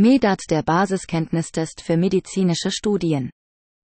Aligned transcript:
MEDAT 0.00 0.44
der 0.48 0.62
Basiskenntnistest 0.62 1.82
für 1.82 1.98
medizinische 1.98 2.70
Studien. 2.70 3.30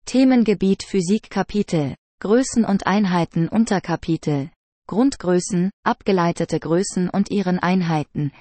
Themengebiet 0.06 0.83
Physik 0.83 1.30
Kapitel, 1.30 1.94
Größen 2.18 2.64
und 2.64 2.84
Einheiten 2.84 3.48
Unterkapitel, 3.48 4.50
Grundgrößen, 4.88 5.70
abgeleitete 5.84 6.58
Größen 6.58 7.08
und 7.10 7.30
ihren 7.30 7.60
Einheiten. 7.60 8.32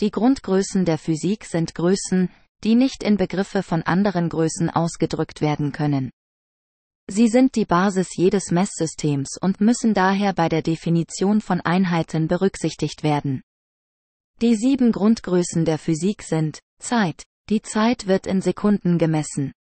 Die 0.00 0.10
Grundgrößen 0.10 0.84
der 0.84 0.98
Physik 0.98 1.46
sind 1.46 1.74
Größen, 1.74 2.28
die 2.62 2.74
nicht 2.74 3.02
in 3.02 3.16
Begriffe 3.16 3.62
von 3.62 3.82
anderen 3.84 4.28
Größen 4.28 4.68
ausgedrückt 4.68 5.40
werden 5.40 5.72
können. 5.72 6.10
Sie 7.08 7.28
sind 7.28 7.54
die 7.54 7.64
Basis 7.64 8.14
jedes 8.18 8.50
Messsystems 8.50 9.38
und 9.40 9.62
müssen 9.62 9.94
daher 9.94 10.34
bei 10.34 10.50
der 10.50 10.60
Definition 10.60 11.40
von 11.40 11.62
Einheiten 11.62 12.28
berücksichtigt 12.28 13.02
werden. 13.02 13.40
Die 14.42 14.56
sieben 14.56 14.92
Grundgrößen 14.92 15.64
der 15.64 15.78
Physik 15.78 16.22
sind 16.22 16.58
Zeit. 16.84 17.24
Die 17.48 17.62
Zeit 17.62 18.06
wird 18.06 18.26
in 18.26 18.40
Sekunden 18.42 18.98
gemessen. 18.98 19.52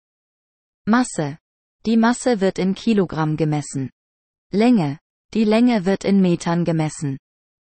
Masse. 0.85 1.37
Die 1.85 1.97
Masse 1.97 2.41
wird 2.41 2.59
in 2.59 2.75
Kilogramm 2.75 3.37
gemessen. 3.37 3.89
Länge. 4.51 4.99
Die 5.33 5.45
Länge 5.45 5.85
wird 5.85 6.03
in 6.03 6.21
Metern 6.21 6.65
gemessen. 6.65 7.17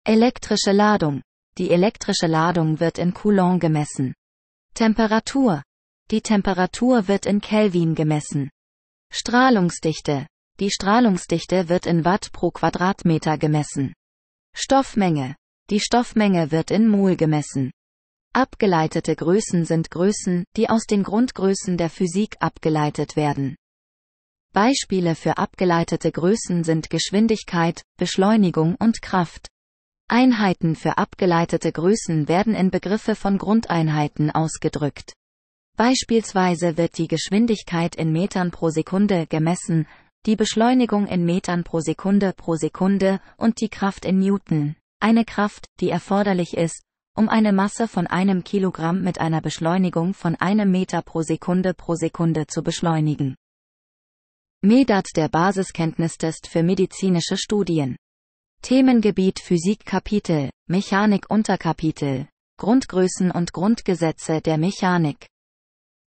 Elektrische 0.05 0.71
Ladung. 0.71 1.21
Die 1.57 1.69
elektrische 1.69 2.27
Ladung 2.27 2.79
wird 2.79 2.97
in 2.97 3.13
Coulomb 3.13 3.61
gemessen. 3.61 4.15
Temperatur. 4.73 5.63
Die 6.09 6.21
Temperatur 6.21 7.07
wird 7.07 7.25
in 7.27 7.39
Kelvin 7.39 7.93
gemessen. 7.95 8.49
Strahlungsdichte. 9.11 10.27
Die 10.59 10.71
Strahlungsdichte 10.71 11.69
wird 11.69 11.85
in 11.85 12.03
Watt 12.05 12.31
pro 12.31 12.49
Quadratmeter 12.49 13.37
gemessen. 13.37 13.93
Stoffmenge. 14.55 15.35
Die 15.69 15.79
Stoffmenge 15.79 16.51
wird 16.51 16.71
in 16.71 16.87
Mol 16.87 17.15
gemessen. 17.15 17.71
Abgeleitete 18.35 19.15
Größen 19.15 19.63
sind 19.63 19.91
Größen, 19.91 20.45
die 20.57 20.67
aus 20.67 20.85
den 20.85 21.03
Grundgrößen 21.03 21.77
der 21.77 21.91
Physik 21.91 22.35
abgeleitet 22.39 23.15
werden. 23.15 23.55
Beispiele 24.53 25.13
für 25.13 25.37
abgeleitete 25.37 26.11
Größen 26.11 26.63
sind 26.63 26.89
Geschwindigkeit, 26.89 27.83
Beschleunigung 27.95 28.73
und 28.79 29.03
Kraft. 29.03 29.49
Einheiten 30.09 30.75
für 30.75 30.97
abgeleitete 30.97 31.71
Größen 31.71 32.27
werden 32.27 32.55
in 32.55 32.71
Begriffe 32.71 33.13
von 33.13 33.37
Grundeinheiten 33.37 34.31
ausgedrückt. 34.31 35.13
Beispielsweise 35.77 36.75
wird 36.75 36.97
die 36.97 37.07
Geschwindigkeit 37.07 37.95
in 37.95 38.11
Metern 38.11 38.49
pro 38.49 38.69
Sekunde 38.69 39.27
gemessen, 39.27 39.85
die 40.25 40.35
Beschleunigung 40.35 41.05
in 41.05 41.23
Metern 41.23 41.63
pro 41.63 41.81
Sekunde 41.81 42.33
pro 42.35 42.55
Sekunde 42.55 43.21
und 43.37 43.61
die 43.61 43.69
Kraft 43.69 44.05
in 44.05 44.17
Newton, 44.17 44.75
eine 44.99 45.23
Kraft, 45.23 45.67
die 45.79 45.91
erforderlich 45.91 46.57
ist, 46.57 46.81
um 47.15 47.29
eine 47.29 47.53
Masse 47.53 47.87
von 47.87 48.07
einem 48.07 48.43
Kilogramm 48.43 49.01
mit 49.01 49.19
einer 49.19 49.41
Beschleunigung 49.41 50.13
von 50.13 50.35
einem 50.35 50.71
Meter 50.71 51.01
pro 51.01 51.21
Sekunde 51.21 51.73
pro 51.73 51.95
Sekunde 51.95 52.47
zu 52.47 52.63
beschleunigen. 52.63 53.35
MEDAT 54.61 55.07
der 55.15 55.27
Basiskenntnistest 55.27 56.47
für 56.47 56.63
medizinische 56.63 57.37
Studien. 57.37 57.97
Themengebiet 58.61 59.39
Physik 59.39 59.85
Kapitel, 59.85 60.49
Mechanik 60.67 61.29
Unterkapitel, 61.29 62.29
Grundgrößen 62.57 63.29
und 63.29 63.51
Grundgesetze 63.51 64.39
der 64.39 64.57
Mechanik. 64.57 65.27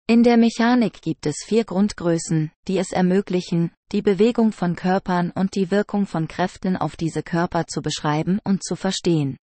In 0.08 0.24
der 0.24 0.38
Mechanik 0.38 1.04
gibt 1.04 1.28
es 1.28 1.44
vier 1.46 1.64
Grundgrößen, 1.64 2.52
die 2.68 2.80
es 2.80 2.92
ermöglichen, 2.92 3.72
die 3.92 4.02
Bewegung 4.02 4.52
von 4.52 4.76
Körpern 4.76 5.30
und 5.30 5.54
die 5.54 5.70
Wirkung 5.70 6.08
von 6.08 6.28
Kräften 6.28 6.76
auf 6.76 6.96
diese 6.96 7.22
Körper 7.22 7.68
zu 7.68 7.84
beschreiben 7.84 8.40
und 8.44 8.64
zu 8.64 8.76
verstehen. 8.76 9.38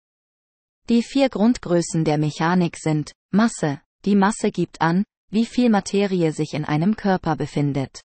Die 0.88 1.02
vier 1.02 1.28
Grundgrößen 1.28 2.04
der 2.04 2.18
Mechanik 2.18 2.76
sind 2.76 3.12
Masse. 3.30 3.80
Die 4.04 4.16
Masse 4.16 4.50
gibt 4.50 4.80
an, 4.80 5.04
wie 5.30 5.46
viel 5.46 5.70
Materie 5.70 6.32
sich 6.32 6.54
in 6.54 6.64
einem 6.64 6.96
Körper 6.96 7.36
befindet. 7.36 8.02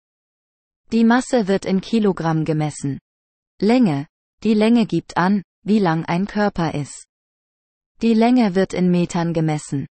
Die 0.92 1.04
Masse 1.04 1.48
wird 1.48 1.64
in 1.64 1.80
Kilogramm 1.80 2.44
gemessen. 2.44 3.00
Länge. 3.60 4.06
Die 4.44 4.54
Länge 4.54 4.86
gibt 4.86 5.16
an, 5.16 5.42
wie 5.62 5.78
lang 5.78 6.04
ein 6.04 6.26
Körper 6.26 6.74
ist. 6.74 7.06
Die 8.02 8.14
Länge 8.14 8.54
wird 8.54 8.74
in 8.74 8.90
Metern 8.90 9.32
gemessen. 9.32 9.86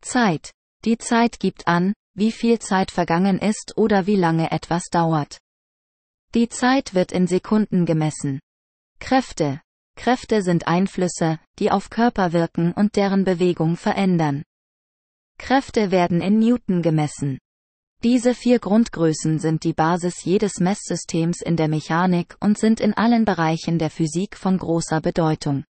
Zeit. 0.00 0.52
Die 0.84 0.96
Zeit 0.96 1.40
gibt 1.40 1.66
an, 1.66 1.92
wie 2.14 2.32
viel 2.32 2.58
Zeit 2.58 2.90
vergangen 2.90 3.38
ist 3.38 3.76
oder 3.76 4.06
wie 4.06 4.16
lange 4.16 4.50
etwas 4.50 4.84
dauert. 4.84 5.38
Die 6.34 6.48
Zeit 6.48 6.94
wird 6.94 7.12
in 7.12 7.26
Sekunden 7.26 7.84
gemessen. 7.84 8.40
Kräfte. 9.00 9.60
Kräfte 10.00 10.40
sind 10.40 10.66
Einflüsse, 10.66 11.38
die 11.58 11.70
auf 11.70 11.90
Körper 11.90 12.32
wirken 12.32 12.72
und 12.72 12.96
deren 12.96 13.24
Bewegung 13.24 13.76
verändern. 13.76 14.44
Kräfte 15.36 15.90
werden 15.90 16.22
in 16.22 16.38
Newton 16.38 16.80
gemessen. 16.80 17.38
Diese 18.02 18.32
vier 18.32 18.60
Grundgrößen 18.60 19.38
sind 19.38 19.62
die 19.62 19.74
Basis 19.74 20.24
jedes 20.24 20.58
Messsystems 20.58 21.42
in 21.42 21.56
der 21.56 21.68
Mechanik 21.68 22.34
und 22.40 22.56
sind 22.56 22.80
in 22.80 22.94
allen 22.94 23.26
Bereichen 23.26 23.78
der 23.78 23.90
Physik 23.90 24.38
von 24.38 24.56
großer 24.56 25.02
Bedeutung. 25.02 25.64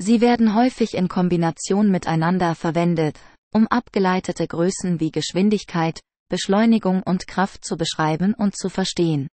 Sie 0.00 0.22
werden 0.22 0.54
häufig 0.54 0.94
in 0.94 1.08
Kombination 1.08 1.90
miteinander 1.90 2.54
verwendet, 2.54 3.20
um 3.52 3.66
abgeleitete 3.66 4.46
Größen 4.46 4.98
wie 4.98 5.10
Geschwindigkeit, 5.10 6.00
Beschleunigung 6.30 7.02
und 7.02 7.28
Kraft 7.28 7.66
zu 7.66 7.76
beschreiben 7.76 8.32
und 8.32 8.56
zu 8.56 8.70
verstehen. 8.70 9.28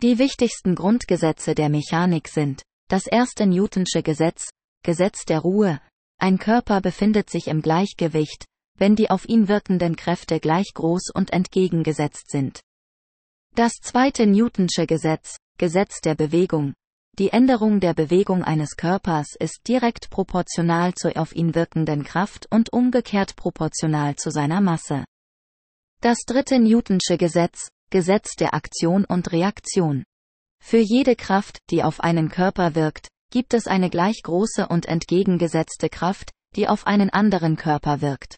Die 0.00 0.20
wichtigsten 0.20 0.76
Grundgesetze 0.76 1.56
der 1.56 1.70
Mechanik 1.70 2.28
sind 2.28 2.62
das 2.90 3.06
erste 3.06 3.46
Newtonsche 3.46 4.02
Gesetz, 4.02 4.50
Gesetz 4.82 5.24
der 5.24 5.38
Ruhe. 5.38 5.80
Ein 6.18 6.38
Körper 6.38 6.80
befindet 6.80 7.30
sich 7.30 7.46
im 7.46 7.62
Gleichgewicht, 7.62 8.46
wenn 8.78 8.96
die 8.96 9.10
auf 9.10 9.28
ihn 9.28 9.46
wirkenden 9.46 9.94
Kräfte 9.94 10.40
gleich 10.40 10.72
groß 10.74 11.10
und 11.14 11.32
entgegengesetzt 11.32 12.30
sind. 12.30 12.60
Das 13.54 13.74
zweite 13.80 14.26
Newtonsche 14.26 14.88
Gesetz, 14.88 15.36
Gesetz 15.56 16.00
der 16.00 16.16
Bewegung. 16.16 16.74
Die 17.16 17.30
Änderung 17.30 17.78
der 17.78 17.94
Bewegung 17.94 18.42
eines 18.42 18.76
Körpers 18.76 19.36
ist 19.38 19.68
direkt 19.68 20.10
proportional 20.10 20.92
zur 20.94 21.16
auf 21.16 21.32
ihn 21.32 21.54
wirkenden 21.54 22.02
Kraft 22.02 22.48
und 22.50 22.72
umgekehrt 22.72 23.36
proportional 23.36 24.16
zu 24.16 24.32
seiner 24.32 24.60
Masse. 24.60 25.04
Das 26.00 26.18
dritte 26.26 26.58
Newtonsche 26.58 27.18
Gesetz, 27.18 27.68
Gesetz 27.90 28.34
der 28.34 28.52
Aktion 28.52 29.04
und 29.04 29.30
Reaktion. 29.30 30.02
Für 30.62 30.78
jede 30.78 31.16
Kraft, 31.16 31.58
die 31.70 31.82
auf 31.82 32.00
einen 32.00 32.28
Körper 32.28 32.74
wirkt, 32.74 33.08
gibt 33.30 33.54
es 33.54 33.66
eine 33.66 33.90
gleich 33.90 34.22
große 34.22 34.68
und 34.68 34.86
entgegengesetzte 34.86 35.88
Kraft, 35.88 36.30
die 36.56 36.68
auf 36.68 36.86
einen 36.86 37.10
anderen 37.10 37.56
Körper 37.56 38.00
wirkt. 38.00 38.36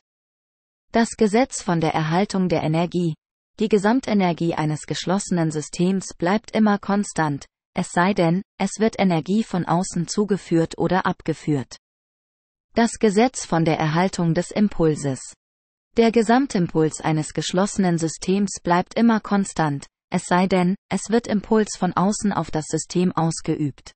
Das 0.92 1.10
Gesetz 1.16 1.62
von 1.62 1.80
der 1.80 1.94
Erhaltung 1.94 2.48
der 2.48 2.62
Energie. 2.62 3.14
Die 3.58 3.68
Gesamtenergie 3.68 4.54
eines 4.54 4.86
geschlossenen 4.86 5.50
Systems 5.50 6.14
bleibt 6.16 6.52
immer 6.52 6.78
konstant, 6.78 7.46
es 7.74 7.90
sei 7.90 8.12
denn, 8.12 8.42
es 8.58 8.78
wird 8.78 8.98
Energie 8.98 9.44
von 9.44 9.64
außen 9.64 10.06
zugeführt 10.08 10.76
oder 10.76 11.06
abgeführt. 11.06 11.76
Das 12.74 12.98
Gesetz 12.98 13.46
von 13.46 13.64
der 13.64 13.78
Erhaltung 13.78 14.34
des 14.34 14.50
Impulses. 14.50 15.20
Der 15.96 16.10
Gesamtimpuls 16.10 17.00
eines 17.00 17.34
geschlossenen 17.34 17.98
Systems 17.98 18.60
bleibt 18.62 18.94
immer 18.94 19.20
konstant, 19.20 19.86
es 20.12 20.26
sei 20.26 20.46
denn, 20.46 20.76
es 20.90 21.08
wird 21.08 21.26
Impuls 21.26 21.76
von 21.76 21.94
außen 21.94 22.32
auf 22.32 22.50
das 22.50 22.66
System 22.66 23.12
ausgeübt. 23.12 23.92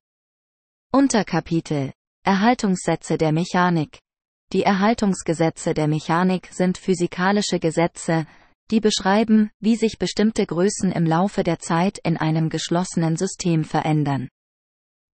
Unterkapitel 0.91 1.93
Erhaltungssätze 2.23 3.17
der 3.17 3.31
Mechanik 3.31 3.99
Die 4.51 4.63
Erhaltungsgesetze 4.63 5.73
der 5.73 5.87
Mechanik 5.87 6.49
sind 6.51 6.77
physikalische 6.77 7.59
Gesetze, 7.59 8.25
die 8.71 8.79
beschreiben, 8.79 9.51
wie 9.59 9.75
sich 9.75 9.99
bestimmte 9.99 10.45
Größen 10.45 10.91
im 10.91 11.05
Laufe 11.05 11.43
der 11.43 11.59
Zeit 11.59 11.99
in 11.99 12.17
einem 12.17 12.49
geschlossenen 12.49 13.15
System 13.15 13.63
verändern. 13.63 14.27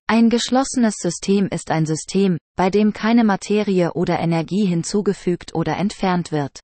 Ein 0.06 0.28
geschlossenes 0.28 0.96
System 0.98 1.48
ist 1.48 1.70
ein 1.70 1.86
System, 1.86 2.36
bei 2.56 2.68
dem 2.68 2.92
keine 2.92 3.24
Materie 3.24 3.92
oder 3.94 4.18
Energie 4.18 4.66
hinzugefügt 4.66 5.54
oder 5.54 5.76
entfernt 5.76 6.30
wird. 6.30 6.60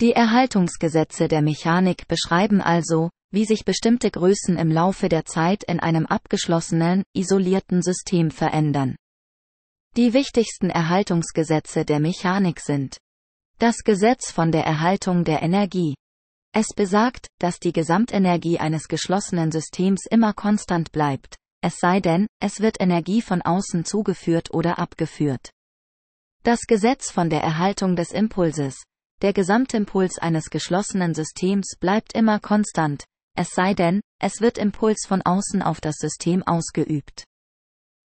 Die 0.00 0.12
Erhaltungsgesetze 0.12 1.28
der 1.28 1.42
Mechanik 1.42 2.08
beschreiben 2.08 2.60
also, 2.60 3.10
wie 3.30 3.44
sich 3.44 3.64
bestimmte 3.64 4.10
Größen 4.10 4.56
im 4.56 4.70
Laufe 4.70 5.08
der 5.08 5.24
Zeit 5.24 5.64
in 5.64 5.80
einem 5.80 6.06
abgeschlossenen, 6.06 7.04
isolierten 7.14 7.82
System 7.82 8.30
verändern. 8.30 8.96
Die 9.96 10.12
wichtigsten 10.12 10.70
Erhaltungsgesetze 10.70 11.84
der 11.84 12.00
Mechanik 12.00 12.60
sind 12.60 12.98
das 13.58 13.78
Gesetz 13.84 14.30
von 14.30 14.52
der 14.52 14.64
Erhaltung 14.64 15.24
der 15.24 15.42
Energie. 15.42 15.94
Es 16.52 16.68
besagt, 16.74 17.26
dass 17.38 17.58
die 17.58 17.72
Gesamtenergie 17.72 18.58
eines 18.58 18.88
geschlossenen 18.88 19.52
Systems 19.52 20.06
immer 20.10 20.32
konstant 20.32 20.92
bleibt, 20.92 21.36
es 21.62 21.76
sei 21.78 22.00
denn, 22.00 22.26
es 22.40 22.60
wird 22.60 22.80
Energie 22.80 23.20
von 23.20 23.42
außen 23.42 23.84
zugeführt 23.84 24.52
oder 24.52 24.78
abgeführt. 24.78 25.50
Das 26.42 26.60
Gesetz 26.62 27.10
von 27.10 27.28
der 27.28 27.42
Erhaltung 27.42 27.96
des 27.96 28.12
Impulses. 28.12 28.82
Der 29.20 29.34
Gesamtimpuls 29.34 30.18
eines 30.18 30.48
geschlossenen 30.48 31.12
Systems 31.12 31.76
bleibt 31.78 32.14
immer 32.14 32.40
konstant, 32.40 33.04
es 33.40 33.54
sei 33.54 33.72
denn, 33.72 34.02
es 34.20 34.42
wird 34.42 34.58
Impuls 34.58 35.06
von 35.08 35.22
außen 35.22 35.62
auf 35.62 35.80
das 35.80 35.96
System 35.96 36.42
ausgeübt. 36.42 37.24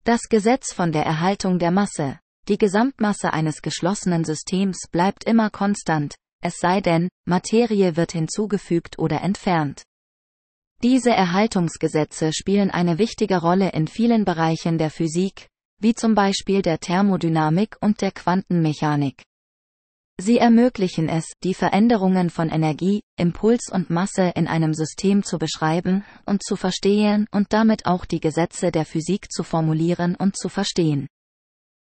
Das 0.05 0.29
Gesetz 0.29 0.75
von 0.75 0.93
der 0.93 1.07
Erhaltung 1.07 1.59
der 1.59 1.71
Masse. 1.71 2.21
die 2.47 2.59
Gesamtmasse 2.59 3.33
eines 3.33 3.63
geschlossenen 3.63 4.23
Systems 4.23 4.87
bleibt 4.93 5.25
immer 5.25 5.49
konstant, 5.49 6.15
es 6.43 6.59
sei 6.59 6.83
denn, 6.83 7.09
Materie 7.25 7.97
wird 7.97 8.13
hinzugefügt 8.13 8.99
oder 8.99 9.23
entfernt. 9.23 9.83
Diese 10.83 11.13
Erhaltungsgesetze 11.13 12.35
spielen 12.35 12.71
eine 12.71 12.99
wichtige 12.99 13.41
Rolle 13.41 13.71
in 13.71 13.89
vielen 13.89 14.27
Bereichen 14.27 14.77
der 14.77 14.91
Physik, 14.91 15.49
wie 15.81 15.95
zum 15.95 16.15
Beispiel 16.15 16.61
der 16.61 16.81
Thermodynamik 16.81 17.79
und 17.81 18.03
der 18.03 18.13
Quantenmechanik. 18.13 19.23
Sie 20.21 20.39
ermöglichen 20.39 21.09
es, 21.09 21.33
die 21.43 21.55
Veränderungen 21.55 22.31
von 22.31 22.49
Energie, 22.49 23.01
Impuls 23.19 23.69
und 23.73 23.91
Masse 23.91 24.33
in 24.37 24.47
einem 24.47 24.73
System 24.73 25.25
zu 25.25 25.39
beschreiben 25.39 26.05
und 26.25 26.45
zu 26.45 26.55
verstehen 26.55 27.27
und 27.33 27.53
damit 27.53 27.87
auch 27.87 28.05
die 28.05 28.21
Gesetze 28.21 28.71
der 28.71 28.85
Physik 28.85 29.33
zu 29.33 29.43
formulieren 29.43 30.15
und 30.15 30.37
zu 30.37 30.49
verstehen. 30.49 31.09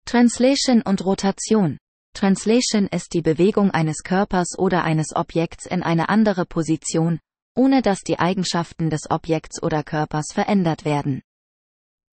Translation 0.06 0.82
und 0.82 1.06
Rotation. 1.06 1.78
Translation 2.14 2.88
ist 2.88 3.14
die 3.14 3.22
Bewegung 3.22 3.70
eines 3.70 4.02
Körpers 4.02 4.58
oder 4.58 4.84
eines 4.84 5.16
Objekts 5.16 5.68
in 5.68 5.84
eine 5.84 6.10
andere 6.10 6.48
Position, 6.48 7.20
ohne 7.56 7.84
dass 7.84 8.00
die 8.00 8.18
Eigenschaften 8.18 8.90
des 8.90 9.12
Objekts 9.12 9.62
oder 9.62 9.84
Körpers 9.84 10.30
verändert 10.34 10.86
werden. 10.86 11.22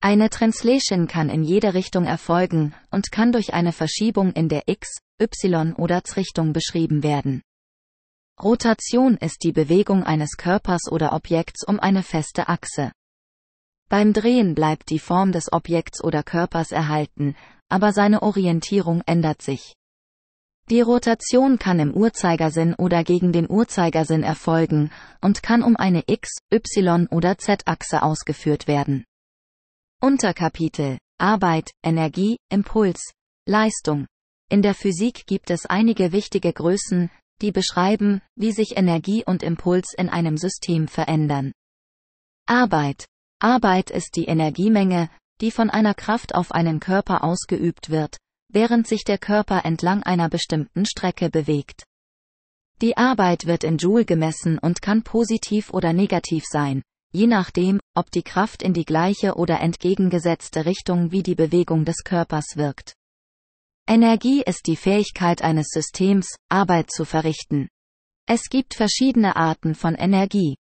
Eine 0.02 0.28
Translation 0.28 1.08
kann 1.08 1.30
in 1.30 1.44
jede 1.44 1.72
Richtung 1.72 2.04
erfolgen 2.04 2.74
und 2.90 3.10
kann 3.10 3.32
durch 3.32 3.54
eine 3.54 3.72
Verschiebung 3.72 4.32
in 4.32 4.50
der 4.50 4.64
X, 4.66 4.98
Y 5.20 5.75
oder 5.76 6.02
Z-Richtung 6.02 6.52
beschrieben 6.52 7.02
werden. 7.02 7.43
Rotation 8.43 9.16
ist 9.16 9.44
die 9.44 9.52
Bewegung 9.52 10.02
eines 10.02 10.37
Körpers 10.37 10.90
oder 10.90 11.12
Objekts 11.12 11.64
um 11.66 11.78
eine 11.78 12.02
feste 12.02 12.49
Achse. 12.49 12.90
Beim 13.88 14.12
Drehen 14.12 14.55
bleibt 14.55 14.90
die 14.90 14.99
Form 14.99 15.31
des 15.31 15.52
Objekts 15.52 16.02
oder 16.02 16.22
Körpers 16.22 16.72
erhalten, 16.72 17.37
aber 17.69 17.93
seine 17.93 18.22
Orientierung 18.22 19.02
ändert 19.06 19.40
sich. 19.40 19.75
Die 20.70 20.81
Rotation 20.81 21.58
kann 21.58 21.78
im 21.78 21.93
Uhrzeigersinn 21.93 22.75
oder 22.75 23.05
gegen 23.05 23.32
den 23.32 23.49
Uhrzeigersinn 23.49 24.22
erfolgen 24.22 24.90
und 25.20 25.43
kann 25.43 25.62
um 25.62 25.76
eine 25.76 26.05
X, 26.06 26.38
Y 26.52 27.06
oder 27.10 27.37
Z-Achse 27.37 28.02
ausgeführt 28.02 28.67
werden. 28.67 29.05
Unterkapitel 30.00 30.99
Arbeit, 31.19 31.70
Energie, 31.84 32.38
Impuls, 32.50 33.12
Leistung. 33.46 34.06
In 34.54 34.62
der 34.62 34.74
Physik 34.74 35.26
gibt 35.26 35.50
es 35.50 35.66
einige 35.66 36.12
wichtige 36.12 36.52
Größen, 36.52 37.10
die 37.42 37.50
beschreiben, 37.50 38.20
wie 38.36 38.52
sich 38.52 38.76
Energie 38.76 39.24
und 39.24 39.42
Impuls 39.42 39.92
in 39.98 40.08
einem 40.08 40.36
System 40.36 40.86
verändern. 40.86 41.50
Arbeit. 42.46 43.04
Arbeit 43.40 43.90
ist 43.90 44.14
die 44.14 44.26
Energiemenge, 44.26 45.10
die 45.40 45.50
von 45.50 45.70
einer 45.70 45.92
Kraft 45.92 46.36
auf 46.36 46.52
einen 46.52 46.78
Körper 46.78 47.24
ausgeübt 47.24 47.90
wird, 47.90 48.16
während 48.48 48.86
sich 48.86 49.02
der 49.02 49.18
Körper 49.18 49.64
entlang 49.64 50.04
einer 50.04 50.28
bestimmten 50.28 50.86
Strecke 50.86 51.30
bewegt. 51.30 51.82
Die 52.80 52.96
Arbeit 52.96 53.46
wird 53.46 53.64
in 53.64 53.76
Joule 53.76 54.04
gemessen 54.04 54.60
und 54.60 54.80
kann 54.80 55.02
positiv 55.02 55.70
oder 55.70 55.92
negativ 55.92 56.44
sein, 56.46 56.84
je 57.10 57.26
nachdem, 57.26 57.80
ob 57.96 58.12
die 58.12 58.22
Kraft 58.22 58.62
in 58.62 58.72
die 58.72 58.84
gleiche 58.84 59.34
oder 59.34 59.58
entgegengesetzte 59.58 60.64
Richtung 60.64 61.10
wie 61.10 61.24
die 61.24 61.34
Bewegung 61.34 61.84
des 61.84 62.04
Körpers 62.04 62.52
wirkt. 62.54 62.94
Energie 63.86 64.42
ist 64.42 64.66
die 64.66 64.76
Fähigkeit 64.76 65.42
eines 65.42 65.69
Systems, 65.69 66.36
Arbeit 66.48 66.90
zu 66.90 67.04
verrichten. 67.04 67.69
Es 68.26 68.48
gibt 68.48 68.72
verschiedene 68.72 69.36
Arten 69.36 69.75
von 69.75 69.94
Energie. 69.94 70.56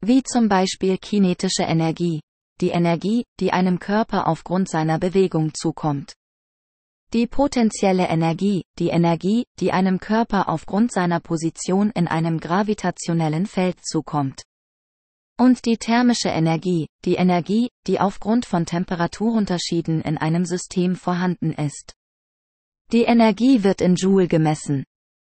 Wie 0.00 0.22
zum 0.22 0.48
Beispiel 0.48 0.96
kinetische 0.96 1.64
Energie, 1.64 2.20
die 2.60 2.68
Energie, 2.68 3.24
die 3.40 3.52
einem 3.52 3.80
Körper 3.80 4.28
aufgrund 4.28 4.70
seiner 4.70 5.00
Bewegung 5.00 5.52
zukommt. 5.52 6.14
Die 7.12 7.26
potenzielle 7.26 8.06
Energie, 8.06 8.62
die 8.78 8.90
Energie, 8.90 9.46
die 9.58 9.72
einem 9.72 9.98
Körper 9.98 10.48
aufgrund 10.48 10.92
seiner 10.92 11.18
Position 11.18 11.90
in 11.90 12.06
einem 12.06 12.38
gravitationellen 12.38 13.46
Feld 13.46 13.84
zukommt. 13.84 14.42
Und 15.36 15.64
die 15.64 15.76
thermische 15.76 16.28
Energie, 16.28 16.86
die 17.04 17.16
Energie, 17.16 17.70
die 17.88 17.98
aufgrund 17.98 18.46
von 18.46 18.64
Temperaturunterschieden 18.64 20.02
in 20.02 20.18
einem 20.18 20.44
System 20.44 20.94
vorhanden 20.94 21.52
ist. 21.52 21.94
Die 22.92 23.04
Energie 23.04 23.62
wird 23.62 23.80
in 23.80 23.94
Joule 23.94 24.26
gemessen. 24.26 24.84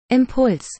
Impuls. 0.10 0.78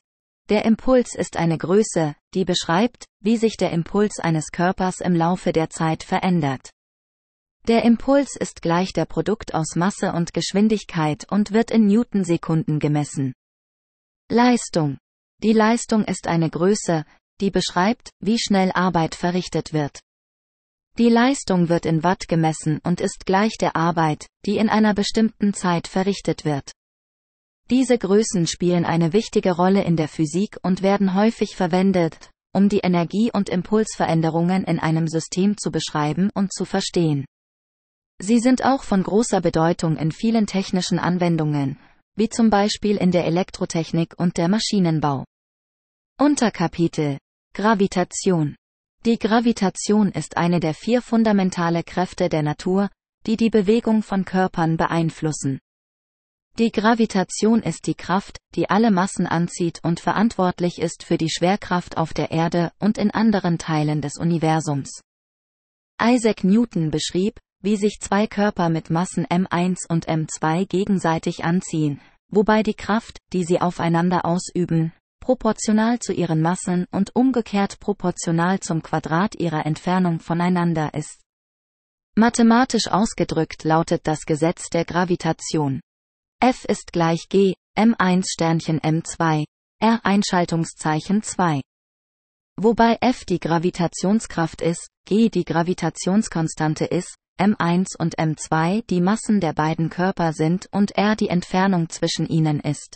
Der 0.50 0.64
Impuls 0.64 1.16
ist 1.16 1.36
eine 1.36 1.58
Größe, 1.58 2.16
die 2.36 2.46
beschreibt, 2.46 3.06
wie 3.20 3.38
sich 3.38 3.58
der 3.58 3.72
Impuls 3.72 4.20
eines 4.20 4.52
Körpers 4.52 5.02
im 5.02 5.16
Laufe 5.16 5.54
der 5.54 5.72
Zeit 5.72 6.04
verändert. 6.04 6.70
Der 7.68 7.84
Impuls 7.84 8.36
ist 8.36 8.62
gleich 8.62 8.94
der 8.94 9.06
Produkt 9.06 9.56
aus 9.56 9.76
Masse 9.76 10.14
und 10.14 10.36
Geschwindigkeit 10.36 11.26
und 11.32 11.52
wird 11.52 11.72
in 11.72 11.88
Newtonsekunden 11.88 12.78
gemessen. 12.78 13.34
Leistung. 14.30 15.00
Die 15.42 15.54
Leistung 15.54 16.06
ist 16.06 16.28
eine 16.28 16.50
Größe, 16.50 17.06
die 17.42 17.50
beschreibt, 17.50 18.12
wie 18.20 18.38
schnell 18.38 18.72
Arbeit 18.72 19.16
verrichtet 19.16 19.74
wird. 19.74 20.02
Die 20.98 21.10
Leistung 21.10 21.70
wird 21.70 21.86
in 21.86 22.04
Watt 22.04 22.28
gemessen 22.28 22.80
und 22.84 23.02
ist 23.02 23.28
gleich 23.28 23.58
der 23.60 23.76
Arbeit, 23.76 24.26
die 24.48 24.58
in 24.58 24.68
einer 24.68 24.96
bestimmten 24.96 25.54
Zeit 25.54 25.88
verrichtet 25.88 26.44
wird. 26.44 26.72
Diese 27.70 28.00
Größen 28.00 28.48
spielen 28.48 28.84
eine 28.84 29.14
wichtige 29.14 29.52
Rolle 29.52 29.84
in 29.84 29.96
der 29.96 30.08
Physik 30.08 30.58
und 30.64 30.82
werden 30.82 31.14
häufig 31.14 31.56
verwendet, 31.56 32.32
um 32.52 32.68
die 32.68 32.80
Energie- 32.80 33.30
und 33.32 33.50
Impulsveränderungen 33.50 34.64
in 34.64 34.80
einem 34.80 35.08
System 35.08 35.56
zu 35.58 35.70
beschreiben 35.70 36.32
und 36.34 36.52
zu 36.52 36.66
verstehen. 36.66 37.26
Sie 38.20 38.40
sind 38.40 38.66
auch 38.66 38.82
von 38.82 39.04
großer 39.04 39.42
Bedeutung 39.42 39.98
in 39.98 40.12
vielen 40.12 40.48
technischen 40.48 40.98
Anwendungen, 40.98 41.78
wie 42.16 42.30
zum 42.30 42.50
Beispiel 42.50 42.98
in 42.98 43.12
der 43.12 43.26
Elektrotechnik 43.26 44.16
und 44.18 44.38
der 44.38 44.48
Maschinenbau. 44.48 45.26
Unterkapitel 46.20 47.20
Gravitation. 47.54 48.56
Die 49.08 49.18
Gravitation 49.18 50.12
ist 50.12 50.36
eine 50.36 50.60
der 50.60 50.74
vier 50.74 51.02
fundamentale 51.02 51.82
Kräfte 51.82 52.28
der 52.28 52.44
Natur, 52.44 52.90
die 53.26 53.38
die 53.38 53.50
Bewegung 53.50 54.04
von 54.04 54.26
Körpern 54.26 54.76
beeinflussen. 54.76 55.62
Die 56.60 56.74
Gravitation 56.74 57.62
ist 57.62 57.88
die 57.88 57.96
Kraft, 57.96 58.38
die 58.54 58.70
alle 58.70 58.92
Massen 58.92 59.26
anzieht 59.26 59.80
und 59.82 60.02
verantwortlich 60.02 60.80
ist 60.80 61.04
für 61.06 61.18
die 61.18 61.30
Schwerkraft 61.30 61.96
auf 61.96 62.14
der 62.14 62.32
Erde 62.32 62.74
und 62.80 62.98
in 62.98 63.10
anderen 63.10 63.58
Teilen 63.58 64.02
des 64.02 64.18
Universums. 64.18 65.00
Isaac 66.02 66.44
Newton 66.44 66.92
beschrieb, 66.92 67.40
wie 67.62 67.78
sich 67.78 68.02
zwei 68.02 68.28
Körper 68.28 68.68
mit 68.68 68.90
Massen 68.90 69.26
m1 69.26 69.88
und 69.88 70.10
m2 70.10 70.68
gegenseitig 70.68 71.46
anziehen, 71.46 72.02
wobei 72.28 72.62
die 72.62 72.74
Kraft, 72.74 73.20
die 73.32 73.46
sie 73.46 73.62
aufeinander 73.62 74.26
ausüben, 74.26 74.92
proportional 75.28 76.00
zu 76.00 76.14
ihren 76.14 76.42
Massen 76.42 76.86
und 76.90 77.14
umgekehrt 77.14 77.82
proportional 77.82 78.62
zum 78.62 78.82
Quadrat 78.82 79.36
ihrer 79.36 79.66
Entfernung 79.66 80.22
voneinander 80.22 80.94
ist. 80.94 81.20
Mathematisch 82.16 82.88
ausgedrückt 82.88 83.66
lautet 83.66 84.08
das 84.08 84.22
Gesetz 84.22 84.70
der 84.70 84.86
Gravitation. 84.86 85.82
F 86.40 86.64
ist 86.64 86.94
gleich 86.94 87.28
G, 87.28 87.56
M1 87.78 88.24
Sternchen 88.32 88.80
M2, 88.80 89.44
R 89.82 90.00
Einschaltungszeichen 90.04 91.22
2. 91.22 91.60
Wobei 92.56 92.98
F 93.02 93.26
die 93.26 93.42
Gravitationskraft 93.42 94.62
ist, 94.62 94.88
G 95.04 95.28
die 95.28 95.44
Gravitationskonstante 95.44 96.86
ist, 96.86 97.18
M1 97.38 97.98
und 98.00 98.18
M2 98.18 98.86
die 98.90 99.02
Massen 99.02 99.42
der 99.42 99.52
beiden 99.52 99.90
Körper 99.90 100.32
sind 100.32 100.70
und 100.72 100.92
R 100.98 101.18
die 101.18 101.28
Entfernung 101.28 101.90
zwischen 101.90 102.28
ihnen 102.28 102.62
ist. 102.62 102.96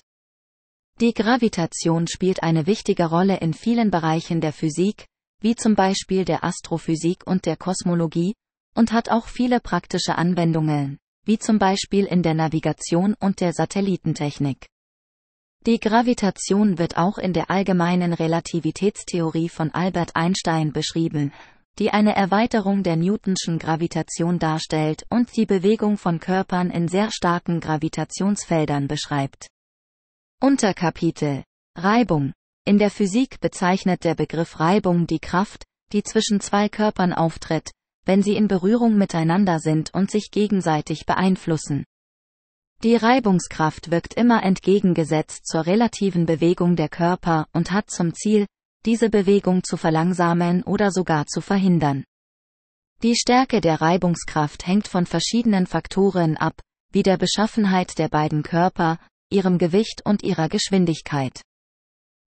Die 0.99 1.13
Gravitation 1.13 2.07
spielt 2.07 2.43
eine 2.43 2.67
wichtige 2.67 3.05
Rolle 3.05 3.37
in 3.37 3.53
vielen 3.53 3.89
Bereichen 3.91 4.41
der 4.41 4.53
Physik, 4.53 5.05
wie 5.39 5.55
zum 5.55 5.75
Beispiel 5.75 6.25
der 6.25 6.43
Astrophysik 6.43 7.25
und 7.25 7.45
der 7.45 7.57
Kosmologie, 7.57 8.33
und 8.75 8.91
hat 8.91 9.09
auch 9.09 9.27
viele 9.27 9.59
praktische 9.59 10.15
Anwendungen, 10.15 10.99
wie 11.25 11.39
zum 11.39 11.59
Beispiel 11.59 12.05
in 12.05 12.23
der 12.23 12.33
Navigation 12.33 13.15
und 13.19 13.41
der 13.41 13.53
Satellitentechnik. 13.53 14.67
Die 15.67 15.79
Gravitation 15.79 16.79
wird 16.79 16.97
auch 16.97 17.19
in 17.19 17.33
der 17.33 17.51
allgemeinen 17.51 18.13
Relativitätstheorie 18.13 19.49
von 19.49 19.71
Albert 19.71 20.15
Einstein 20.15 20.73
beschrieben, 20.73 21.31
die 21.77 21.91
eine 21.91 22.15
Erweiterung 22.15 22.83
der 22.83 22.95
Newtonschen 22.95 23.59
Gravitation 23.59 24.39
darstellt 24.39 25.05
und 25.09 25.35
die 25.35 25.45
Bewegung 25.45 25.97
von 25.97 26.19
Körpern 26.19 26.71
in 26.71 26.87
sehr 26.87 27.11
starken 27.11 27.59
Gravitationsfeldern 27.59 28.87
beschreibt. 28.87 29.47
Unterkapitel 30.43 31.43
Reibung. 31.77 32.33
In 32.65 32.79
der 32.79 32.89
Physik 32.89 33.39
bezeichnet 33.41 34.03
der 34.03 34.15
Begriff 34.15 34.59
Reibung 34.59 35.05
die 35.05 35.19
Kraft, 35.19 35.65
die 35.93 36.01
zwischen 36.01 36.39
zwei 36.39 36.67
Körpern 36.67 37.13
auftritt, 37.13 37.69
wenn 38.05 38.23
sie 38.23 38.35
in 38.35 38.47
Berührung 38.47 38.97
miteinander 38.97 39.59
sind 39.59 39.93
und 39.93 40.09
sich 40.09 40.31
gegenseitig 40.31 41.05
beeinflussen. 41.05 41.85
Die 42.83 42.95
Reibungskraft 42.95 43.91
wirkt 43.91 44.15
immer 44.15 44.41
entgegengesetzt 44.41 45.45
zur 45.45 45.67
relativen 45.67 46.25
Bewegung 46.25 46.75
der 46.75 46.89
Körper 46.89 47.45
und 47.53 47.71
hat 47.71 47.91
zum 47.91 48.15
Ziel, 48.15 48.47
diese 48.83 49.11
Bewegung 49.11 49.63
zu 49.63 49.77
verlangsamen 49.77 50.63
oder 50.63 50.89
sogar 50.89 51.27
zu 51.27 51.41
verhindern. 51.41 52.03
Die 53.03 53.15
Stärke 53.15 53.61
der 53.61 53.79
Reibungskraft 53.79 54.65
hängt 54.65 54.87
von 54.87 55.05
verschiedenen 55.05 55.67
Faktoren 55.67 56.35
ab, 56.35 56.59
wie 56.91 57.03
der 57.03 57.17
Beschaffenheit 57.17 57.99
der 57.99 58.09
beiden 58.09 58.41
Körper, 58.41 58.97
ihrem 59.31 59.57
Gewicht 59.57 60.01
und 60.05 60.23
ihrer 60.23 60.49
Geschwindigkeit. 60.49 61.41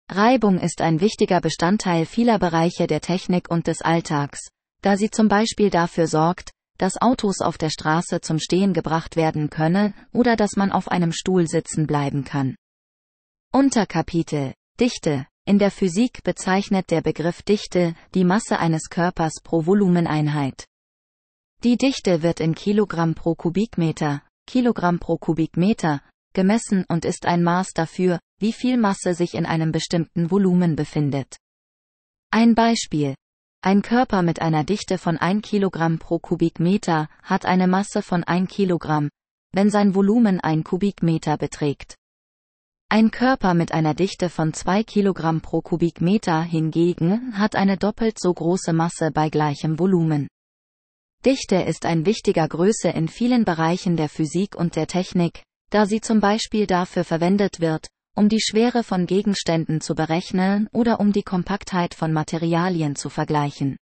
Reibung 0.10 0.60
ist 0.60 0.82
ein 0.82 1.00
wichtiger 1.00 1.42
Bestandteil 1.42 2.06
vieler 2.06 2.38
Bereiche 2.38 2.88
der 2.88 3.02
Technik 3.02 3.50
und 3.50 3.68
des 3.68 3.82
Alltags, 3.82 4.50
da 4.82 4.98
sie 4.98 5.10
zum 5.10 5.28
Beispiel 5.28 5.70
dafür 5.70 6.08
sorgt, 6.08 6.52
dass 6.78 7.02
Autos 7.02 7.42
auf 7.42 7.58
der 7.58 7.70
Straße 7.70 8.22
zum 8.22 8.40
Stehen 8.40 8.74
gebracht 8.74 9.16
werden 9.16 9.50
können 9.50 9.94
oder 10.14 10.36
dass 10.36 10.56
man 10.56 10.72
auf 10.72 10.90
einem 10.90 11.12
Stuhl 11.12 11.48
sitzen 11.48 11.88
bleiben 11.88 12.24
kann. 12.24 12.56
Unterkapitel 13.54 14.54
Dichte 14.80 15.28
In 15.46 15.60
der 15.60 15.72
Physik 15.72 16.24
bezeichnet 16.24 16.90
der 16.90 17.02
Begriff 17.02 17.44
Dichte 17.44 17.96
die 18.16 18.24
Masse 18.24 18.58
eines 18.60 18.90
Körpers 18.90 19.42
pro 19.44 19.66
Volumeneinheit. 19.66 20.66
Die 21.64 21.78
Dichte 21.78 22.24
wird 22.24 22.40
in 22.40 22.56
Kilogramm 22.56 23.14
pro 23.14 23.36
Kubikmeter, 23.36 24.24
Kilogramm 24.48 25.00
pro 25.00 25.18
Kubikmeter, 25.18 26.02
gemessen 26.34 26.86
und 26.88 27.06
ist 27.06 27.26
ein 27.26 27.44
Maß 27.44 27.74
dafür, 27.74 28.20
wie 28.40 28.54
viel 28.54 28.78
Masse 28.78 29.14
sich 29.14 29.34
in 29.34 29.46
einem 29.46 29.72
bestimmten 29.72 30.32
Volumen 30.32 30.76
befindet. 30.76 31.38
Ein 32.32 32.56
Beispiel. 32.56 33.16
Ein 33.64 33.82
Körper 33.82 34.24
mit 34.24 34.42
einer 34.42 34.64
Dichte 34.64 34.98
von 34.98 35.18
1 35.18 35.48
Kilogramm 35.48 36.00
pro 36.00 36.18
Kubikmeter 36.18 37.10
hat 37.22 37.46
eine 37.46 37.68
Masse 37.68 38.02
von 38.02 38.24
1 38.24 38.50
Kilogramm, 38.50 39.10
wenn 39.52 39.70
sein 39.70 39.94
Volumen 39.94 40.40
1 40.40 40.64
Kubikmeter 40.64 41.38
beträgt. 41.38 41.96
Ein 42.90 43.12
Körper 43.12 43.54
mit 43.54 43.72
einer 43.72 43.94
Dichte 43.94 44.30
von 44.30 44.54
2 44.54 44.84
Kilogramm 44.84 45.42
pro 45.42 45.62
Kubikmeter 45.62 46.42
hingegen 46.42 47.38
hat 47.38 47.56
eine 47.56 47.78
doppelt 47.78 48.20
so 48.20 48.34
große 48.34 48.74
Masse 48.74 49.12
bei 49.12 49.30
gleichem 49.30 49.78
Volumen. 49.78 50.28
Dichte 51.24 51.58
ist 51.58 51.86
ein 51.86 52.06
wichtiger 52.06 52.48
Größe 52.48 52.90
in 52.90 53.08
vielen 53.08 53.46
Bereichen 53.46 53.96
der 53.96 54.10
Physik 54.10 54.56
und 54.56 54.76
der 54.76 54.88
Technik, 54.88 55.44
da 55.72 55.86
sie 55.86 56.02
zum 56.02 56.20
Beispiel 56.20 56.68
dafür 56.68 57.04
verwendet 57.04 57.60
wird, 57.60 57.88
um 58.16 58.30
die 58.30 58.42
Schwere 58.42 58.84
von 58.84 59.08
Gegenständen 59.08 59.82
zu 59.82 59.96
berechnen 59.96 60.68
oder 60.74 61.00
um 61.00 61.14
die 61.14 61.24
Kompaktheit 61.24 61.96
von 61.96 62.14
Materialien 62.14 62.96
zu 62.96 63.10
vergleichen. 63.10 63.78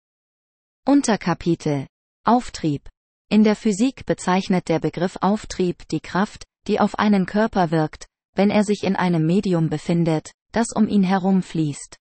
Unterkapitel 0.85 1.87
Auftrieb 2.25 2.89
In 3.31 3.45
der 3.45 3.57
Physik 3.57 4.05
bezeichnet 4.05 4.69
der 4.69 4.81
Begriff 4.81 5.17
Auftrieb 5.21 5.87
die 5.89 6.01
Kraft, 6.01 6.45
die 6.67 6.81
auf 6.81 6.99
einen 6.99 7.25
Körper 7.25 7.71
wirkt, 7.71 8.07
wenn 8.35 8.51
er 8.51 8.65
sich 8.65 8.83
in 8.83 8.97
einem 8.97 9.25
Medium 9.25 9.69
befindet, 9.69 10.33
das 10.51 10.73
um 10.75 10.89
ihn 10.89 11.05
herum 11.05 11.43
fließt. 11.43 11.97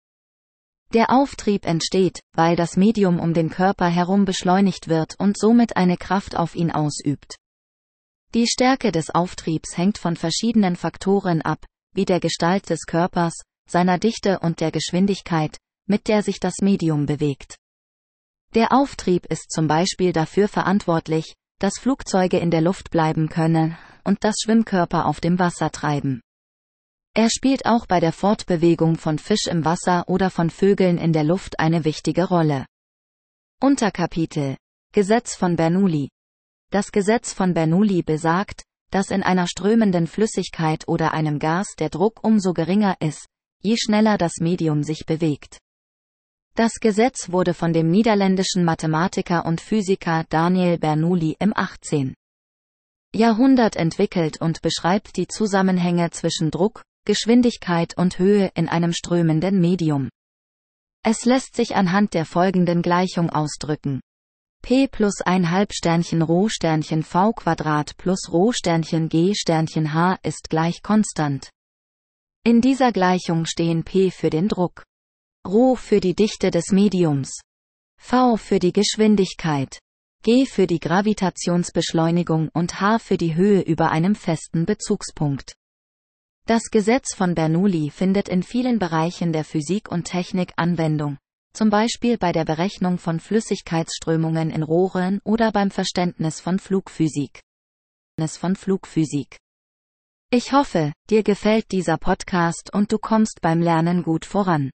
Der 0.93 1.11
Auftrieb 1.11 1.65
entsteht, 1.65 2.21
weil 2.33 2.55
das 2.55 2.75
Medium 2.75 3.19
um 3.19 3.33
den 3.33 3.49
Körper 3.49 3.87
herum 3.87 4.25
beschleunigt 4.25 4.87
wird 4.87 5.15
und 5.19 5.37
somit 5.37 5.77
eine 5.77 5.97
Kraft 5.97 6.35
auf 6.35 6.55
ihn 6.55 6.71
ausübt. 6.71 7.37
Die 8.33 8.47
Stärke 8.47 8.91
des 8.91 9.09
Auftriebs 9.09 9.77
hängt 9.77 9.97
von 9.97 10.15
verschiedenen 10.15 10.75
Faktoren 10.75 11.41
ab, 11.41 11.65
wie 11.93 12.05
der 12.05 12.19
Gestalt 12.19 12.69
des 12.69 12.85
Körpers, 12.85 13.33
seiner 13.69 13.97
Dichte 13.97 14.39
und 14.39 14.59
der 14.59 14.71
Geschwindigkeit, 14.71 15.57
mit 15.87 16.07
der 16.07 16.23
sich 16.23 16.39
das 16.39 16.55
Medium 16.61 17.05
bewegt. 17.05 17.57
Der 18.53 18.71
Auftrieb 18.71 19.25
ist 19.25 19.51
zum 19.51 19.67
Beispiel 19.67 20.13
dafür 20.13 20.47
verantwortlich, 20.47 21.35
dass 21.59 21.79
Flugzeuge 21.79 22.37
in 22.37 22.51
der 22.51 22.61
Luft 22.61 22.89
bleiben 22.89 23.29
können 23.29 23.77
und 24.03 24.23
dass 24.23 24.35
Schwimmkörper 24.43 25.05
auf 25.05 25.19
dem 25.19 25.39
Wasser 25.39 25.71
treiben. 25.71 26.21
Er 27.13 27.29
spielt 27.29 27.65
auch 27.65 27.85
bei 27.85 27.99
der 27.99 28.11
Fortbewegung 28.11 28.97
von 28.97 29.19
Fisch 29.19 29.47
im 29.47 29.63
Wasser 29.63 30.07
oder 30.09 30.29
von 30.29 30.49
Vögeln 30.49 30.97
in 30.97 31.13
der 31.13 31.23
Luft 31.23 31.59
eine 31.59 31.85
wichtige 31.85 32.25
Rolle. 32.25 32.65
Unterkapitel 33.61 34.57
Gesetz 34.91 35.35
von 35.35 35.55
Bernoulli 35.55 36.09
das 36.75 36.91
Gesetz 36.91 37.31
von 37.31 37.53
Bernoulli 37.53 38.01
besagt, 38.01 38.63
dass 38.91 39.09
in 39.09 39.23
einer 39.23 39.47
strömenden 39.47 40.07
Flüssigkeit 40.07 40.89
oder 40.89 41.13
einem 41.13 41.39
Gas 41.39 41.67
der 41.79 41.87
Druck 41.87 42.21
umso 42.21 42.51
geringer 42.51 42.97
ist, 42.99 43.27
je 43.61 43.77
schneller 43.77 44.17
das 44.17 44.41
Medium 44.41 44.83
sich 44.83 45.05
bewegt. 45.05 45.59
Das 46.53 46.73
Gesetz 46.81 47.31
wurde 47.31 47.53
von 47.53 47.71
dem 47.71 47.89
niederländischen 47.89 48.65
Mathematiker 48.65 49.45
und 49.45 49.61
Physiker 49.61 50.25
Daniel 50.27 50.77
Bernoulli 50.77 51.37
im 51.39 51.53
18. 51.55 52.13
Jahrhundert 53.15 53.77
entwickelt 53.77 54.41
und 54.41 54.61
beschreibt 54.61 55.15
die 55.15 55.29
Zusammenhänge 55.29 56.09
zwischen 56.09 56.51
Druck, 56.51 56.81
Geschwindigkeit 57.05 57.97
und 57.97 58.19
Höhe 58.19 58.51
in 58.53 58.67
einem 58.67 58.91
strömenden 58.91 59.61
Medium. 59.61 60.09
Es 61.03 61.23
lässt 61.23 61.55
sich 61.55 61.77
anhand 61.77 62.13
der 62.13 62.25
folgenden 62.25 62.81
Gleichung 62.81 63.29
ausdrücken. 63.29 64.01
P 64.65 64.87
plus 64.87 65.21
ein 65.21 65.51
Halbsternchen 65.51 66.23
Rho 66.23 66.49
Sternchen 66.49 67.03
V 67.03 67.33
Quadrat 67.33 67.95
plus 67.97 68.31
Rho 68.31 68.51
Sternchen 68.51 69.09
G 69.09 69.35
Sternchen 69.35 69.93
H 69.93 70.17
ist 70.23 70.49
gleich 70.49 70.81
konstant. 70.81 71.51
In 72.43 72.61
dieser 72.61 72.91
Gleichung 72.91 73.45
stehen 73.45 73.83
P 73.83 74.09
für 74.09 74.31
den 74.31 74.47
Druck, 74.47 74.83
Rho 75.47 75.75
für 75.75 75.99
die 75.99 76.15
Dichte 76.15 76.49
des 76.49 76.71
Mediums, 76.71 77.41
V 78.01 78.37
für 78.37 78.57
die 78.57 78.73
Geschwindigkeit, 78.73 79.77
G 80.23 80.47
für 80.47 80.65
die 80.65 80.79
Gravitationsbeschleunigung 80.79 82.49
und 82.51 82.81
H 82.81 82.97
für 82.97 83.17
die 83.17 83.35
Höhe 83.35 83.61
über 83.61 83.91
einem 83.91 84.15
festen 84.15 84.65
Bezugspunkt. 84.65 85.53
Das 86.47 86.71
Gesetz 86.71 87.13
von 87.13 87.35
Bernoulli 87.35 87.91
findet 87.91 88.29
in 88.29 88.41
vielen 88.41 88.79
Bereichen 88.79 89.31
der 89.31 89.43
Physik 89.43 89.91
und 89.91 90.05
Technik 90.05 90.53
Anwendung, 90.55 91.19
zum 91.55 91.69
Beispiel 91.69 92.17
bei 92.17 92.31
der 92.31 92.45
Berechnung 92.45 92.97
von 92.97 93.19
Flüssigkeitsströmungen 93.19 94.49
in 94.49 94.61
Rohren 94.61 95.19
oder 95.23 95.51
beim 95.51 95.71
Verständnis 95.71 96.41
von 96.41 96.59
Flugphysik. 96.59 97.41
Von 98.19 98.55
Flugphysik. 98.55 99.37
Ich 100.31 100.51
hoffe, 100.51 100.91
dir 101.09 101.23
gefällt 101.23 101.71
dieser 101.71 101.97
Podcast 101.97 102.73
und 102.73 102.91
du 102.91 102.97
kommst 102.97 103.41
beim 103.41 103.61
Lernen 103.61 104.03
gut 104.03 104.25
voran. 104.25 104.69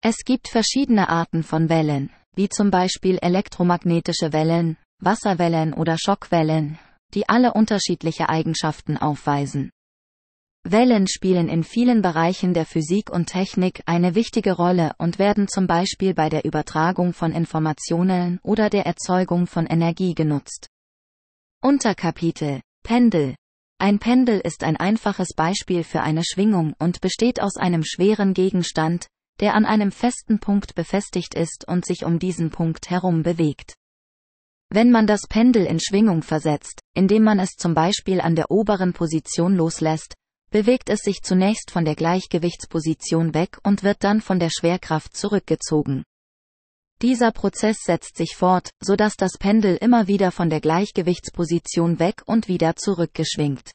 Es 0.00 0.24
gibt 0.24 0.48
verschiedene 0.48 1.10
Arten 1.10 1.42
von 1.42 1.68
Wellen, 1.68 2.08
wie 2.34 2.48
zum 2.48 2.70
Beispiel 2.70 3.18
elektromagnetische 3.18 4.32
Wellen, 4.32 4.78
Wasserwellen 5.00 5.74
oder 5.74 5.98
Schockwellen, 5.98 6.78
die 7.12 7.28
alle 7.28 7.52
unterschiedliche 7.52 8.30
Eigenschaften 8.30 8.96
aufweisen. 8.96 9.70
Wellen 10.64 11.06
spielen 11.06 11.48
in 11.48 11.64
vielen 11.64 12.02
Bereichen 12.02 12.52
der 12.52 12.66
Physik 12.66 13.10
und 13.10 13.26
Technik 13.26 13.82
eine 13.86 14.14
wichtige 14.14 14.52
Rolle 14.52 14.92
und 14.98 15.18
werden 15.18 15.48
zum 15.48 15.66
Beispiel 15.66 16.14
bei 16.14 16.28
der 16.28 16.44
Übertragung 16.44 17.12
von 17.12 17.32
Informationen 17.32 18.38
oder 18.42 18.68
der 18.68 18.84
Erzeugung 18.84 19.46
von 19.46 19.66
Energie 19.66 20.14
genutzt. 20.14 20.68
Unterkapitel 21.62 22.60
Pendel 22.82 23.34
Ein 23.78 23.98
Pendel 23.98 24.40
ist 24.40 24.62
ein 24.64 24.76
einfaches 24.76 25.34
Beispiel 25.34 25.84
für 25.84 26.02
eine 26.02 26.22
Schwingung 26.24 26.74
und 26.78 27.00
besteht 27.00 27.40
aus 27.40 27.56
einem 27.56 27.84
schweren 27.84 28.34
Gegenstand, 28.34 29.06
der 29.40 29.54
an 29.54 29.64
einem 29.64 29.92
festen 29.92 30.40
Punkt 30.40 30.74
befestigt 30.74 31.34
ist 31.34 31.66
und 31.66 31.84
sich 31.86 32.04
um 32.04 32.18
diesen 32.18 32.50
Punkt 32.50 32.90
herum 32.90 33.22
bewegt. 33.22 33.74
Wenn 34.70 34.90
man 34.90 35.06
das 35.06 35.22
Pendel 35.28 35.64
in 35.64 35.80
Schwingung 35.80 36.22
versetzt, 36.22 36.80
indem 36.94 37.22
man 37.22 37.38
es 37.38 37.52
zum 37.56 37.74
Beispiel 37.74 38.20
an 38.20 38.34
der 38.34 38.50
oberen 38.50 38.92
Position 38.92 39.56
loslässt, 39.56 40.14
bewegt 40.50 40.88
es 40.88 41.00
sich 41.00 41.22
zunächst 41.22 41.70
von 41.70 41.84
der 41.84 41.94
Gleichgewichtsposition 41.94 43.34
weg 43.34 43.58
und 43.62 43.82
wird 43.82 44.02
dann 44.04 44.20
von 44.20 44.38
der 44.38 44.50
Schwerkraft 44.50 45.16
zurückgezogen. 45.16 46.04
Dieser 47.00 47.30
Prozess 47.30 47.78
setzt 47.84 48.16
sich 48.16 48.34
fort, 48.34 48.70
so 48.80 48.96
dass 48.96 49.14
das 49.16 49.38
Pendel 49.38 49.76
immer 49.76 50.08
wieder 50.08 50.32
von 50.32 50.50
der 50.50 50.60
Gleichgewichtsposition 50.60 51.98
weg 51.98 52.22
und 52.26 52.48
wieder 52.48 52.74
zurückgeschwingt. 52.74 53.70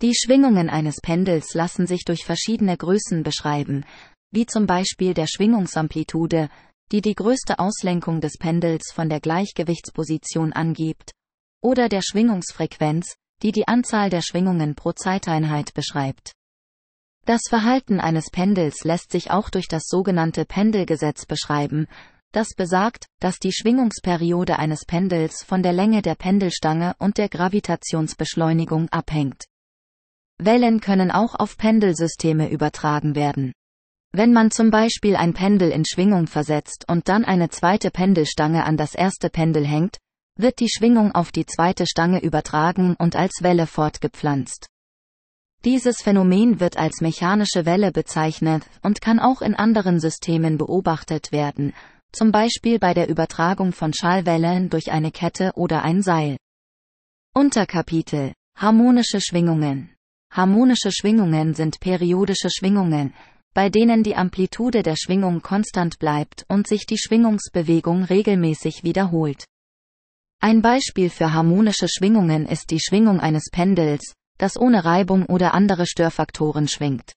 Die 0.00 0.14
Schwingungen 0.14 0.70
eines 0.70 1.00
Pendels 1.00 1.54
lassen 1.54 1.86
sich 1.86 2.04
durch 2.04 2.24
verschiedene 2.24 2.76
Größen 2.76 3.22
beschreiben, 3.22 3.84
wie 4.30 4.46
zum 4.46 4.66
Beispiel 4.66 5.12
der 5.12 5.26
Schwingungsamplitude, 5.26 6.48
die 6.92 7.00
die 7.00 7.14
größte 7.14 7.58
Auslenkung 7.58 8.20
des 8.20 8.38
Pendels 8.38 8.92
von 8.92 9.08
der 9.08 9.20
Gleichgewichtsposition 9.20 10.52
angibt, 10.52 11.12
oder 11.60 11.88
der 11.88 12.02
Schwingungsfrequenz, 12.02 13.16
die 13.42 13.52
die 13.52 13.68
Anzahl 13.68 14.10
der 14.10 14.22
Schwingungen 14.22 14.74
pro 14.74 14.92
Zeiteinheit 14.92 15.74
beschreibt. 15.74 16.32
Das 17.26 17.42
Verhalten 17.48 18.00
eines 18.00 18.30
Pendels 18.30 18.84
lässt 18.84 19.12
sich 19.12 19.30
auch 19.30 19.50
durch 19.50 19.68
das 19.68 19.84
sogenannte 19.86 20.44
Pendelgesetz 20.44 21.26
beschreiben, 21.26 21.86
das 22.32 22.54
besagt, 22.56 23.06
dass 23.18 23.38
die 23.38 23.52
Schwingungsperiode 23.52 24.58
eines 24.58 24.84
Pendels 24.84 25.42
von 25.42 25.62
der 25.62 25.72
Länge 25.72 26.00
der 26.00 26.14
Pendelstange 26.14 26.94
und 26.98 27.18
der 27.18 27.28
Gravitationsbeschleunigung 27.28 28.88
abhängt. 28.90 29.44
Wellen 30.38 30.80
können 30.80 31.10
auch 31.10 31.34
auf 31.34 31.56
Pendelsysteme 31.56 32.50
übertragen 32.50 33.14
werden. 33.14 33.52
Wenn 34.12 34.32
man 34.32 34.50
zum 34.50 34.70
Beispiel 34.70 35.16
ein 35.16 35.34
Pendel 35.34 35.70
in 35.70 35.84
Schwingung 35.84 36.26
versetzt 36.26 36.84
und 36.88 37.08
dann 37.08 37.24
eine 37.24 37.48
zweite 37.50 37.90
Pendelstange 37.90 38.64
an 38.64 38.76
das 38.76 38.94
erste 38.94 39.28
Pendel 39.28 39.66
hängt, 39.66 39.98
wird 40.42 40.60
die 40.60 40.68
Schwingung 40.68 41.12
auf 41.12 41.32
die 41.32 41.46
zweite 41.46 41.86
Stange 41.86 42.22
übertragen 42.22 42.96
und 42.98 43.16
als 43.16 43.42
Welle 43.42 43.66
fortgepflanzt. 43.66 44.66
Dieses 45.64 46.00
Phänomen 46.00 46.58
wird 46.58 46.78
als 46.78 47.00
mechanische 47.00 47.66
Welle 47.66 47.92
bezeichnet 47.92 48.64
und 48.82 49.00
kann 49.00 49.18
auch 49.18 49.42
in 49.42 49.54
anderen 49.54 50.00
Systemen 50.00 50.56
beobachtet 50.56 51.32
werden, 51.32 51.74
zum 52.12 52.32
Beispiel 52.32 52.78
bei 52.78 52.94
der 52.94 53.08
Übertragung 53.08 53.72
von 53.72 53.92
Schallwellen 53.92 54.70
durch 54.70 54.90
eine 54.90 55.12
Kette 55.12 55.52
oder 55.54 55.82
ein 55.82 56.02
Seil. 56.02 56.36
Unterkapitel 57.34 58.32
Harmonische 58.56 59.20
Schwingungen 59.20 59.94
Harmonische 60.32 60.92
Schwingungen 60.92 61.54
sind 61.54 61.80
periodische 61.80 62.48
Schwingungen, 62.50 63.14
bei 63.52 63.68
denen 63.68 64.02
die 64.02 64.16
Amplitude 64.16 64.82
der 64.82 64.96
Schwingung 64.96 65.42
konstant 65.42 65.98
bleibt 65.98 66.44
und 66.48 66.66
sich 66.66 66.86
die 66.86 66.98
Schwingungsbewegung 66.98 68.04
regelmäßig 68.04 68.84
wiederholt. 68.84 69.44
Ein 70.42 70.62
Beispiel 70.62 71.10
für 71.10 71.34
harmonische 71.34 71.86
Schwingungen 71.86 72.46
ist 72.46 72.70
die 72.70 72.80
Schwingung 72.80 73.20
eines 73.20 73.50
Pendels, 73.52 74.14
das 74.38 74.58
ohne 74.58 74.86
Reibung 74.86 75.26
oder 75.26 75.52
andere 75.52 75.86
Störfaktoren 75.86 76.66
schwingt. 76.66 77.12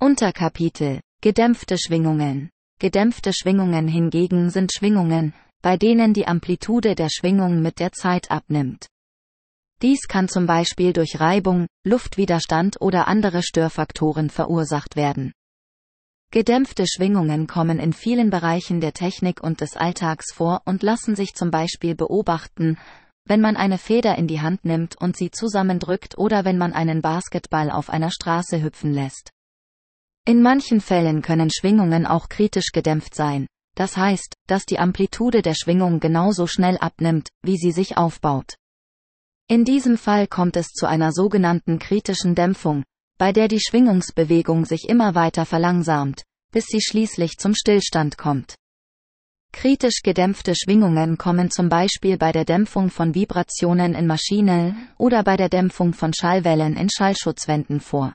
Unterkapitel 0.00 1.00
Gedämpfte 1.20 1.76
Schwingungen 1.76 2.48
Gedämpfte 2.78 3.34
Schwingungen 3.34 3.86
hingegen 3.86 4.48
sind 4.48 4.72
Schwingungen, 4.72 5.34
bei 5.60 5.76
denen 5.76 6.14
die 6.14 6.26
Amplitude 6.26 6.94
der 6.94 7.10
Schwingung 7.10 7.60
mit 7.60 7.78
der 7.78 7.92
Zeit 7.92 8.30
abnimmt. 8.30 8.86
Dies 9.82 10.08
kann 10.08 10.26
zum 10.26 10.46
Beispiel 10.46 10.94
durch 10.94 11.20
Reibung, 11.20 11.66
Luftwiderstand 11.84 12.80
oder 12.80 13.08
andere 13.08 13.42
Störfaktoren 13.42 14.30
verursacht 14.30 14.96
werden. 14.96 15.32
Gedämpfte 16.32 16.86
Schwingungen 16.86 17.46
kommen 17.46 17.78
in 17.78 17.92
vielen 17.92 18.30
Bereichen 18.30 18.80
der 18.80 18.94
Technik 18.94 19.42
und 19.42 19.60
des 19.60 19.76
Alltags 19.76 20.32
vor 20.32 20.62
und 20.64 20.82
lassen 20.82 21.14
sich 21.14 21.34
zum 21.34 21.50
Beispiel 21.50 21.94
beobachten, 21.94 22.78
wenn 23.26 23.42
man 23.42 23.54
eine 23.54 23.76
Feder 23.76 24.16
in 24.16 24.28
die 24.28 24.40
Hand 24.40 24.64
nimmt 24.64 24.96
und 24.98 25.14
sie 25.14 25.30
zusammendrückt 25.30 26.16
oder 26.16 26.46
wenn 26.46 26.56
man 26.56 26.72
einen 26.72 27.02
Basketball 27.02 27.70
auf 27.70 27.90
einer 27.90 28.10
Straße 28.10 28.62
hüpfen 28.62 28.94
lässt. 28.94 29.28
In 30.24 30.40
manchen 30.40 30.80
Fällen 30.80 31.20
können 31.20 31.50
Schwingungen 31.50 32.06
auch 32.06 32.30
kritisch 32.30 32.72
gedämpft 32.72 33.14
sein, 33.14 33.46
das 33.74 33.98
heißt, 33.98 34.34
dass 34.46 34.64
die 34.64 34.78
Amplitude 34.78 35.42
der 35.42 35.54
Schwingung 35.54 36.00
genauso 36.00 36.46
schnell 36.46 36.78
abnimmt, 36.78 37.28
wie 37.42 37.58
sie 37.58 37.72
sich 37.72 37.98
aufbaut. 37.98 38.54
In 39.48 39.66
diesem 39.66 39.98
Fall 39.98 40.28
kommt 40.28 40.56
es 40.56 40.68
zu 40.68 40.86
einer 40.86 41.12
sogenannten 41.12 41.78
kritischen 41.78 42.34
Dämpfung, 42.34 42.84
bei 43.22 43.32
der 43.32 43.46
die 43.46 43.60
Schwingungsbewegung 43.60 44.64
sich 44.64 44.88
immer 44.88 45.14
weiter 45.14 45.46
verlangsamt, 45.46 46.24
bis 46.50 46.64
sie 46.66 46.80
schließlich 46.82 47.38
zum 47.38 47.54
Stillstand 47.54 48.18
kommt. 48.18 48.56
Kritisch 49.52 50.02
gedämpfte 50.02 50.56
Schwingungen 50.56 51.18
kommen 51.18 51.48
zum 51.48 51.68
Beispiel 51.68 52.18
bei 52.18 52.32
der 52.32 52.44
Dämpfung 52.44 52.90
von 52.90 53.14
Vibrationen 53.14 53.94
in 53.94 54.08
Maschinen 54.08 54.88
oder 54.98 55.22
bei 55.22 55.36
der 55.36 55.48
Dämpfung 55.48 55.92
von 55.92 56.12
Schallwellen 56.12 56.76
in 56.76 56.88
Schallschutzwänden 56.90 57.78
vor. 57.78 58.12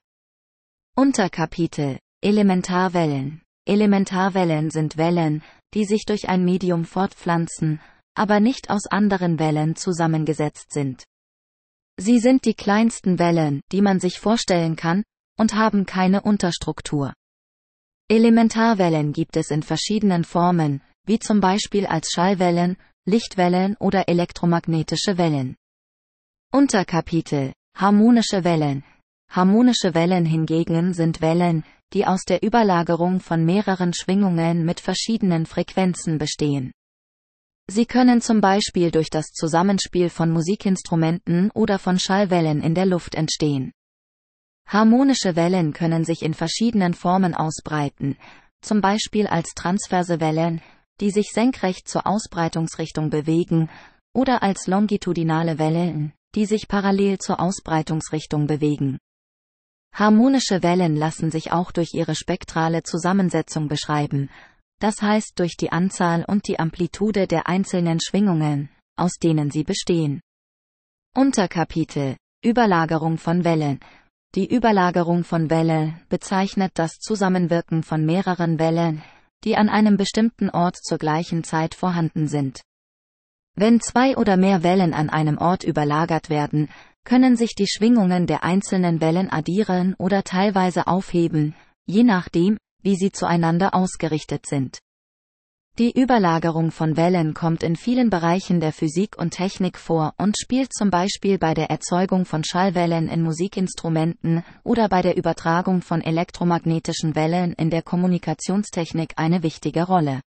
Unterkapitel 0.94 2.00
Elementarwellen 2.22 3.44
Elementarwellen 3.66 4.72
sind 4.72 4.98
Wellen, 4.98 5.42
die 5.74 5.86
sich 5.86 6.04
durch 6.06 6.28
ein 6.28 6.44
Medium 6.44 6.84
fortpflanzen, 6.84 7.80
aber 8.14 8.42
nicht 8.42 8.70
aus 8.70 8.88
anderen 8.88 9.40
Wellen 9.40 9.78
zusammengesetzt 9.78 10.74
sind. 10.74 11.06
Sie 12.00 12.20
sind 12.20 12.46
die 12.46 12.54
kleinsten 12.54 13.18
Wellen, 13.18 13.62
die 13.72 13.82
man 13.82 14.00
sich 14.00 14.20
vorstellen 14.20 14.76
kann, 14.76 15.04
und 15.38 15.56
haben 15.56 15.86
keine 15.86 16.22
Unterstruktur. 16.22 17.14
Elementarwellen 18.08 19.14
gibt 19.14 19.36
es 19.36 19.52
in 19.52 19.64
verschiedenen 19.64 20.24
Formen, 20.24 20.82
wie 21.06 21.20
zum 21.20 21.42
Beispiel 21.42 21.86
als 21.86 22.12
Schallwellen, 22.12 22.78
Lichtwellen 23.06 23.76
oder 23.78 24.08
elektromagnetische 24.08 25.18
Wellen. 25.18 25.56
Unterkapitel 26.52 27.54
Harmonische 27.76 28.44
Wellen 28.44 28.84
Harmonische 29.30 29.94
Wellen 29.94 30.26
hingegen 30.26 30.94
sind 30.94 31.20
Wellen, 31.22 31.64
die 31.94 32.06
aus 32.06 32.24
der 32.24 32.44
Überlagerung 32.44 33.20
von 33.20 33.44
mehreren 33.46 33.94
Schwingungen 33.94 34.66
mit 34.66 34.80
verschiedenen 34.80 35.46
Frequenzen 35.46 36.18
bestehen. 36.18 36.72
Sie 37.70 37.86
können 37.86 38.22
zum 38.22 38.40
Beispiel 38.40 38.92
durch 38.92 39.10
das 39.10 39.28
Zusammenspiel 39.28 40.10
von 40.10 40.32
Musikinstrumenten 40.32 41.52
oder 41.52 41.80
von 41.80 42.00
Schallwellen 42.00 42.62
in 42.62 42.74
der 42.74 42.86
Luft 42.86 43.16
entstehen. 43.16 43.74
Harmonische 44.68 45.36
Wellen 45.36 45.74
können 45.74 46.06
sich 46.06 46.22
in 46.22 46.34
verschiedenen 46.34 46.94
Formen 46.94 47.34
ausbreiten, 47.34 48.18
zum 48.62 48.82
Beispiel 48.82 49.28
als 49.28 49.54
transverse 49.54 50.20
Wellen, 50.20 50.62
die 51.00 51.12
sich 51.12 51.32
senkrecht 51.34 51.88
zur 51.88 52.08
Ausbreitungsrichtung 52.08 53.10
bewegen, 53.10 53.70
oder 54.14 54.44
als 54.44 54.68
longitudinale 54.68 55.60
Wellen, 55.60 56.14
die 56.36 56.46
sich 56.46 56.68
parallel 56.68 57.20
zur 57.20 57.40
Ausbreitungsrichtung 57.40 58.48
bewegen. 58.48 58.98
Harmonische 59.94 60.64
Wellen 60.64 60.96
lassen 60.96 61.32
sich 61.32 61.52
auch 61.52 61.72
durch 61.72 61.94
ihre 61.94 62.16
spektrale 62.16 62.84
Zusammensetzung 62.84 63.68
beschreiben, 63.68 64.30
das 64.80 65.02
heißt 65.02 65.40
durch 65.40 65.58
die 65.58 65.72
Anzahl 65.72 66.24
und 66.28 66.48
die 66.48 66.60
Amplitude 66.60 67.28
der 67.28 67.48
einzelnen 67.48 68.00
Schwingungen, 68.00 68.70
aus 68.96 69.14
denen 69.22 69.52
sie 69.52 69.64
bestehen. 69.64 70.22
Unterkapitel 71.16 72.16
Überlagerung 72.44 73.18
von 73.18 73.44
Wellen 73.44 73.80
Die 74.36 74.54
Überlagerung 74.54 75.24
von 75.24 75.50
Welle 75.50 76.00
bezeichnet 76.10 76.72
das 76.76 77.00
Zusammenwirken 77.00 77.82
von 77.82 78.06
mehreren 78.06 78.60
Wellen, 78.60 79.02
die 79.44 79.56
an 79.56 79.70
einem 79.70 79.98
bestimmten 79.98 80.50
Ort 80.50 80.78
zur 80.78 80.98
gleichen 80.98 81.44
Zeit 81.44 81.74
vorhanden 81.74 82.28
sind. 82.28 82.62
Wenn 83.56 83.80
zwei 83.80 84.16
oder 84.16 84.38
mehr 84.38 84.62
Wellen 84.62 84.94
an 84.94 85.10
einem 85.10 85.40
Ort 85.40 85.64
überlagert 85.64 86.30
werden, 86.30 86.70
können 87.04 87.36
sich 87.36 87.56
die 87.56 87.68
Schwingungen 87.68 88.28
der 88.28 88.44
einzelnen 88.44 89.02
Wellen 89.02 89.32
addieren 89.32 89.96
oder 89.98 90.24
teilweise 90.24 90.86
aufheben, 90.86 91.56
je 91.88 92.04
nachdem, 92.04 92.58
wie 92.84 92.96
sie 92.96 93.12
zueinander 93.12 93.74
ausgerichtet 93.74 94.46
sind. 94.46 94.80
Die 95.80 95.92
Überlagerung 95.92 96.72
von 96.72 96.98
Wellen 96.98 97.36
kommt 97.36 97.62
in 97.62 97.76
vielen 97.76 98.10
Bereichen 98.10 98.60
der 98.60 98.74
Physik 98.74 99.16
und 99.16 99.30
Technik 99.30 99.78
vor 99.78 100.16
und 100.18 100.36
spielt 100.36 100.74
zum 100.74 100.90
Beispiel 100.90 101.38
bei 101.38 101.54
der 101.54 101.70
Erzeugung 101.70 102.26
von 102.26 102.44
Schallwellen 102.44 103.08
in 103.08 103.22
Musikinstrumenten 103.22 104.44
oder 104.64 104.90
bei 104.90 105.04
der 105.04 105.18
Übertragung 105.18 105.84
von 105.84 106.02
elektromagnetischen 106.02 107.16
Wellen 107.16 107.54
in 107.54 107.70
der 107.70 107.84
Kommunikationstechnik 107.84 109.14
eine 109.18 109.44
wichtige 109.44 109.84
Rolle. 109.84 110.22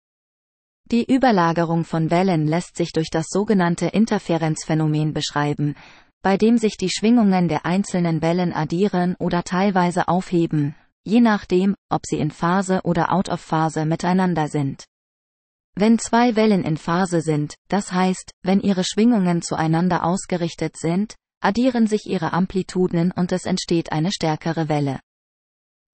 Die 0.91 1.05
Überlagerung 1.09 1.85
von 1.85 2.11
Wellen 2.11 2.45
lässt 2.45 2.75
sich 2.75 2.91
durch 2.91 3.09
das 3.09 3.27
sogenannte 3.29 3.85
Interferenzphänomen 3.87 5.13
beschreiben, 5.13 5.75
bei 6.21 6.35
dem 6.35 6.57
sich 6.57 6.75
die 6.75 6.89
Schwingungen 6.89 7.47
der 7.47 7.65
einzelnen 7.65 8.21
Wellen 8.21 8.51
addieren 8.51 9.15
oder 9.17 9.43
teilweise 9.43 10.09
aufheben, 10.09 10.75
je 11.07 11.21
nachdem, 11.21 11.75
ob 11.89 12.05
sie 12.05 12.19
in 12.19 12.31
Phase 12.31 12.81
oder 12.83 13.13
out 13.13 13.29
of 13.29 13.39
Phase 13.39 13.85
miteinander 13.85 14.49
sind. 14.49 14.85
Wenn 15.73 15.99
zwei 15.99 16.35
Wellen 16.35 16.63
in 16.63 16.75
Phase 16.75 17.21
sind, 17.21 17.55
das 17.69 17.91
heißt, 17.91 18.31
wenn 18.43 18.59
ihre 18.59 18.83
Schwingungen 18.83 19.41
zueinander 19.41 20.03
ausgerichtet 20.03 20.75
sind, 20.75 21.15
addieren 21.39 21.87
sich 21.87 22.07
ihre 22.07 22.33
Amplituden 22.33 23.11
und 23.11 23.31
es 23.31 23.45
entsteht 23.45 23.91
eine 23.91 24.11
stärkere 24.11 24.69
Welle. 24.69 24.99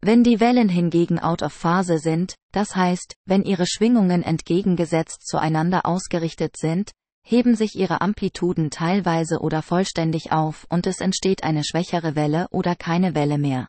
Wenn 0.01 0.23
die 0.23 0.39
Wellen 0.39 0.69
hingegen 0.69 1.19
out 1.19 1.43
of 1.43 1.53
Phase 1.53 1.99
sind, 1.99 2.35
das 2.51 2.75
heißt, 2.75 3.15
wenn 3.25 3.43
ihre 3.43 3.67
Schwingungen 3.67 4.23
entgegengesetzt 4.23 5.27
zueinander 5.27 5.85
ausgerichtet 5.85 6.57
sind, 6.57 6.91
heben 7.25 7.55
sich 7.55 7.75
ihre 7.75 8.01
Amplituden 8.01 8.69
teilweise 8.69 9.39
oder 9.39 9.61
vollständig 9.61 10.31
auf 10.31 10.65
und 10.69 10.87
es 10.87 10.99
entsteht 11.01 11.43
eine 11.43 11.63
schwächere 11.63 12.15
Welle 12.15 12.47
oder 12.51 12.75
keine 12.75 13.15
Welle 13.15 13.37
mehr. 13.37 13.67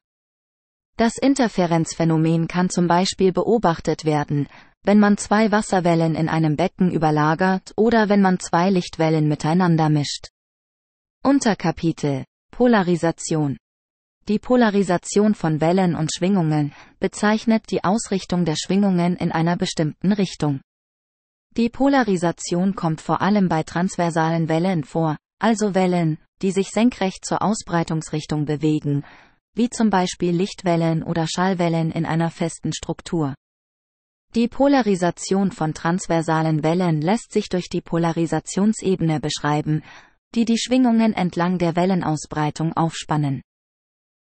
Das 0.97 1.19
Interferenzphänomen 1.19 2.47
kann 2.47 2.71
zum 2.71 2.87
Beispiel 2.87 3.33
beobachtet 3.33 4.05
werden, 4.05 4.47
wenn 4.85 5.01
man 5.01 5.17
zwei 5.17 5.51
Wasserwellen 5.51 6.15
in 6.15 6.29
einem 6.29 6.55
Becken 6.55 6.93
überlagert 6.93 7.73
oder 7.77 8.09
wenn 8.09 8.23
man 8.23 8.39
zwei 8.39 8.71
Lichtwellen 8.71 9.27
miteinander 9.27 9.89
mischt. 9.89 10.29
Unterkapitel 11.25 12.25
Polarisation 12.53 13.57
Die 14.29 14.39
Polarisation 14.39 15.35
von 15.35 15.61
Wellen 15.61 15.97
und 15.97 16.15
Schwingungen 16.15 16.73
bezeichnet 17.01 17.65
die 17.73 17.83
Ausrichtung 17.83 18.45
der 18.45 18.55
Schwingungen 18.57 19.17
in 19.17 19.33
einer 19.33 19.57
bestimmten 19.57 20.13
Richtung. 20.13 20.61
Die 21.57 21.71
Polarisation 21.71 22.77
kommt 22.77 23.01
vor 23.01 23.21
allem 23.21 23.49
bei 23.49 23.65
transversalen 23.65 24.49
Wellen 24.49 24.85
vor, 24.85 25.17
also 25.41 25.75
Wellen, 25.75 26.19
die 26.43 26.53
sich 26.53 26.69
senkrecht 26.69 27.25
zur 27.25 27.43
Ausbreitungsrichtung 27.43 28.45
bewegen, 28.45 29.05
wie 29.55 29.71
zum 29.71 29.91
Beispiel 29.91 30.33
Lichtwellen 30.35 31.03
oder 31.03 31.27
Schallwellen 31.27 31.91
in 31.93 32.05
einer 32.05 32.31
festen 32.31 32.73
Struktur. 32.73 33.35
Die 34.35 34.49
Polarisation 34.49 35.53
von 35.53 35.75
transversalen 35.75 36.65
Wellen 36.65 37.01
lässt 37.01 37.33
sich 37.33 37.49
durch 37.49 37.69
die 37.69 37.81
Polarisationsebene 37.81 39.21
beschreiben, 39.21 39.83
die 40.35 40.45
die 40.45 40.59
Schwingungen 40.59 41.13
entlang 41.13 41.59
der 41.59 41.77
Wellenausbreitung 41.77 42.73
aufspannen. 42.73 43.43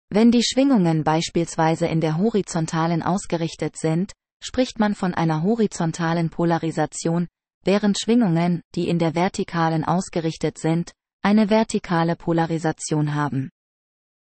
Wenn 0.08 0.30
die 0.30 0.44
Schwingungen 0.44 1.02
beispielsweise 1.02 1.86
in 1.86 2.00
der 2.00 2.18
horizontalen 2.18 3.02
ausgerichtet 3.02 3.76
sind, 3.76 4.12
spricht 4.40 4.78
man 4.78 4.94
von 4.94 5.14
einer 5.14 5.42
horizontalen 5.42 6.30
Polarisation, 6.30 7.26
während 7.64 7.98
Schwingungen, 7.98 8.62
die 8.76 8.88
in 8.88 9.00
der 9.00 9.16
vertikalen 9.16 9.84
ausgerichtet 9.84 10.58
sind, 10.58 10.92
eine 11.22 11.50
vertikale 11.50 12.14
Polarisation 12.14 13.16
haben. 13.16 13.50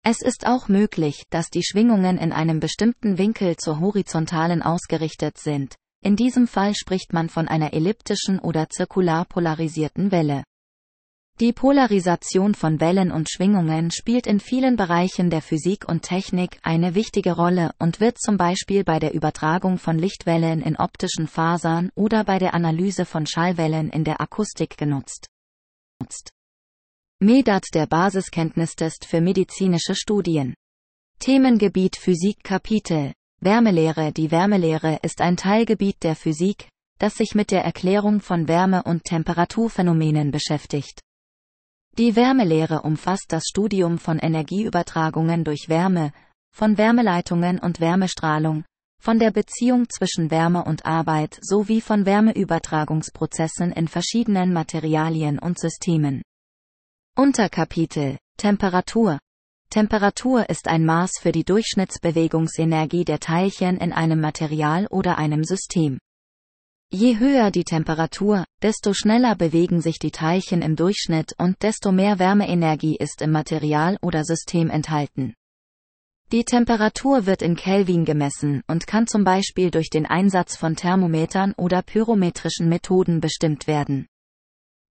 Es 0.03 0.23
ist 0.23 0.47
auch 0.47 0.69
möglich, 0.69 1.25
dass 1.31 1.51
die 1.51 1.63
Schwingungen 1.63 2.19
in 2.19 2.33
einem 2.33 2.61
bestimmten 2.61 3.19
Winkel 3.19 3.57
zur 3.57 3.81
horizontalen 3.81 4.63
ausgerichtet 4.63 5.39
sind. 5.39 5.75
In 6.03 6.17
diesem 6.17 6.47
Fall 6.47 6.75
spricht 6.75 7.13
man 7.13 7.29
von 7.29 7.49
einer 7.49 7.73
elliptischen 7.73 8.39
oder 8.39 8.69
zirkular 8.69 9.25
polarisierten 9.25 10.13
Welle. 10.13 10.45
Die 11.41 11.53
Polarisation 11.53 12.55
von 12.55 12.81
Wellen 12.81 13.13
und 13.13 13.31
Schwingungen 13.31 13.93
spielt 13.93 14.27
in 14.27 14.41
vielen 14.41 14.75
Bereichen 14.75 15.31
der 15.31 15.41
Physik 15.41 15.89
und 15.89 16.03
Technik 16.03 16.59
eine 16.63 16.97
wichtige 16.97 17.37
Rolle 17.37 17.71
und 17.79 18.01
wird 18.01 18.19
zum 18.19 18.37
Beispiel 18.37 18.83
bei 18.83 18.99
der 18.99 19.15
Übertragung 19.15 19.79
von 19.79 19.99
Lichtwellen 19.99 20.63
in 20.63 20.77
optischen 20.77 21.29
Fasern 21.29 21.91
oder 21.95 22.25
bei 22.25 22.41
der 22.41 22.55
Analyse 22.55 23.05
von 23.05 23.25
Schallwellen 23.25 23.89
in 23.91 24.03
der 24.03 24.21
Akustik 24.21 24.77
genutzt. 24.77 25.29
MEDAT 27.21 27.75
der 27.75 27.89
Basiskenntnistest 27.89 29.05
für 29.05 29.21
medizinische 29.21 29.97
Studien. 29.97 30.55
Themengebiet 31.19 31.97
Physik 31.97 32.45
Kapitel 32.45 33.13
Wärmelehre 33.41 34.13
Die 34.13 34.31
Wärmelehre 34.31 35.01
ist 35.03 35.21
ein 35.21 35.37
Teilgebiet 35.37 36.05
der 36.05 36.15
Physik, 36.15 36.69
das 37.01 37.17
sich 37.17 37.35
mit 37.35 37.51
der 37.51 37.65
Erklärung 37.65 38.21
von 38.21 38.47
Wärme- 38.47 38.85
und 38.85 39.03
Temperaturphänomenen 39.03 40.31
beschäftigt. 40.31 41.01
Die 41.99 42.15
Wärmelehre 42.15 42.83
umfasst 42.83 43.27
das 43.31 43.47
Studium 43.49 43.99
von 43.99 44.21
Energieübertragungen 44.21 45.43
durch 45.43 45.69
Wärme, 45.69 46.13
von 46.55 46.79
Wärmeleitungen 46.79 47.59
und 47.59 47.81
Wärmestrahlung, 47.81 48.65
von 49.03 49.19
der 49.19 49.33
Beziehung 49.33 49.89
zwischen 49.89 50.31
Wärme 50.31 50.65
und 50.65 50.87
Arbeit 50.87 51.37
sowie 51.43 51.81
von 51.81 52.07
Wärmeübertragungsprozessen 52.07 53.73
in 53.73 53.89
verschiedenen 53.89 54.53
Materialien 54.53 55.41
und 55.41 55.59
Systemen. 55.59 56.23
Unterkapitel 57.19 58.17
Temperatur 58.37 59.19
Temperatur 59.71 60.49
ist 60.49 60.69
ein 60.69 60.85
Maß 60.85 61.15
für 61.21 61.33
die 61.33 61.43
Durchschnittsbewegungsenergie 61.43 63.05
der 63.05 63.19
Teilchen 63.19 63.79
in 63.79 63.93
einem 63.93 64.21
Material 64.21 64.87
oder 64.87 65.19
einem 65.19 65.43
System. 65.43 65.99
Je 66.93 67.19
höher 67.19 67.51
die 67.51 67.65
Temperatur, 67.65 68.45
desto 68.63 68.95
schneller 68.95 69.35
bewegen 69.35 69.81
sich 69.81 69.99
die 69.99 70.13
Teilchen 70.13 70.63
im 70.63 70.77
Durchschnitt 70.77 71.35
und 71.39 71.61
desto 71.61 71.91
mehr 71.91 72.21
Wärmeenergie 72.21 72.95
ist 72.95 73.21
im 73.21 73.33
Material 73.33 73.99
oder 74.01 74.23
System 74.23 74.71
enthalten. 74.71 75.35
Die 76.31 76.45
Temperatur 76.45 77.27
wird 77.27 77.43
in 77.43 77.57
Kelvin 77.57 78.05
gemessen 78.05 78.63
und 78.69 78.87
kann 78.87 79.09
zum 79.09 79.25
Beispiel 79.25 79.73
durch 79.73 79.91
den 79.91 80.07
Einsatz 80.07 80.57
von 80.57 80.77
Thermometern 80.77 81.53
oder 81.57 81.83
pyrometrischen 81.83 82.69
Methoden 82.69 83.21
bestimmt 83.21 83.67
werden. 83.67 84.07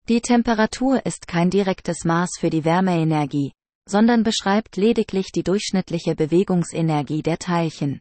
Die 0.09 0.19
Temperatur 0.19 1.05
ist 1.05 1.27
kein 1.27 1.51
direktes 1.51 2.05
Maß 2.05 2.31
für 2.39 2.49
die 2.49 2.65
Wärmeenergie, 2.65 3.53
sondern 3.87 4.23
beschreibt 4.23 4.75
lediglich 4.75 5.31
die 5.31 5.43
durchschnittliche 5.43 6.15
Bewegungsenergie 6.15 7.21
der 7.21 7.37
Teilchen. 7.37 7.99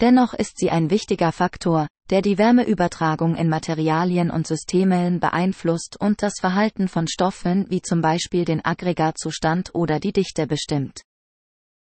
Dennoch 0.00 0.32
ist 0.32 0.58
sie 0.58 0.70
ein 0.70 0.90
wichtiger 0.90 1.30
Faktor, 1.30 1.88
der 2.10 2.22
die 2.22 2.38
Wärmeübertragung 2.38 3.36
in 3.36 3.48
Materialien 3.48 4.30
und 4.30 4.46
Systemen 4.46 5.20
beeinflusst 5.20 6.00
und 6.00 6.22
das 6.22 6.34
Verhalten 6.40 6.88
von 6.88 7.06
Stoffen 7.06 7.66
wie 7.68 7.82
zum 7.82 8.00
Beispiel 8.00 8.46
den 8.46 8.64
Aggregatzustand 8.64 9.74
oder 9.74 10.00
die 10.00 10.12
Dichte 10.12 10.46
bestimmt. 10.46 11.02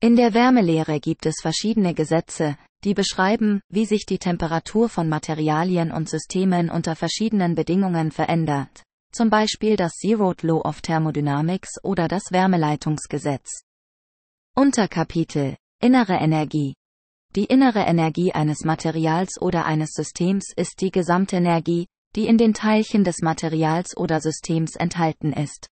In 0.02 0.16
der 0.16 0.34
Wärmelehre 0.34 1.00
gibt 1.00 1.28
es 1.28 1.36
verschiedene 1.40 1.94
Gesetze, 1.94 2.58
die 2.84 2.96
beschreiben, 2.96 3.62
wie 3.70 3.86
sich 3.86 4.06
die 4.06 4.18
Temperatur 4.18 4.90
von 4.90 5.08
Materialien 5.08 5.92
und 5.92 6.10
Systemen 6.10 6.70
unter 6.70 6.96
verschiedenen 6.96 7.56
Bedingungen 7.56 8.12
verändert 8.12 8.84
zum 9.14 9.30
Beispiel 9.30 9.76
das 9.76 9.94
Zeroth 9.94 10.44
Law 10.44 10.62
of 10.62 10.82
Thermodynamics 10.82 11.84
oder 11.84 12.08
das 12.08 12.32
Wärmeleitungsgesetz. 12.32 13.64
Unterkapitel 14.56 15.56
Innere 15.82 16.16
Energie 16.16 16.76
Die 17.36 17.46
innere 17.46 17.82
Energie 17.82 18.32
eines 18.32 18.64
Materials 18.64 19.40
oder 19.42 19.66
eines 19.66 19.92
Systems 19.92 20.52
ist 20.56 20.82
die 20.82 20.92
Gesamtenergie, 20.92 21.88
die 22.16 22.28
in 22.28 22.38
den 22.38 22.54
Teilchen 22.54 23.04
des 23.04 23.22
Materials 23.22 23.96
oder 23.98 24.20
Systems 24.20 24.76
enthalten 24.76 25.34
ist. 25.34 25.68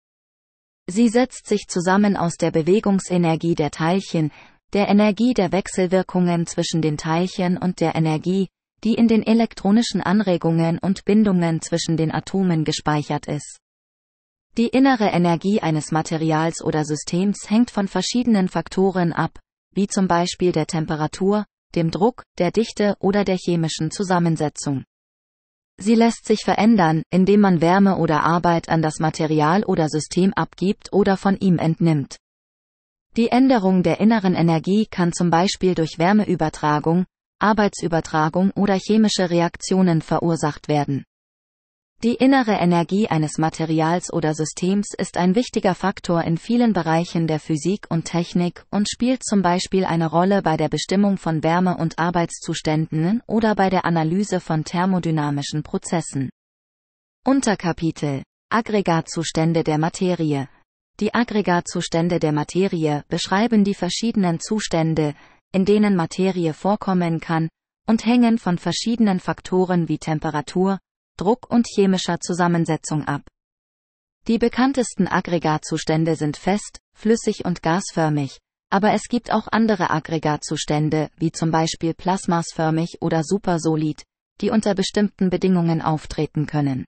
Sie 0.87 1.09
setzt 1.09 1.47
sich 1.47 1.67
zusammen 1.67 2.17
aus 2.17 2.35
der 2.35 2.51
Bewegungsenergie 2.51 3.55
der 3.55 3.71
Teilchen, 3.71 4.31
der 4.73 4.87
Energie 4.87 5.33
der 5.33 5.51
Wechselwirkungen 5.51 6.45
zwischen 6.45 6.81
den 6.81 6.97
Teilchen 6.97 7.57
und 7.57 7.79
der 7.79 7.95
Energie, 7.95 8.49
die 8.83 8.93
in 8.93 9.07
den 9.07 9.23
elektronischen 9.23 10.01
Anregungen 10.01 10.79
und 10.79 11.05
Bindungen 11.05 11.61
zwischen 11.61 11.97
den 11.97 12.11
Atomen 12.11 12.63
gespeichert 12.63 13.27
ist. 13.27 13.59
Die 14.57 14.67
innere 14.67 15.07
Energie 15.07 15.61
eines 15.61 15.91
Materials 15.91 16.61
oder 16.63 16.83
Systems 16.83 17.49
hängt 17.49 17.71
von 17.71 17.87
verschiedenen 17.87 18.49
Faktoren 18.49 19.13
ab, 19.13 19.39
wie 19.73 19.87
zum 19.87 20.07
Beispiel 20.07 20.51
der 20.51 20.65
Temperatur, 20.65 21.45
dem 21.75 21.91
Druck, 21.91 22.23
der 22.37 22.51
Dichte 22.51 22.95
oder 22.99 23.23
der 23.23 23.37
chemischen 23.37 23.91
Zusammensetzung. 23.91 24.83
Sie 25.77 25.95
lässt 25.95 26.25
sich 26.25 26.41
verändern, 26.43 27.03
indem 27.09 27.39
man 27.39 27.61
Wärme 27.61 27.97
oder 27.97 28.23
Arbeit 28.23 28.67
an 28.67 28.81
das 28.81 28.99
Material 28.99 29.63
oder 29.63 29.87
System 29.87 30.33
abgibt 30.33 30.91
oder 30.91 31.15
von 31.15 31.37
ihm 31.37 31.57
entnimmt. 31.57 32.17
Die 33.15 33.29
Änderung 33.29 33.81
der 33.81 33.99
inneren 33.99 34.35
Energie 34.35 34.87
kann 34.87 35.13
zum 35.13 35.29
Beispiel 35.29 35.75
durch 35.75 35.97
Wärmeübertragung, 35.97 37.05
Arbeitsübertragung 37.39 38.51
oder 38.51 38.75
chemische 38.75 39.29
Reaktionen 39.29 40.01
verursacht 40.01 40.67
werden. 40.67 41.05
Die 42.01 42.15
innere 42.15 42.53
Energie 42.53 43.09
eines 43.09 43.37
Materials 43.37 44.13
oder 44.13 44.33
Systems 44.33 44.93
ist 44.97 45.17
ein 45.17 45.35
wichtiger 45.35 45.75
Faktor 45.75 46.23
in 46.23 46.37
vielen 46.37 46.71
Bereichen 46.71 47.27
der 47.27 47.41
Physik 47.41 47.87
und 47.89 48.05
Technik 48.05 48.65
und 48.71 48.89
spielt 48.89 49.21
zum 49.25 49.41
Beispiel 49.41 49.83
eine 49.83 50.09
Rolle 50.09 50.41
bei 50.41 50.55
der 50.55 50.69
Bestimmung 50.69 51.17
von 51.17 51.43
Wärme- 51.43 51.75
und 51.75 51.99
Arbeitszuständen 51.99 53.21
oder 53.27 53.53
bei 53.53 53.69
der 53.69 53.83
Analyse 53.83 54.39
von 54.39 54.63
thermodynamischen 54.63 55.61
Prozessen. 55.61 56.29
Unterkapitel 57.25 58.23
Aggregatzustände 58.49 59.65
der 59.65 59.77
Materie 59.77 60.47
Die 61.01 61.13
Aggregatzustände 61.13 62.19
der 62.19 62.31
Materie 62.31 63.03
beschreiben 63.09 63.65
die 63.65 63.75
verschiedenen 63.75 64.39
Zustände, 64.39 65.15
in 65.51 65.65
denen 65.65 65.95
Materie 65.95 66.53
vorkommen 66.53 67.19
kann, 67.19 67.49
und 67.87 68.05
hängen 68.05 68.37
von 68.37 68.57
verschiedenen 68.57 69.19
Faktoren 69.19 69.87
wie 69.87 69.97
Temperatur, 69.97 70.79
Druck 71.17 71.49
und 71.49 71.67
chemischer 71.67 72.19
Zusammensetzung 72.19 73.05
ab. 73.05 73.23
Die 74.27 74.37
bekanntesten 74.37 75.07
Aggregatzustände 75.07 76.15
sind 76.15 76.37
fest, 76.37 76.79
flüssig 76.93 77.45
und 77.45 77.63
gasförmig, 77.63 78.37
aber 78.69 78.93
es 78.93 79.07
gibt 79.09 79.31
auch 79.31 79.47
andere 79.47 79.89
Aggregatzustände, 79.89 81.09
wie 81.17 81.31
zum 81.31 81.49
Beispiel 81.49 81.95
plasmasförmig 81.95 82.97
oder 83.01 83.23
supersolid, 83.23 84.03
die 84.41 84.51
unter 84.51 84.75
bestimmten 84.75 85.29
Bedingungen 85.29 85.81
auftreten 85.81 86.45
können. 86.45 86.85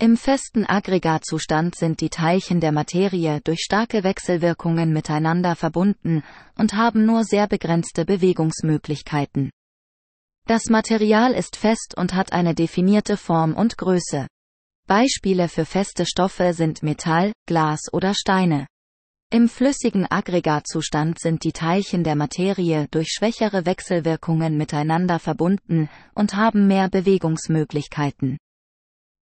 Im 0.00 0.16
festen 0.16 0.64
Aggregatzustand 0.64 1.74
sind 1.74 2.00
die 2.00 2.08
Teilchen 2.08 2.60
der 2.60 2.70
Materie 2.70 3.40
durch 3.42 3.62
starke 3.62 4.04
Wechselwirkungen 4.04 4.92
miteinander 4.92 5.56
verbunden 5.56 6.22
und 6.56 6.74
haben 6.74 7.04
nur 7.04 7.24
sehr 7.24 7.48
begrenzte 7.48 8.04
Bewegungsmöglichkeiten. 8.04 9.50
Das 10.46 10.66
Material 10.66 11.32
ist 11.32 11.56
fest 11.56 11.96
und 11.96 12.14
hat 12.14 12.32
eine 12.32 12.54
definierte 12.54 13.16
Form 13.16 13.54
und 13.54 13.76
Größe. 13.76 14.28
Beispiele 14.86 15.48
für 15.48 15.64
feste 15.64 16.06
Stoffe 16.06 16.54
sind 16.54 16.84
Metall, 16.84 17.32
Glas 17.46 17.80
oder 17.92 18.14
Steine. 18.14 18.68
Im 19.32 19.48
flüssigen 19.48 20.06
Aggregatzustand 20.08 21.18
sind 21.18 21.42
die 21.42 21.52
Teilchen 21.52 22.04
der 22.04 22.14
Materie 22.14 22.86
durch 22.92 23.08
schwächere 23.08 23.66
Wechselwirkungen 23.66 24.56
miteinander 24.56 25.18
verbunden 25.18 25.90
und 26.14 26.36
haben 26.36 26.68
mehr 26.68 26.88
Bewegungsmöglichkeiten. 26.88 28.38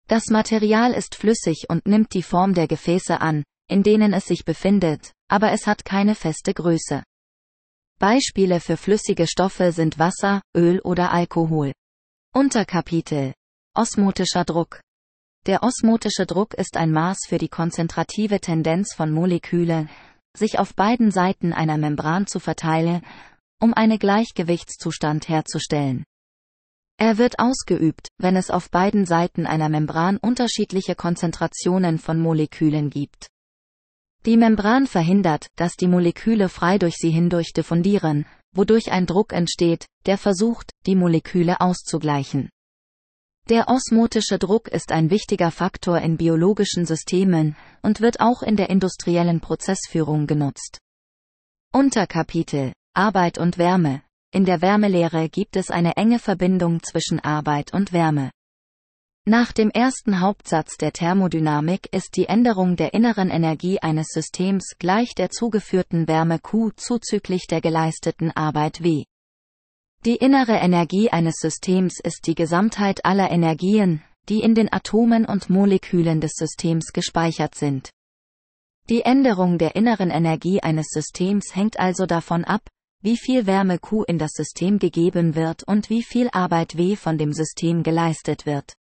Das 0.07 0.27
Material 0.27 0.93
ist 0.93 1.15
flüssig 1.15 1.65
und 1.69 1.87
nimmt 1.87 2.13
die 2.13 2.23
Form 2.23 2.53
der 2.53 2.67
Gefäße 2.67 3.21
an, 3.21 3.43
in 3.69 3.83
denen 3.83 4.13
es 4.13 4.25
sich 4.25 4.43
befindet, 4.45 5.13
aber 5.29 5.51
es 5.51 5.65
hat 5.65 5.85
keine 5.85 6.15
feste 6.15 6.53
Größe. 6.53 7.03
Beispiele 7.99 8.59
für 8.59 8.75
flüssige 8.75 9.27
Stoffe 9.27 9.71
sind 9.71 9.97
Wasser, 9.97 10.41
Öl 10.55 10.81
oder 10.81 11.11
Alkohol. 11.11 11.71
Unterkapitel 12.33 13.33
Osmotischer 13.75 14.43
Druck 14.43 14.81
Der 15.45 15.63
osmotische 15.63 16.25
Druck 16.25 16.53
ist 16.53 16.75
ein 16.75 16.91
Maß 16.91 17.19
für 17.27 17.37
die 17.37 17.47
konzentrative 17.47 18.41
Tendenz 18.41 18.93
von 18.93 19.11
Molekülen, 19.11 19.89
sich 20.35 20.59
auf 20.59 20.75
beiden 20.75 21.11
Seiten 21.11 21.53
einer 21.53 21.77
Membran 21.77 22.27
zu 22.27 22.39
verteilen, 22.39 23.05
um 23.61 23.73
einen 23.73 23.99
Gleichgewichtszustand 23.99 25.29
herzustellen. 25.29 26.03
Er 26.97 27.17
wird 27.17 27.39
ausgeübt, 27.39 28.07
wenn 28.17 28.35
es 28.35 28.49
auf 28.49 28.69
beiden 28.69 29.05
Seiten 29.05 29.45
einer 29.45 29.69
Membran 29.69 30.17
unterschiedliche 30.17 30.95
Konzentrationen 30.95 31.97
von 31.97 32.19
Molekülen 32.19 32.89
gibt. 32.89 33.27
Die 34.25 34.37
Membran 34.37 34.87
verhindert, 34.87 35.47
dass 35.57 35.75
die 35.75 35.87
Moleküle 35.87 36.47
frei 36.47 36.77
durch 36.77 36.95
sie 36.95 37.09
hindurch 37.09 37.51
diffundieren, 37.51 38.25
wodurch 38.53 38.91
ein 38.91 39.05
Druck 39.05 39.33
entsteht, 39.33 39.87
der 40.05 40.17
versucht, 40.17 40.71
die 40.85 40.95
Moleküle 40.95 41.59
auszugleichen. 41.59 42.49
Der 43.49 43.67
osmotische 43.67 44.39
Druck 44.39 44.69
ist 44.69 44.93
ein 44.93 45.09
wichtiger 45.09 45.51
Faktor 45.51 45.99
in 45.99 46.15
biologischen 46.15 46.85
Systemen 46.85 47.57
und 47.81 47.99
wird 47.99 48.21
auch 48.21 48.41
in 48.41 48.55
der 48.55 48.69
industriellen 48.69 49.41
Prozessführung 49.41 50.27
genutzt. 50.27 50.77
Unterkapitel 51.73 52.71
Arbeit 52.93 53.37
und 53.37 53.57
Wärme 53.57 54.03
in 54.33 54.45
der 54.45 54.61
Wärmelehre 54.61 55.29
gibt 55.29 55.55
es 55.55 55.69
eine 55.69 55.95
enge 55.95 56.19
Verbindung 56.19 56.81
zwischen 56.81 57.19
Arbeit 57.19 57.73
und 57.73 57.93
Wärme. 57.93 58.31
Nach 59.25 59.53
dem 59.53 59.69
ersten 59.69 60.19
Hauptsatz 60.19 60.75
der 60.75 60.91
Thermodynamik 60.91 61.87
ist 61.93 62.17
die 62.17 62.25
Änderung 62.25 62.75
der 62.75 62.93
inneren 62.93 63.29
Energie 63.29 63.79
eines 63.79 64.07
Systems 64.09 64.75
gleich 64.79 65.15
der 65.15 65.29
zugeführten 65.29 66.09
Wärme 66.09 66.39
Q 66.39 66.71
zuzüglich 66.75 67.47
der 67.47 67.61
geleisteten 67.61 68.31
Arbeit 68.31 68.83
W. 68.83 69.05
Die 70.03 70.17
innere 70.17 70.57
Energie 70.57 71.09
eines 71.09 71.35
Systems 71.35 72.01
ist 72.03 72.27
die 72.27 72.35
Gesamtheit 72.35 73.05
aller 73.05 73.31
Energien, 73.31 74.01
die 74.27 74.41
in 74.41 74.55
den 74.55 74.71
Atomen 74.73 75.23
und 75.23 75.49
Molekülen 75.49 76.19
des 76.19 76.33
Systems 76.33 76.91
gespeichert 76.91 77.55
sind. 77.55 77.91
Die 78.89 79.03
Änderung 79.03 79.57
der 79.57 79.77
inneren 79.77 80.09
Energie 80.09 80.59
eines 80.61 80.87
Systems 80.89 81.55
hängt 81.55 81.79
also 81.79 82.05
davon 82.05 82.43
ab, 82.43 82.67
wie 83.03 83.17
viel 83.17 83.45
Wärme 83.45 83.79
Q 83.79 84.03
in 84.03 84.17
das 84.17 84.31
System 84.31 84.79
gegeben 84.79 85.35
wird 85.35 85.63
und 85.67 85.89
wie 85.89 86.03
viel 86.03 86.29
Arbeit 86.31 86.77
W 86.77 86.95
von 86.95 87.17
dem 87.17 87.33
System 87.33 87.83
geleistet 87.83 88.45
wird. 88.45 88.73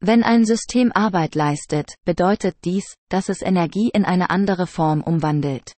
Wenn 0.00 0.22
ein 0.22 0.46
System 0.46 0.90
Arbeit 0.92 1.34
leistet, 1.34 1.94
bedeutet 2.04 2.56
dies, 2.64 2.94
dass 3.10 3.28
es 3.28 3.42
Energie 3.42 3.90
in 3.92 4.06
eine 4.06 4.30
andere 4.30 4.66
Form 4.66 5.02
umwandelt. 5.02 5.72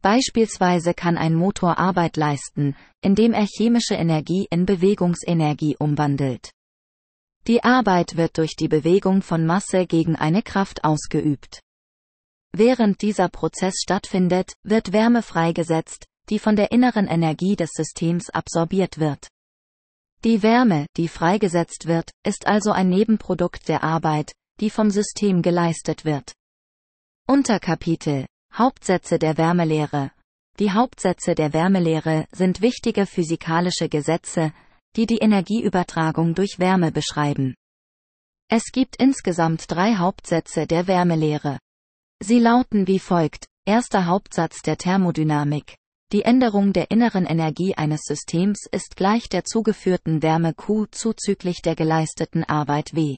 Beispielsweise 0.00 0.94
kann 0.94 1.18
ein 1.18 1.34
Motor 1.34 1.78
Arbeit 1.78 2.16
leisten, 2.16 2.76
indem 3.02 3.32
er 3.32 3.46
chemische 3.46 3.94
Energie 3.94 4.46
in 4.50 4.64
Bewegungsenergie 4.64 5.76
umwandelt. 5.76 6.50
Die 7.48 7.64
Arbeit 7.64 8.16
wird 8.16 8.38
durch 8.38 8.54
die 8.54 8.68
Bewegung 8.68 9.22
von 9.22 9.44
Masse 9.44 9.86
gegen 9.86 10.14
eine 10.14 10.42
Kraft 10.42 10.84
ausgeübt. 10.84 11.60
Während 12.52 13.02
dieser 13.02 13.28
Prozess 13.28 13.74
stattfindet, 13.80 14.52
wird 14.62 14.92
Wärme 14.92 15.22
freigesetzt, 15.22 16.06
die 16.30 16.38
von 16.38 16.56
der 16.56 16.72
inneren 16.72 17.06
Energie 17.06 17.56
des 17.56 17.70
Systems 17.72 18.30
absorbiert 18.30 18.98
wird. 18.98 19.28
Die 20.24 20.42
Wärme, 20.42 20.86
die 20.96 21.08
freigesetzt 21.08 21.86
wird, 21.86 22.10
ist 22.24 22.46
also 22.46 22.72
ein 22.72 22.88
Nebenprodukt 22.88 23.68
der 23.68 23.82
Arbeit, 23.82 24.32
die 24.60 24.70
vom 24.70 24.90
System 24.90 25.42
geleistet 25.42 26.04
wird. 26.04 26.34
Unterkapitel 27.26 28.26
Hauptsätze 28.52 29.18
der 29.18 29.38
Wärmelehre 29.38 30.10
Die 30.58 30.72
Hauptsätze 30.72 31.34
der 31.34 31.52
Wärmelehre 31.52 32.26
sind 32.32 32.60
wichtige 32.60 33.06
physikalische 33.06 33.88
Gesetze, 33.88 34.52
die 34.96 35.06
die 35.06 35.18
Energieübertragung 35.18 36.34
durch 36.34 36.58
Wärme 36.58 36.92
beschreiben. 36.92 37.54
Es 38.48 38.72
gibt 38.72 38.96
insgesamt 38.96 39.70
drei 39.70 39.94
Hauptsätze 39.94 40.66
der 40.66 40.86
Wärmelehre. 40.86 41.58
Sie 42.20 42.40
lauten 42.40 42.86
wie 42.86 42.98
folgt. 42.98 43.46
Erster 43.64 44.06
Hauptsatz 44.06 44.62
der 44.62 44.76
Thermodynamik. 44.76 45.79
Die 46.12 46.22
Änderung 46.22 46.72
der 46.72 46.90
inneren 46.90 47.24
Energie 47.24 47.76
eines 47.76 48.00
Systems 48.02 48.66
ist 48.72 48.96
gleich 48.96 49.28
der 49.28 49.44
zugeführten 49.44 50.24
Wärme 50.24 50.54
Q 50.54 50.86
zuzüglich 50.90 51.62
der 51.62 51.76
geleisteten 51.76 52.42
Arbeit 52.42 52.96
W. 52.96 53.14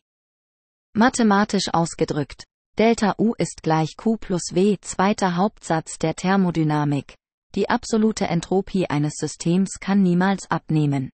Mathematisch 0.94 1.72
ausgedrückt. 1.72 2.44
Delta 2.78 3.14
U 3.18 3.32
ist 3.38 3.62
gleich 3.62 3.96
Q 3.96 4.18
plus 4.18 4.50
W 4.52 4.76
zweiter 4.82 5.36
Hauptsatz 5.36 5.96
der 5.96 6.14
Thermodynamik. 6.14 7.14
Die 7.54 7.70
absolute 7.70 8.26
Entropie 8.26 8.90
eines 8.90 9.14
Systems 9.14 9.78
kann 9.80 10.02
niemals 10.02 10.50
abnehmen. 10.50 11.10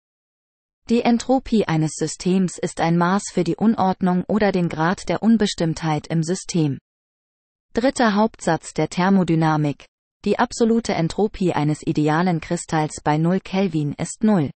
Die 0.91 1.01
Entropie 1.01 1.65
eines 1.65 1.93
Systems 1.95 2.59
ist 2.59 2.83
ein 2.83 2.99
Maß 2.99 3.31
für 3.33 3.45
die 3.45 3.57
Unordnung 3.57 4.25
oder 4.29 4.53
den 4.53 4.69
Grad 4.69 5.09
der 5.09 5.23
Unbestimmtheit 5.23 6.07
im 6.09 6.23
System. 6.23 6.79
Dritter 7.73 8.15
Hauptsatz 8.15 8.75
der 8.75 8.91
Thermodynamik. 8.91 9.87
Die 10.25 10.39
absolute 10.39 10.95
Entropie 10.95 11.53
eines 11.53 11.85
idealen 11.85 12.41
Kristalls 12.41 13.01
bei 13.03 13.19
0 13.19 13.41
Kelvin 13.41 13.93
ist 13.95 14.23
0. 14.23 14.51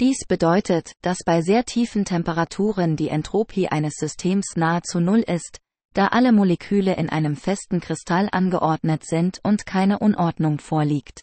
Dies 0.00 0.24
bedeutet, 0.26 0.94
dass 1.02 1.18
bei 1.26 1.42
sehr 1.42 1.64
tiefen 1.64 2.06
Temperaturen 2.06 2.96
die 2.96 3.10
Entropie 3.10 3.68
eines 3.68 3.96
Systems 3.96 4.56
nahezu 4.56 4.98
Null 4.98 5.20
ist, 5.20 5.58
da 5.92 6.06
alle 6.06 6.32
Moleküle 6.32 6.94
in 6.94 7.10
einem 7.10 7.36
festen 7.36 7.80
Kristall 7.80 8.30
angeordnet 8.32 9.04
sind 9.04 9.40
und 9.42 9.66
keine 9.66 9.98
Unordnung 9.98 10.58
vorliegt. 10.58 11.20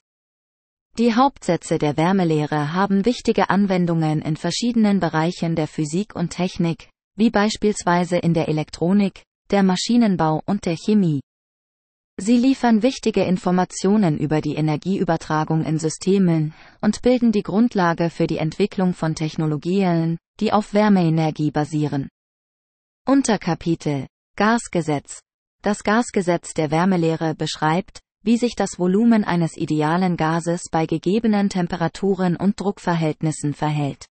Die 1.00 1.16
Hauptsätze 1.16 1.80
der 1.80 1.98
Wärmelehre 1.98 2.74
haben 2.74 3.04
wichtige 3.04 3.50
Anwendungen 3.50 4.22
in 4.22 4.38
verschiedenen 4.38 5.00
Bereichen 5.00 5.56
der 5.56 5.68
Physik 5.68 6.16
und 6.16 6.30
Technik, 6.30 6.90
wie 7.16 7.32
beispielsweise 7.32 8.18
in 8.18 8.36
der 8.36 8.48
Elektronik, 8.48 9.24
der 9.50 9.64
Maschinenbau 9.64 10.44
und 10.46 10.66
der 10.68 10.76
Chemie. 10.78 11.22
Sie 12.22 12.36
liefern 12.36 12.84
wichtige 12.84 13.24
Informationen 13.24 14.18
über 14.18 14.42
die 14.42 14.56
Energieübertragung 14.56 15.64
in 15.64 15.80
Systemen 15.80 16.54
und 16.82 17.02
bilden 17.02 17.32
die 17.32 17.44
Grundlage 17.44 18.10
für 18.10 18.28
die 18.28 18.40
Entwicklung 18.40 18.94
von 18.94 19.16
Technologien, 19.16 20.18
die 20.42 20.52
auf 20.52 20.74
Wärmeenergie 20.74 21.52
basieren. 21.52 22.10
Unterkapitel 23.08 24.08
Gasgesetz 24.36 25.22
Das 25.62 25.82
Gasgesetz 25.84 26.54
der 26.54 26.72
Wärmelehre 26.72 27.36
beschreibt, 27.36 28.02
wie 28.22 28.36
sich 28.36 28.56
das 28.56 28.78
Volumen 28.78 29.24
eines 29.24 29.56
idealen 29.56 30.18
Gases 30.18 30.64
bei 30.70 30.86
gegebenen 30.86 31.48
Temperaturen 31.48 32.36
und 32.36 32.60
Druckverhältnissen 32.60 33.54
verhält. 33.54 34.08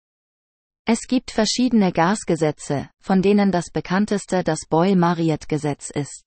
Es 0.86 1.08
gibt 1.08 1.32
verschiedene 1.32 1.92
Gasgesetze, 1.92 2.88
von 3.02 3.24
denen 3.24 3.52
das 3.52 3.72
bekannteste 3.72 4.44
das 4.44 4.68
Boyle-Marriott-Gesetz 4.70 5.90
ist. 5.90 6.24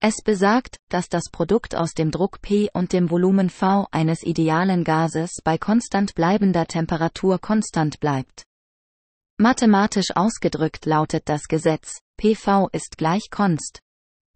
Es 0.00 0.22
besagt, 0.22 0.76
dass 0.90 1.08
das 1.08 1.24
Produkt 1.32 1.74
aus 1.74 1.92
dem 1.92 2.12
Druck 2.12 2.40
P 2.40 2.70
und 2.72 2.92
dem 2.92 3.10
Volumen 3.10 3.50
V 3.50 3.88
eines 3.90 4.22
idealen 4.22 4.84
Gases 4.84 5.40
bei 5.42 5.58
konstant 5.58 6.14
bleibender 6.14 6.66
Temperatur 6.66 7.40
konstant 7.40 7.98
bleibt. 7.98 8.44
Mathematisch 9.38 10.14
ausgedrückt 10.14 10.86
lautet 10.86 11.28
das 11.28 11.48
Gesetz, 11.48 11.98
PV 12.16 12.68
ist 12.72 12.96
gleich 12.96 13.30
const. 13.30 13.80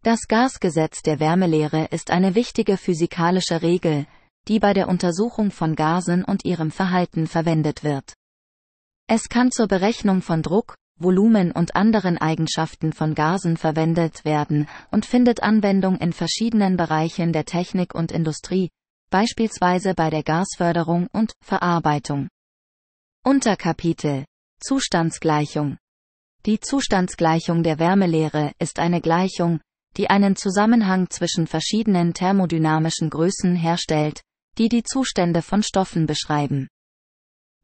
Das 0.03 0.27
Gasgesetz 0.27 1.03
der 1.03 1.20
Wärmelehre 1.20 1.87
ist 1.92 2.11
eine 2.11 2.35
wichtige 2.35 2.77
physikalische 2.77 3.62
Regel, 3.62 4.07
die 4.48 4.59
bei 4.59 4.72
der 4.72 4.88
Untersuchung 4.88 5.53
von 5.53 5.77
Gasen 5.77 6.25
und 6.25 6.44
ihrem 6.44 6.72
Verhalten 6.72 7.29
verwendet 7.29 7.85
wird. 7.85 8.14
Es 9.07 9.29
kann 9.29 9.53
zur 9.53 9.68
Berechnung 9.68 10.22
von 10.22 10.42
Druck, 10.42 10.77
Volumen 11.03 11.53
und 11.53 11.77
anderen 11.77 12.19
Eigenschaften 12.19 12.93
von 12.93 13.15
Gasen 13.15 13.57
verwendet 13.57 14.25
werden 14.25 14.69
und 14.91 15.07
findet 15.07 15.43
Anwendung 15.43 15.97
in 15.99 16.12
verschiedenen 16.12 16.77
Bereichen 16.77 17.33
der 17.33 17.45
Technik 17.45 17.95
und 17.95 18.12
Industrie, 18.12 18.71
beispielsweise 19.11 19.95
bei 19.95 20.11
der 20.11 20.23
Gasförderung 20.23 21.09
und 21.12 21.33
Verarbeitung. 21.43 22.29
Unterkapitel 23.25 24.25
Zustandsgleichung 24.61 25.77
Die 26.47 26.61
Zustandsgleichung 26.61 27.62
der 27.62 27.79
Wärmelehre 27.79 28.53
ist 28.59 28.79
eine 28.79 29.01
Gleichung, 29.01 29.61
die 29.97 30.09
einen 30.09 30.37
Zusammenhang 30.37 31.11
zwischen 31.11 31.47
verschiedenen 31.47 32.15
thermodynamischen 32.15 33.11
Größen 33.11 33.55
herstellt, 33.55 34.23
die 34.59 34.69
die 34.69 34.83
Zustände 34.83 35.43
von 35.43 35.62
Stoffen 35.62 36.07
beschreiben. 36.07 36.69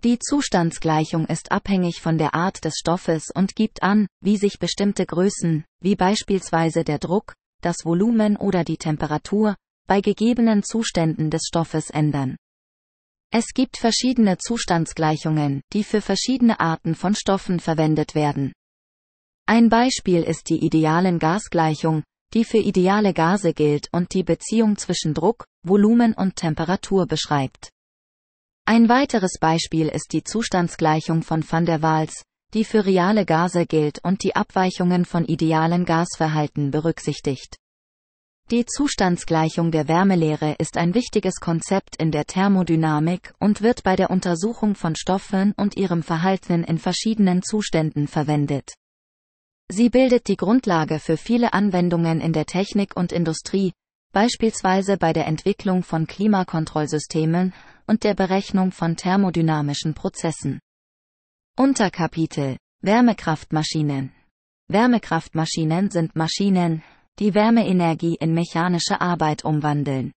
Die 0.04 0.20
Zustandsgleichung 0.20 1.26
ist 1.26 1.50
abhängig 1.50 2.00
von 2.00 2.18
der 2.18 2.32
Art 2.32 2.64
des 2.64 2.74
Stoffes 2.78 3.30
und 3.34 3.56
gibt 3.56 3.82
an, 3.82 4.06
wie 4.20 4.36
sich 4.36 4.60
bestimmte 4.60 5.04
Größen, 5.04 5.64
wie 5.82 5.96
beispielsweise 5.96 6.84
der 6.84 7.00
Druck, 7.00 7.34
das 7.62 7.84
Volumen 7.84 8.36
oder 8.36 8.62
die 8.62 8.76
Temperatur, 8.76 9.56
bei 9.88 10.00
gegebenen 10.00 10.62
Zuständen 10.62 11.30
des 11.30 11.48
Stoffes 11.48 11.90
ändern. 11.90 12.36
Es 13.32 13.52
gibt 13.54 13.76
verschiedene 13.76 14.38
Zustandsgleichungen, 14.38 15.62
die 15.72 15.82
für 15.82 16.00
verschiedene 16.00 16.60
Arten 16.60 16.94
von 16.94 17.16
Stoffen 17.16 17.58
verwendet 17.58 18.14
werden. 18.14 18.52
Ein 19.46 19.68
Beispiel 19.68 20.22
ist 20.22 20.48
die 20.48 20.64
idealen 20.64 21.18
Gasgleichung, 21.18 22.04
die 22.34 22.44
für 22.44 22.58
ideale 22.58 23.14
Gase 23.14 23.52
gilt 23.52 23.88
und 23.92 24.14
die 24.14 24.22
Beziehung 24.22 24.76
zwischen 24.76 25.12
Druck, 25.12 25.44
Volumen 25.64 26.14
und 26.14 26.36
Temperatur 26.36 27.06
beschreibt. 27.06 27.70
Ein 28.70 28.90
weiteres 28.90 29.38
Beispiel 29.40 29.88
ist 29.88 30.12
die 30.12 30.24
Zustandsgleichung 30.24 31.22
von 31.22 31.42
van 31.42 31.64
der 31.64 31.80
Waals, 31.80 32.22
die 32.52 32.64
für 32.64 32.84
reale 32.84 33.24
Gase 33.24 33.64
gilt 33.64 33.98
und 34.04 34.22
die 34.22 34.36
Abweichungen 34.36 35.06
von 35.06 35.24
idealen 35.24 35.86
Gasverhalten 35.86 36.70
berücksichtigt. 36.70 37.56
Die 38.50 38.66
Zustandsgleichung 38.66 39.70
der 39.70 39.88
Wärmelehre 39.88 40.54
ist 40.58 40.76
ein 40.76 40.92
wichtiges 40.92 41.36
Konzept 41.36 41.96
in 41.96 42.10
der 42.10 42.26
Thermodynamik 42.26 43.32
und 43.40 43.62
wird 43.62 43.84
bei 43.84 43.96
der 43.96 44.10
Untersuchung 44.10 44.74
von 44.74 44.96
Stoffen 44.96 45.54
und 45.56 45.78
ihrem 45.78 46.02
Verhalten 46.02 46.62
in 46.62 46.76
verschiedenen 46.76 47.42
Zuständen 47.42 48.06
verwendet. 48.06 48.74
Sie 49.70 49.88
bildet 49.88 50.28
die 50.28 50.36
Grundlage 50.36 50.98
für 50.98 51.16
viele 51.16 51.54
Anwendungen 51.54 52.20
in 52.20 52.34
der 52.34 52.44
Technik 52.44 52.94
und 52.98 53.12
Industrie, 53.12 53.72
beispielsweise 54.12 54.98
bei 54.98 55.14
der 55.14 55.26
Entwicklung 55.26 55.82
von 55.82 56.06
Klimakontrollsystemen 56.06 57.54
und 57.88 58.04
der 58.04 58.14
Berechnung 58.14 58.70
von 58.70 58.96
thermodynamischen 58.96 59.94
Prozessen. 59.94 60.60
Unterkapitel 61.56 62.56
Wärmekraftmaschinen 62.82 64.12
Wärmekraftmaschinen 64.68 65.90
sind 65.90 66.14
Maschinen, 66.14 66.84
die 67.18 67.34
Wärmeenergie 67.34 68.16
in 68.20 68.34
mechanische 68.34 69.00
Arbeit 69.00 69.44
umwandeln. 69.44 70.12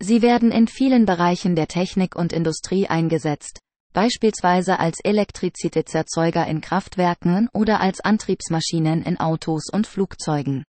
Sie 0.00 0.22
werden 0.22 0.52
in 0.52 0.68
vielen 0.68 1.04
Bereichen 1.04 1.56
der 1.56 1.66
Technik 1.66 2.14
und 2.14 2.32
Industrie 2.32 2.86
eingesetzt, 2.86 3.58
beispielsweise 3.92 4.78
als 4.78 5.00
Elektrizitätserzeuger 5.02 6.46
in 6.46 6.60
Kraftwerken 6.60 7.48
oder 7.52 7.80
als 7.80 8.00
Antriebsmaschinen 8.00 9.02
in 9.02 9.18
Autos 9.18 9.64
und 9.72 9.88
Flugzeugen. 9.88 10.64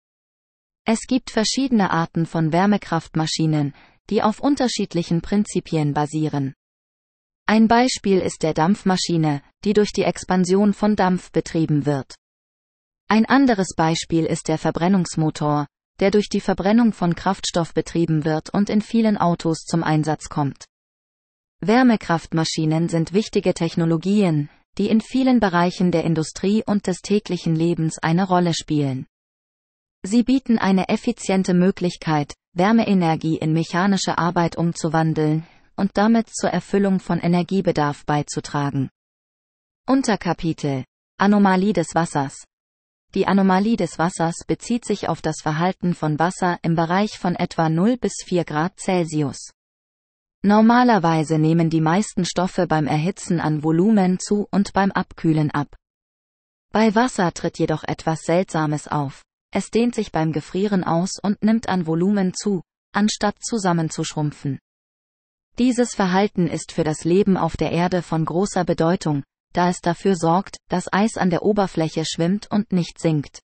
Es 0.85 1.01
gibt 1.07 1.29
verschiedene 1.29 1.91
Arten 1.91 2.25
von 2.25 2.53
Wärmekraftmaschinen, 2.53 3.73
die 4.09 4.21
auf 4.21 4.39
unterschiedlichen 4.39 5.21
Prinzipien 5.21 5.93
basieren. 5.93 6.53
Ein 7.45 7.67
Beispiel 7.67 8.19
ist 8.19 8.43
der 8.43 8.53
Dampfmaschine, 8.53 9.41
die 9.63 9.73
durch 9.73 9.91
die 9.91 10.03
Expansion 10.03 10.73
von 10.73 10.95
Dampf 10.95 11.31
betrieben 11.31 11.85
wird. 11.85 12.15
Ein 13.07 13.25
anderes 13.25 13.69
Beispiel 13.75 14.25
ist 14.25 14.49
der 14.49 14.57
Verbrennungsmotor, 14.57 15.67
der 15.99 16.11
durch 16.11 16.29
die 16.29 16.41
Verbrennung 16.41 16.93
von 16.93 17.15
Kraftstoff 17.15 17.73
betrieben 17.73 18.25
wird 18.25 18.53
und 18.53 18.69
in 18.69 18.81
vielen 18.81 19.17
Autos 19.17 19.59
zum 19.59 19.83
Einsatz 19.83 20.29
kommt. 20.29 20.65
Wärmekraftmaschinen 21.61 22.89
sind 22.89 23.13
wichtige 23.13 23.53
Technologien, 23.53 24.49
die 24.77 24.89
in 24.89 25.01
vielen 25.01 25.39
Bereichen 25.39 25.91
der 25.91 26.03
Industrie 26.03 26.63
und 26.65 26.85
des 26.85 27.01
täglichen 27.01 27.55
Lebens 27.55 27.97
eine 27.97 28.27
Rolle 28.27 28.53
spielen. 28.53 29.07
Sie 30.09 30.23
bieten 30.23 30.57
eine 30.57 30.87
effiziente 30.87 31.53
Möglichkeit, 31.53 32.33
Wärmeenergie 32.53 33.35
in 33.39 33.51
mechanische 33.51 34.17
Arbeit 34.17 34.55
umzuwandeln 34.55 35.45
und 35.75 35.97
damit 35.97 36.29
zur 36.29 36.49
Erfüllung 36.49 37.01
von 37.01 37.19
Energiebedarf 37.19 38.05
beizutragen. 38.05 38.89
Unterkapitel 39.85 40.85
Anomalie 41.19 41.73
des 41.73 41.93
Wassers 41.93 42.45
Die 43.15 43.27
Anomalie 43.27 43.75
des 43.75 43.99
Wassers 43.99 44.45
bezieht 44.47 44.85
sich 44.85 45.09
auf 45.09 45.21
das 45.21 45.41
Verhalten 45.41 45.93
von 45.93 46.17
Wasser 46.19 46.57
im 46.61 46.75
Bereich 46.75 47.17
von 47.17 47.35
etwa 47.35 47.67
0 47.67 47.97
bis 47.97 48.13
4 48.23 48.45
Grad 48.45 48.79
Celsius. 48.79 49.51
Normalerweise 50.41 51.37
nehmen 51.37 51.69
die 51.69 51.81
meisten 51.81 52.23
Stoffe 52.23 52.65
beim 52.65 52.87
Erhitzen 52.87 53.41
an 53.41 53.61
Volumen 53.61 54.19
zu 54.19 54.47
und 54.51 54.71
beim 54.71 54.93
Abkühlen 54.93 55.51
ab. 55.51 55.75
Bei 56.71 56.95
Wasser 56.95 57.33
tritt 57.33 57.59
jedoch 57.59 57.83
etwas 57.83 58.21
Seltsames 58.21 58.87
auf. 58.87 59.26
Es 59.51 59.69
dehnt 59.69 59.95
sich 59.95 60.11
beim 60.11 60.31
Gefrieren 60.31 60.83
aus 60.83 61.19
und 61.21 61.43
nimmt 61.43 61.69
an 61.69 61.87
Volumen 61.87 62.33
zu, 62.33 62.61
anstatt 62.93 63.35
zusammenzuschrumpfen. 63.41 64.59
Dieses 65.57 65.95
Verhalten 65.95 66.47
ist 66.47 66.71
für 66.71 66.83
das 66.83 67.03
Leben 67.03 67.37
auf 67.37 67.57
der 67.57 67.71
Erde 67.71 68.01
von 68.01 68.25
großer 68.25 68.63
Bedeutung, 68.63 69.23
da 69.53 69.69
es 69.69 69.79
dafür 69.79 70.15
sorgt, 70.15 70.57
dass 70.69 70.91
Eis 70.91 71.17
an 71.17 71.29
der 71.29 71.43
Oberfläche 71.43 72.05
schwimmt 72.05 72.51
und 72.51 72.71
nicht 72.71 72.99
sinkt. 72.99 73.41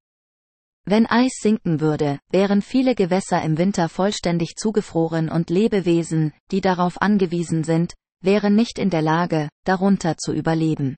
Wenn 0.85 1.05
Eis 1.05 1.33
sinken 1.39 1.81
würde, 1.81 2.19
wären 2.31 2.63
viele 2.63 2.95
Gewässer 2.95 3.43
im 3.43 3.59
Winter 3.59 3.89
vollständig 3.89 4.55
zugefroren 4.55 5.29
und 5.29 5.51
Lebewesen, 5.51 6.33
die 6.49 6.61
darauf 6.61 6.99
angewiesen 6.99 7.63
sind, 7.63 7.93
wären 8.21 8.55
nicht 8.55 8.79
in 8.79 8.89
der 8.89 9.03
Lage, 9.03 9.49
darunter 9.65 10.17
zu 10.17 10.33
überleben. 10.33 10.95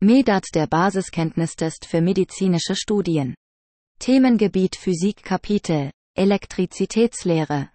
MEDAT 0.00 0.46
der 0.54 0.66
Basiskenntnistest 0.66 1.86
für 1.86 2.00
medizinische 2.00 2.76
Studien. 2.76 3.34
Themengebiet 3.98 4.76
Physik 4.76 5.22
Kapitel 5.22 5.90
Elektrizitätslehre. 6.14 7.71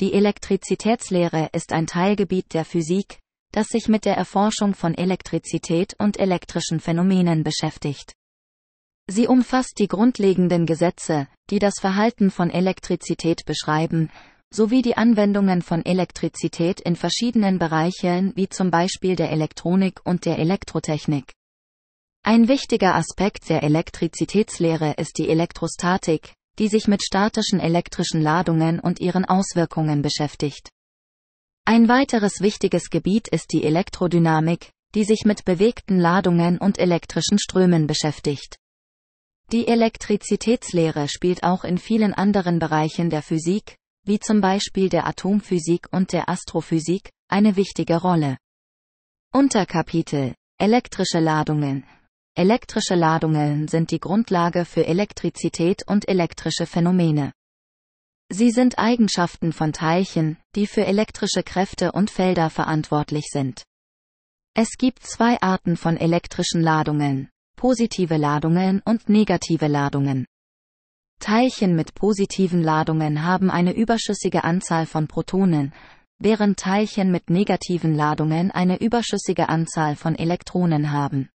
Die 0.00 0.12
Elektrizitätslehre 0.12 1.48
ist 1.52 1.72
ein 1.72 1.88
Teilgebiet 1.88 2.54
der 2.54 2.64
Physik, 2.64 3.18
das 3.50 3.66
sich 3.66 3.88
mit 3.88 4.04
der 4.04 4.16
Erforschung 4.16 4.74
von 4.74 4.94
Elektrizität 4.94 5.96
und 5.98 6.20
elektrischen 6.20 6.78
Phänomenen 6.78 7.42
beschäftigt. 7.42 8.12
Sie 9.10 9.26
umfasst 9.26 9.74
die 9.78 9.88
grundlegenden 9.88 10.66
Gesetze, 10.66 11.26
die 11.50 11.58
das 11.58 11.80
Verhalten 11.80 12.30
von 12.30 12.50
Elektrizität 12.50 13.44
beschreiben, 13.44 14.10
sowie 14.54 14.82
die 14.82 14.96
Anwendungen 14.96 15.62
von 15.62 15.84
Elektrizität 15.84 16.80
in 16.80 16.94
verschiedenen 16.94 17.58
Bereichen 17.58 18.36
wie 18.36 18.48
zum 18.48 18.70
Beispiel 18.70 19.16
der 19.16 19.32
Elektronik 19.32 20.00
und 20.04 20.26
der 20.26 20.38
Elektrotechnik. 20.38 21.32
Ein 22.22 22.46
wichtiger 22.46 22.94
Aspekt 22.94 23.48
der 23.48 23.64
Elektrizitätslehre 23.64 24.94
ist 24.96 25.18
die 25.18 25.28
Elektrostatik, 25.28 26.34
die 26.58 26.68
sich 26.68 26.88
mit 26.88 27.02
statischen 27.02 27.60
elektrischen 27.60 28.20
Ladungen 28.20 28.80
und 28.80 29.00
ihren 29.00 29.24
Auswirkungen 29.24 30.02
beschäftigt. 30.02 30.70
Ein 31.64 31.88
weiteres 31.88 32.40
wichtiges 32.40 32.90
Gebiet 32.90 33.28
ist 33.28 33.52
die 33.52 33.64
Elektrodynamik, 33.64 34.70
die 34.94 35.04
sich 35.04 35.24
mit 35.24 35.44
bewegten 35.44 35.98
Ladungen 35.98 36.58
und 36.58 36.78
elektrischen 36.78 37.38
Strömen 37.38 37.86
beschäftigt. 37.86 38.56
Die 39.52 39.68
Elektrizitätslehre 39.68 41.08
spielt 41.08 41.42
auch 41.42 41.64
in 41.64 41.78
vielen 41.78 42.14
anderen 42.14 42.58
Bereichen 42.58 43.10
der 43.10 43.22
Physik, 43.22 43.76
wie 44.04 44.18
zum 44.18 44.40
Beispiel 44.40 44.88
der 44.88 45.06
Atomphysik 45.06 45.88
und 45.92 46.12
der 46.12 46.28
Astrophysik, 46.28 47.10
eine 47.28 47.56
wichtige 47.56 47.96
Rolle. 47.96 48.38
Unterkapitel 49.32 50.34
Elektrische 50.58 51.20
Ladungen 51.20 51.84
Elektrische 52.38 52.94
Ladungen 52.94 53.66
sind 53.66 53.90
die 53.90 53.98
Grundlage 53.98 54.64
für 54.64 54.86
Elektrizität 54.86 55.82
und 55.88 56.08
elektrische 56.08 56.66
Phänomene. 56.66 57.32
Sie 58.28 58.52
sind 58.52 58.78
Eigenschaften 58.78 59.52
von 59.52 59.72
Teilchen, 59.72 60.36
die 60.54 60.68
für 60.68 60.86
elektrische 60.86 61.42
Kräfte 61.42 61.90
und 61.90 62.12
Felder 62.12 62.48
verantwortlich 62.48 63.24
sind. 63.32 63.64
Es 64.54 64.76
gibt 64.78 65.02
zwei 65.02 65.42
Arten 65.42 65.76
von 65.76 65.96
elektrischen 65.96 66.62
Ladungen, 66.62 67.28
positive 67.56 68.16
Ladungen 68.16 68.82
und 68.84 69.08
negative 69.08 69.66
Ladungen. 69.66 70.24
Teilchen 71.18 71.74
mit 71.74 71.94
positiven 71.94 72.62
Ladungen 72.62 73.24
haben 73.24 73.50
eine 73.50 73.74
überschüssige 73.74 74.44
Anzahl 74.44 74.86
von 74.86 75.08
Protonen, 75.08 75.72
während 76.20 76.60
Teilchen 76.60 77.10
mit 77.10 77.30
negativen 77.30 77.96
Ladungen 77.96 78.52
eine 78.52 78.78
überschüssige 78.78 79.48
Anzahl 79.48 79.96
von 79.96 80.14
Elektronen 80.14 80.92
haben. 80.92 81.30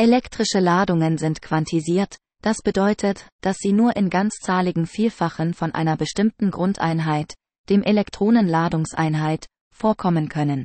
Elektrische 0.00 0.60
Ladungen 0.60 1.18
sind 1.18 1.42
quantisiert, 1.42 2.16
das 2.40 2.62
bedeutet, 2.64 3.28
dass 3.42 3.58
sie 3.58 3.74
nur 3.74 3.96
in 3.96 4.08
ganzzahligen 4.08 4.86
Vielfachen 4.86 5.52
von 5.52 5.74
einer 5.74 5.98
bestimmten 5.98 6.50
Grundeinheit, 6.50 7.34
dem 7.68 7.82
Elektronenladungseinheit, 7.82 9.46
vorkommen 9.70 10.30
können. 10.30 10.64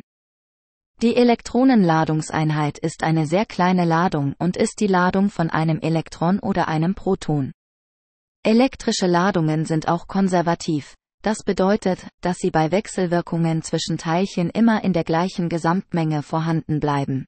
Die 1.01 1.17
Elektronenladungseinheit 1.17 2.77
ist 2.77 3.03
eine 3.03 3.27
sehr 3.27 3.45
kleine 3.45 3.83
Ladung 3.83 4.35
und 4.39 4.55
ist 4.55 4.79
die 4.79 4.87
Ladung 4.87 5.29
von 5.29 5.49
einem 5.49 5.81
Elektron 5.81 6.39
oder 6.39 6.69
einem 6.69 6.95
Proton. 6.95 7.51
Elektrische 8.41 9.07
Ladungen 9.07 9.65
sind 9.65 9.89
auch 9.89 10.07
konservativ. 10.07 10.95
Das 11.23 11.39
bedeutet, 11.43 12.07
dass 12.21 12.37
sie 12.37 12.51
bei 12.51 12.71
Wechselwirkungen 12.71 13.63
zwischen 13.63 13.97
Teilchen 13.97 14.49
immer 14.49 14.85
in 14.85 14.93
der 14.93 15.03
gleichen 15.03 15.49
Gesamtmenge 15.49 16.23
vorhanden 16.23 16.79
bleiben. 16.79 17.25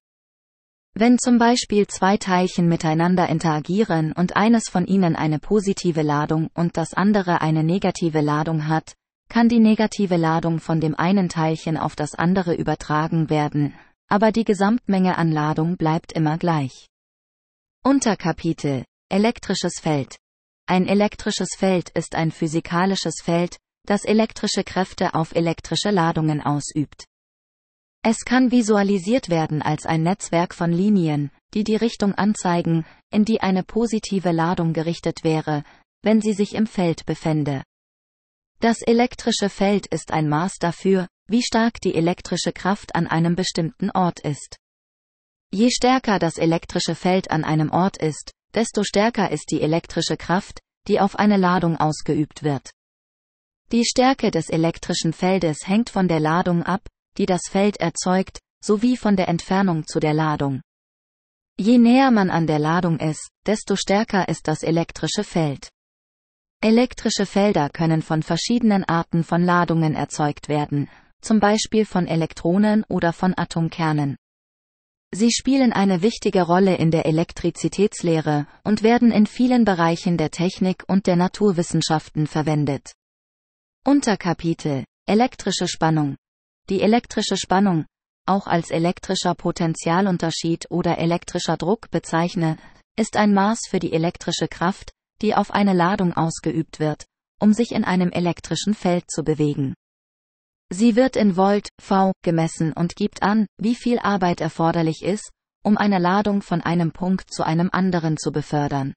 Wenn 1.00 1.20
zum 1.20 1.38
Beispiel 1.38 1.86
zwei 1.86 2.18
Teilchen 2.18 2.68
miteinander 2.68 3.30
interagieren 3.30 4.14
und 4.14 4.36
eines 4.36 4.64
von 4.68 4.88
ihnen 4.88 5.16
eine 5.16 5.38
positive 5.38 6.02
Ladung 6.02 6.50
und 6.56 6.76
das 6.76 6.96
andere 6.96 7.40
eine 7.40 7.64
negative 7.64 8.20
Ladung 8.20 8.68
hat, 8.68 8.96
kann 9.30 9.48
die 9.48 9.60
negative 9.60 10.16
Ladung 10.16 10.60
von 10.60 10.82
dem 10.82 10.96
einen 10.96 11.30
Teilchen 11.30 11.78
auf 11.78 11.96
das 11.96 12.16
andere 12.16 12.56
übertragen 12.56 13.30
werden, 13.30 13.76
aber 14.08 14.32
die 14.32 14.44
Gesamtmenge 14.44 15.20
an 15.20 15.32
Ladung 15.32 15.78
bleibt 15.78 16.14
immer 16.14 16.40
gleich. 16.40 16.88
Unterkapitel 17.84 18.84
Elektrisches 19.10 19.80
Feld 19.80 20.16
Ein 20.66 20.88
elektrisches 20.88 21.50
Feld 21.56 21.92
ist 21.92 22.16
ein 22.16 22.32
physikalisches 22.32 23.22
Feld, 23.24 23.58
das 23.86 24.04
elektrische 24.04 24.64
Kräfte 24.64 25.14
auf 25.14 25.36
elektrische 25.36 25.92
Ladungen 25.92 26.42
ausübt. 26.42 27.06
Es 28.10 28.24
kann 28.24 28.52
visualisiert 28.52 29.28
werden 29.28 29.62
als 29.62 29.86
ein 29.86 30.02
Netzwerk 30.02 30.54
von 30.54 30.72
Linien, 30.72 31.30
die 31.54 31.66
die 31.66 31.76
Richtung 31.76 32.16
anzeigen, 32.16 32.86
in 33.12 33.26
die 33.26 33.42
eine 33.42 33.64
positive 33.64 34.32
Ladung 34.32 34.72
gerichtet 34.72 35.26
wäre, 35.26 35.66
wenn 36.04 36.22
sie 36.22 36.32
sich 36.32 36.56
im 36.56 36.68
Feld 36.68 37.06
befände. 37.06 37.64
Das 38.62 38.82
elektrische 38.82 39.50
Feld 39.50 39.88
ist 39.88 40.12
ein 40.12 40.30
Maß 40.30 40.54
dafür, 40.58 41.10
wie 41.28 41.42
stark 41.42 41.82
die 41.82 41.96
elektrische 41.96 42.54
Kraft 42.54 42.96
an 42.96 43.08
einem 43.08 43.36
bestimmten 43.36 43.92
Ort 43.92 44.22
ist. 44.22 44.56
Je 45.52 45.70
stärker 45.70 46.18
das 46.18 46.38
elektrische 46.38 46.96
Feld 46.96 47.30
an 47.30 47.44
einem 47.44 47.72
Ort 47.72 47.98
ist, 47.98 48.32
desto 48.54 48.86
stärker 48.86 49.32
ist 49.32 49.52
die 49.52 49.60
elektrische 49.60 50.16
Kraft, 50.16 50.62
die 50.88 51.02
auf 51.02 51.18
eine 51.18 51.36
Ladung 51.36 51.76
ausgeübt 51.76 52.44
wird. 52.44 52.72
Die 53.74 53.84
Stärke 53.84 54.32
des 54.32 54.48
elektrischen 54.48 55.12
Feldes 55.12 55.68
hängt 55.68 55.90
von 55.90 56.08
der 56.08 56.22
Ladung 56.22 56.64
ab, 56.64 56.88
die 57.18 57.26
das 57.26 57.44
Feld 57.50 57.78
erzeugt, 57.78 58.40
sowie 58.64 58.98
von 58.98 59.16
der 59.16 59.28
Entfernung 59.28 59.86
zu 59.86 60.00
der 60.00 60.14
Ladung. 60.14 60.62
Je 61.60 61.78
näher 61.78 62.12
man 62.12 62.30
an 62.30 62.46
der 62.46 62.60
Ladung 62.60 63.00
ist, 63.00 63.30
desto 63.46 63.76
stärker 63.76 64.30
ist 64.30 64.48
das 64.48 64.62
elektrische 64.62 65.24
Feld. 65.24 65.70
Elektrische 66.62 67.26
Felder 67.26 67.70
können 67.70 68.02
von 68.02 68.24
verschiedenen 68.24 68.84
Arten 68.84 69.24
von 69.24 69.44
Ladungen 69.44 69.96
erzeugt 69.96 70.50
werden, 70.50 70.90
zum 71.22 71.40
Beispiel 71.40 71.86
von 71.86 72.08
Elektronen 72.08 72.84
oder 72.90 73.14
von 73.14 73.38
Atomkernen. 73.38 74.18
Sie 75.12 75.32
spielen 75.32 75.72
eine 75.72 76.02
wichtige 76.02 76.44
Rolle 76.44 76.76
in 76.76 76.92
der 76.92 77.06
Elektrizitätslehre 77.06 78.46
und 78.64 78.84
werden 78.84 79.12
in 79.12 79.26
vielen 79.26 79.66
Bereichen 79.66 80.18
der 80.18 80.32
Technik 80.32 80.84
und 80.88 81.08
der 81.08 81.16
Naturwissenschaften 81.16 82.28
verwendet. 82.28 82.92
Unterkapitel 83.86 84.84
Elektrische 85.06 85.68
Spannung 85.68 86.18
Die 86.70 86.82
elektrische 86.82 87.38
Spannung, 87.38 87.86
auch 88.26 88.46
als 88.46 88.72
elektrischer 88.72 89.36
Potentialunterschied 89.36 90.70
oder 90.70 90.98
elektrischer 90.98 91.56
Druck 91.56 91.90
bezeichnet, 91.92 92.60
ist 92.98 93.16
ein 93.16 93.34
Maß 93.34 93.62
für 93.70 93.80
die 93.80 93.94
elektrische 93.94 94.50
Kraft, 94.50 94.92
die 95.22 95.34
auf 95.34 95.52
eine 95.52 95.74
Ladung 95.74 96.14
ausgeübt 96.14 96.80
wird, 96.80 97.06
um 97.40 97.54
sich 97.54 97.72
in 97.72 97.86
einem 97.86 98.12
elektrischen 98.12 98.74
Feld 98.74 99.10
zu 99.10 99.24
bewegen. 99.24 99.76
Sie 100.70 100.98
wird 100.98 101.16
in 101.16 101.38
Volt, 101.38 101.70
V, 101.80 102.12
gemessen 102.22 102.74
und 102.74 102.98
gibt 102.98 103.24
an, 103.24 103.48
wie 103.58 103.76
viel 103.76 104.00
Arbeit 104.00 104.42
erforderlich 104.42 105.04
ist, 105.04 105.32
um 105.64 105.78
eine 105.78 106.00
Ladung 106.00 106.42
von 106.42 106.62
einem 106.62 106.92
Punkt 106.92 107.32
zu 107.34 107.46
einem 107.46 107.70
anderen 107.72 108.18
zu 108.18 108.32
befördern. 108.32 108.94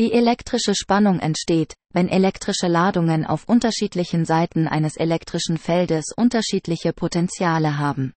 Die 0.00 0.14
elektrische 0.14 0.74
Spannung 0.74 1.20
entsteht, 1.20 1.74
wenn 1.92 2.08
elektrische 2.08 2.68
Ladungen 2.68 3.26
auf 3.26 3.46
unterschiedlichen 3.46 4.24
Seiten 4.24 4.66
eines 4.66 4.96
elektrischen 4.96 5.58
Feldes 5.58 6.06
unterschiedliche 6.16 6.94
Potenziale 6.94 7.76
haben. 7.76 8.14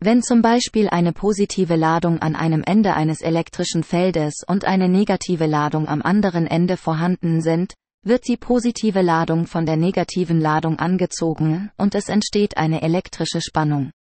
Wenn 0.00 0.22
zum 0.22 0.42
Beispiel 0.42 0.90
eine 0.90 1.14
positive 1.14 1.76
Ladung 1.76 2.18
an 2.18 2.36
einem 2.36 2.62
Ende 2.62 2.92
eines 2.92 3.22
elektrischen 3.22 3.84
Feldes 3.84 4.42
und 4.46 4.66
eine 4.66 4.86
negative 4.86 5.46
Ladung 5.46 5.88
am 5.88 6.02
anderen 6.02 6.46
Ende 6.46 6.76
vorhanden 6.76 7.40
sind, 7.40 7.72
wird 8.04 8.28
die 8.28 8.36
positive 8.36 9.00
Ladung 9.00 9.46
von 9.46 9.64
der 9.64 9.78
negativen 9.78 10.42
Ladung 10.42 10.78
angezogen 10.78 11.70
und 11.78 11.94
es 11.94 12.10
entsteht 12.10 12.58
eine 12.58 12.82
elektrische 12.82 13.40
Spannung. 13.40 13.92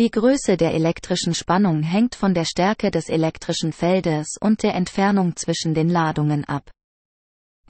Die 0.00 0.10
Größe 0.10 0.56
der 0.56 0.72
elektrischen 0.72 1.34
Spannung 1.34 1.82
hängt 1.82 2.14
von 2.14 2.32
der 2.32 2.46
Stärke 2.46 2.90
des 2.90 3.10
elektrischen 3.10 3.70
Feldes 3.70 4.38
und 4.40 4.62
der 4.62 4.74
Entfernung 4.74 5.36
zwischen 5.36 5.74
den 5.74 5.90
Ladungen 5.90 6.46
ab. 6.46 6.70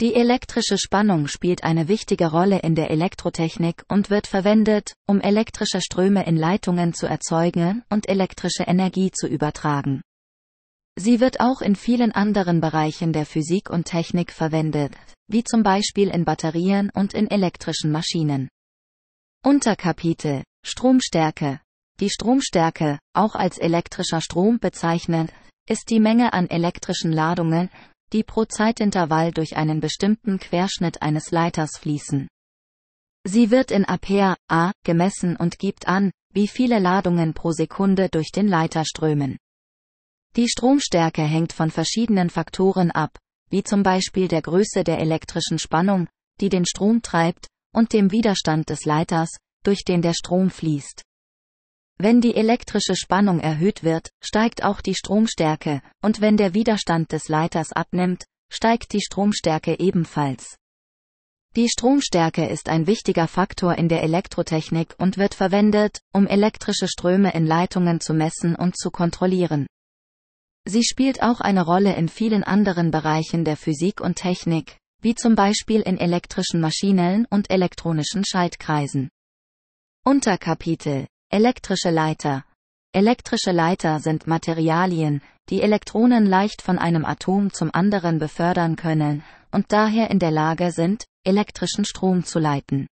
Die 0.00 0.14
elektrische 0.14 0.78
Spannung 0.78 1.26
spielt 1.26 1.64
eine 1.64 1.88
wichtige 1.88 2.30
Rolle 2.30 2.60
in 2.60 2.76
der 2.76 2.92
Elektrotechnik 2.92 3.82
und 3.88 4.10
wird 4.10 4.28
verwendet, 4.28 4.94
um 5.08 5.20
elektrische 5.20 5.80
Ströme 5.80 6.24
in 6.24 6.36
Leitungen 6.36 6.94
zu 6.94 7.08
erzeugen 7.08 7.82
und 7.90 8.08
elektrische 8.08 8.62
Energie 8.62 9.10
zu 9.10 9.26
übertragen. 9.26 10.00
Sie 10.94 11.18
wird 11.18 11.40
auch 11.40 11.60
in 11.60 11.74
vielen 11.74 12.12
anderen 12.12 12.60
Bereichen 12.60 13.12
der 13.12 13.26
Physik 13.26 13.70
und 13.70 13.86
Technik 13.86 14.30
verwendet, 14.30 14.92
wie 15.26 15.42
zum 15.42 15.64
Beispiel 15.64 16.10
in 16.10 16.24
Batterien 16.24 16.90
und 16.94 17.12
in 17.12 17.28
elektrischen 17.28 17.90
Maschinen. 17.90 18.48
Unterkapitel 19.44 20.44
Stromstärke 20.64 21.58
Die 22.00 22.08
Stromstärke, 22.08 22.98
auch 23.14 23.34
als 23.34 23.58
elektrischer 23.58 24.22
Strom 24.22 24.58
bezeichnet, 24.58 25.30
ist 25.68 25.90
die 25.90 26.00
Menge 26.00 26.32
an 26.32 26.48
elektrischen 26.48 27.12
Ladungen, 27.12 27.68
die 28.14 28.24
pro 28.24 28.46
Zeitintervall 28.46 29.32
durch 29.32 29.56
einen 29.56 29.80
bestimmten 29.80 30.38
Querschnitt 30.38 31.02
eines 31.02 31.30
Leiters 31.30 31.72
fließen. 31.78 32.26
Sie 33.24 33.50
wird 33.50 33.70
in 33.70 33.86
Ampere, 33.86 34.36
A, 34.48 34.72
gemessen 34.82 35.36
und 35.36 35.58
gibt 35.58 35.88
an, 35.88 36.10
wie 36.32 36.48
viele 36.48 36.78
Ladungen 36.78 37.34
pro 37.34 37.52
Sekunde 37.52 38.08
durch 38.08 38.32
den 38.32 38.48
Leiter 38.48 38.86
strömen. 38.86 39.36
Die 40.36 40.48
Stromstärke 40.48 41.22
hängt 41.22 41.52
von 41.52 41.70
verschiedenen 41.70 42.30
Faktoren 42.30 42.90
ab, 42.90 43.18
wie 43.50 43.62
zum 43.62 43.82
Beispiel 43.82 44.26
der 44.26 44.40
Größe 44.40 44.84
der 44.84 45.00
elektrischen 45.00 45.58
Spannung, 45.58 46.08
die 46.40 46.48
den 46.48 46.64
Strom 46.64 47.02
treibt, 47.02 47.48
und 47.74 47.92
dem 47.92 48.10
Widerstand 48.10 48.70
des 48.70 48.86
Leiters, 48.86 49.36
durch 49.64 49.84
den 49.84 50.00
der 50.00 50.14
Strom 50.14 50.50
fließt. 50.50 51.02
Wenn 52.02 52.22
die 52.22 52.34
elektrische 52.34 52.96
Spannung 52.96 53.40
erhöht 53.40 53.84
wird, 53.84 54.08
steigt 54.22 54.64
auch 54.64 54.80
die 54.80 54.94
Stromstärke, 54.94 55.82
und 56.00 56.22
wenn 56.22 56.38
der 56.38 56.54
Widerstand 56.54 57.12
des 57.12 57.28
Leiters 57.28 57.72
abnimmt, 57.72 58.24
steigt 58.50 58.94
die 58.94 59.02
Stromstärke 59.02 59.78
ebenfalls. 59.78 60.56
Die 61.56 61.68
Stromstärke 61.68 62.46
ist 62.46 62.70
ein 62.70 62.86
wichtiger 62.86 63.28
Faktor 63.28 63.74
in 63.74 63.90
der 63.90 64.02
Elektrotechnik 64.02 64.94
und 64.96 65.18
wird 65.18 65.34
verwendet, 65.34 66.00
um 66.14 66.26
elektrische 66.26 66.88
Ströme 66.88 67.34
in 67.34 67.44
Leitungen 67.44 68.00
zu 68.00 68.14
messen 68.14 68.56
und 68.56 68.78
zu 68.78 68.90
kontrollieren. 68.90 69.66
Sie 70.64 70.84
spielt 70.84 71.22
auch 71.22 71.42
eine 71.42 71.66
Rolle 71.66 71.96
in 71.96 72.08
vielen 72.08 72.44
anderen 72.44 72.90
Bereichen 72.90 73.44
der 73.44 73.58
Physik 73.58 74.00
und 74.00 74.14
Technik, 74.14 74.78
wie 75.02 75.14
zum 75.14 75.34
Beispiel 75.34 75.82
in 75.82 75.98
elektrischen 75.98 76.62
Maschinen 76.62 77.26
und 77.28 77.50
elektronischen 77.50 78.24
Schaltkreisen. 78.24 79.10
Unterkapitel 80.02 81.06
Elektrische 81.32 81.90
Leiter. 81.90 82.44
Elektrische 82.92 83.52
Leiter 83.52 84.00
sind 84.00 84.26
Materialien, 84.26 85.22
die 85.48 85.62
Elektronen 85.62 86.26
leicht 86.26 86.60
von 86.60 86.76
einem 86.76 87.04
Atom 87.04 87.52
zum 87.52 87.70
anderen 87.72 88.18
befördern 88.18 88.74
können 88.74 89.22
und 89.52 89.66
daher 89.70 90.10
in 90.10 90.18
der 90.18 90.32
Lage 90.32 90.72
sind, 90.72 91.04
elektrischen 91.24 91.84
Strom 91.84 92.24
zu 92.24 92.40
leiten. 92.40 92.88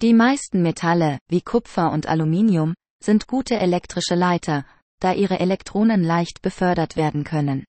Die 0.00 0.14
meisten 0.14 0.62
Metalle, 0.62 1.18
wie 1.28 1.42
Kupfer 1.42 1.92
und 1.92 2.06
Aluminium, 2.06 2.72
sind 3.02 3.26
gute 3.26 3.58
elektrische 3.58 4.14
Leiter, 4.14 4.64
da 5.00 5.12
ihre 5.12 5.38
Elektronen 5.38 6.02
leicht 6.02 6.40
befördert 6.40 6.96
werden 6.96 7.24
können. 7.24 7.66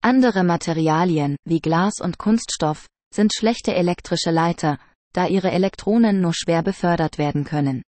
Andere 0.00 0.44
Materialien, 0.44 1.36
wie 1.44 1.60
Glas 1.60 2.00
und 2.00 2.16
Kunststoff, 2.16 2.86
sind 3.14 3.34
schlechte 3.34 3.74
elektrische 3.74 4.30
Leiter, 4.30 4.78
da 5.12 5.26
ihre 5.26 5.50
Elektronen 5.50 6.22
nur 6.22 6.32
schwer 6.32 6.62
befördert 6.62 7.18
werden 7.18 7.44
können. 7.44 7.82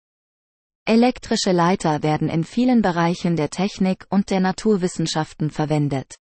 Elektrische 0.89 1.53
Leiter 1.53 2.03
werden 2.03 2.31
in 2.31 2.45
vielen 2.45 2.81
Bereichen 2.81 3.37
der 3.37 3.51
Technik 3.51 4.07
und 4.09 4.31
der 4.31 4.41
Naturwissenschaften 4.41 5.51
verwendet. 5.51 6.17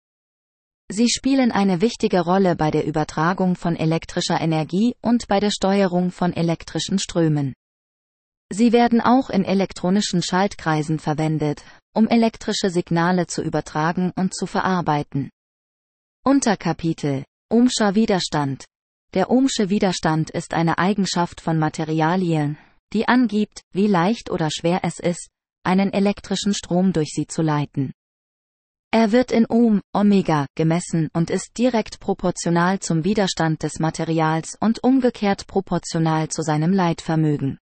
Sie 0.89 1.09
spielen 1.09 1.51
eine 1.51 1.81
wichtige 1.81 2.21
Rolle 2.21 2.55
bei 2.55 2.71
der 2.71 2.85
Übertragung 2.85 3.57
von 3.57 3.75
elektrischer 3.75 4.39
Energie 4.39 4.95
und 5.01 5.27
bei 5.27 5.41
der 5.41 5.51
Steuerung 5.51 6.11
von 6.11 6.31
elektrischen 6.31 6.97
Strömen. 6.97 7.53
Sie 8.53 8.71
werden 8.71 9.01
auch 9.01 9.29
in 9.29 9.43
elektronischen 9.43 10.23
Schaltkreisen 10.23 10.97
verwendet, 10.97 11.65
um 11.93 12.07
elektrische 12.07 12.69
Signale 12.69 13.27
zu 13.27 13.41
übertragen 13.41 14.13
und 14.15 14.33
zu 14.33 14.45
verarbeiten. 14.45 15.29
Unterkapitel 16.23 17.25
Ohmscher 17.49 17.95
Widerstand 17.95 18.63
Der 19.13 19.29
Ohmsche 19.29 19.69
Widerstand 19.69 20.29
ist 20.29 20.53
eine 20.53 20.77
Eigenschaft 20.77 21.41
von 21.41 21.59
Materialien, 21.59 22.57
die 22.91 23.07
angibt, 23.07 23.61
wie 23.71 23.87
leicht 23.87 24.29
oder 24.29 24.49
schwer 24.51 24.81
es 24.83 24.99
ist, 24.99 25.29
einen 25.63 25.93
elektrischen 25.93 26.53
Strom 26.53 26.93
durch 26.93 27.11
sie 27.13 27.27
zu 27.27 27.41
leiten. 27.41 27.93
Er 28.91 29.11
wird 29.11 29.31
in 29.31 29.47
Ohm, 29.49 29.81
Omega, 29.91 30.45
gemessen 30.55 31.09
und 31.13 31.31
ist 31.31 31.57
direkt 31.57 31.99
proportional 31.99 32.79
zum 32.79 33.03
Widerstand 33.03 33.63
des 33.63 33.79
Materials 33.79 34.55
und 34.59 34.83
umgekehrt 34.83 35.47
proportional 35.47 36.27
zu 36.27 36.43
seinem 36.43 36.73
Leitvermögen. 36.73 37.57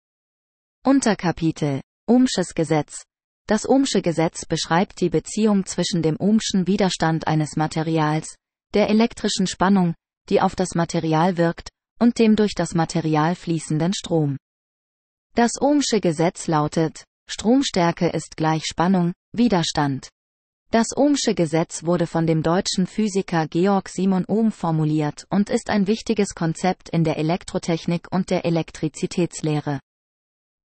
Unterkapitel 0.84 1.80
Ohmsches 2.06 2.54
Gesetz 2.54 3.02
Das 3.48 3.68
Ohmsche 3.68 4.02
Gesetz 4.02 4.44
beschreibt 4.46 5.00
die 5.00 5.10
Beziehung 5.10 5.66
zwischen 5.66 6.00
dem 6.00 6.14
Ohmschen 6.20 6.68
Widerstand 6.68 7.26
eines 7.26 7.56
Materials, 7.56 8.36
der 8.72 8.88
elektrischen 8.88 9.48
Spannung, 9.48 9.96
die 10.28 10.40
auf 10.40 10.54
das 10.54 10.76
Material 10.76 11.36
wirkt, 11.36 11.70
und 11.98 12.20
dem 12.20 12.36
durch 12.36 12.54
das 12.54 12.74
Material 12.74 13.34
fließenden 13.34 13.94
Strom. 13.94 14.36
Das 15.36 15.60
Ohmsche 15.60 16.00
Gesetz 16.00 16.46
lautet, 16.46 17.04
Stromstärke 17.28 18.08
ist 18.08 18.38
gleich 18.38 18.64
Spannung, 18.64 19.12
Widerstand. 19.32 20.08
Das 20.70 20.96
Ohmsche 20.96 21.34
Gesetz 21.34 21.84
wurde 21.84 22.06
von 22.06 22.26
dem 22.26 22.42
deutschen 22.42 22.86
Physiker 22.86 23.46
Georg 23.46 23.90
Simon 23.90 24.24
Ohm 24.28 24.50
formuliert 24.50 25.26
und 25.28 25.50
ist 25.50 25.68
ein 25.68 25.86
wichtiges 25.86 26.34
Konzept 26.34 26.88
in 26.88 27.04
der 27.04 27.18
Elektrotechnik 27.18 28.06
und 28.10 28.30
der 28.30 28.46
Elektrizitätslehre. 28.46 29.78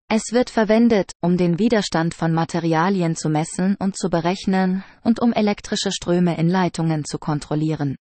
Es 0.07 0.31
wird 0.31 0.49
verwendet, 0.49 1.11
um 1.19 1.35
den 1.35 1.59
Widerstand 1.59 2.13
von 2.13 2.31
Materialien 2.31 3.17
zu 3.17 3.27
messen 3.27 3.75
und 3.75 3.97
zu 3.97 4.09
berechnen 4.09 4.85
und 5.03 5.19
um 5.19 5.33
elektrische 5.33 5.91
Ströme 5.91 6.37
in 6.37 6.47
Leitungen 6.47 7.03
zu 7.03 7.19
kontrollieren. 7.19 7.97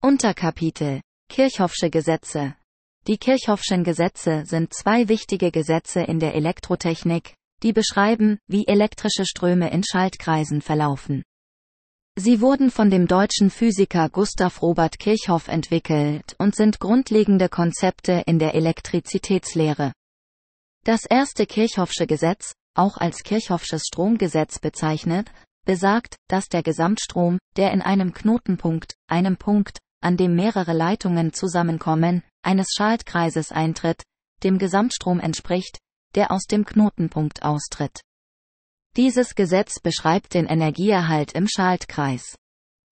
Unterkapitel 0.00 1.00
Kirchhoffsche 1.28 1.90
Gesetze 1.90 2.54
die 3.08 3.18
Kirchhoffschen 3.18 3.82
Gesetze 3.82 4.44
sind 4.46 4.72
zwei 4.72 5.08
wichtige 5.08 5.50
Gesetze 5.50 6.02
in 6.02 6.20
der 6.20 6.34
Elektrotechnik, 6.34 7.34
die 7.62 7.72
beschreiben, 7.72 8.38
wie 8.46 8.66
elektrische 8.66 9.26
Ströme 9.26 9.70
in 9.70 9.82
Schaltkreisen 9.82 10.62
verlaufen. 10.62 11.24
Sie 12.16 12.40
wurden 12.40 12.70
von 12.70 12.90
dem 12.90 13.06
deutschen 13.06 13.50
Physiker 13.50 14.08
Gustav 14.08 14.60
Robert 14.62 14.98
Kirchhoff 14.98 15.48
entwickelt 15.48 16.36
und 16.38 16.54
sind 16.54 16.78
grundlegende 16.78 17.48
Konzepte 17.48 18.22
in 18.26 18.38
der 18.38 18.54
Elektrizitätslehre. 18.54 19.92
Das 20.84 21.04
erste 21.04 21.46
Kirchhoffsche 21.46 22.06
Gesetz, 22.06 22.52
auch 22.74 22.98
als 22.98 23.22
Kirchhoffsches 23.22 23.84
Stromgesetz 23.86 24.58
bezeichnet, 24.58 25.30
besagt, 25.64 26.16
dass 26.28 26.48
der 26.48 26.62
Gesamtstrom, 26.62 27.38
der 27.56 27.72
in 27.72 27.82
einem 27.82 28.12
Knotenpunkt, 28.12 28.94
einem 29.08 29.36
Punkt, 29.36 29.78
an 30.02 30.16
dem 30.16 30.34
mehrere 30.34 30.72
Leitungen 30.72 31.32
zusammenkommen, 31.32 32.22
eines 32.42 32.68
Schaltkreises 32.76 33.52
eintritt, 33.52 34.02
dem 34.42 34.58
Gesamtstrom 34.58 35.20
entspricht, 35.20 35.78
der 36.14 36.30
aus 36.30 36.44
dem 36.44 36.64
Knotenpunkt 36.64 37.42
austritt. 37.42 38.00
Dieses 38.96 39.34
Gesetz 39.34 39.80
beschreibt 39.80 40.34
den 40.34 40.46
Energieerhalt 40.46 41.32
im 41.32 41.48
Schaltkreis. 41.48 42.36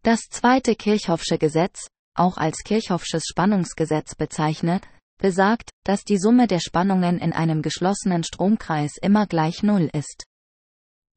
Das 0.03 0.21
zweite 0.31 0.75
Kirchhoffsche 0.75 1.37
Gesetz, 1.37 1.89
auch 2.15 2.39
als 2.39 2.59
Kirchhoffsches 2.65 3.25
Spannungsgesetz 3.29 4.15
bezeichnet, 4.15 4.83
besagt, 5.19 5.71
dass 5.85 6.05
die 6.05 6.19
Summe 6.19 6.47
der 6.47 6.61
Spannungen 6.61 7.19
in 7.19 7.35
einem 7.35 7.61
geschlossenen 7.61 8.25
Stromkreis 8.25 8.93
immer 9.03 9.27
gleich 9.27 9.63
Null 9.63 9.91
ist. 9.93 10.25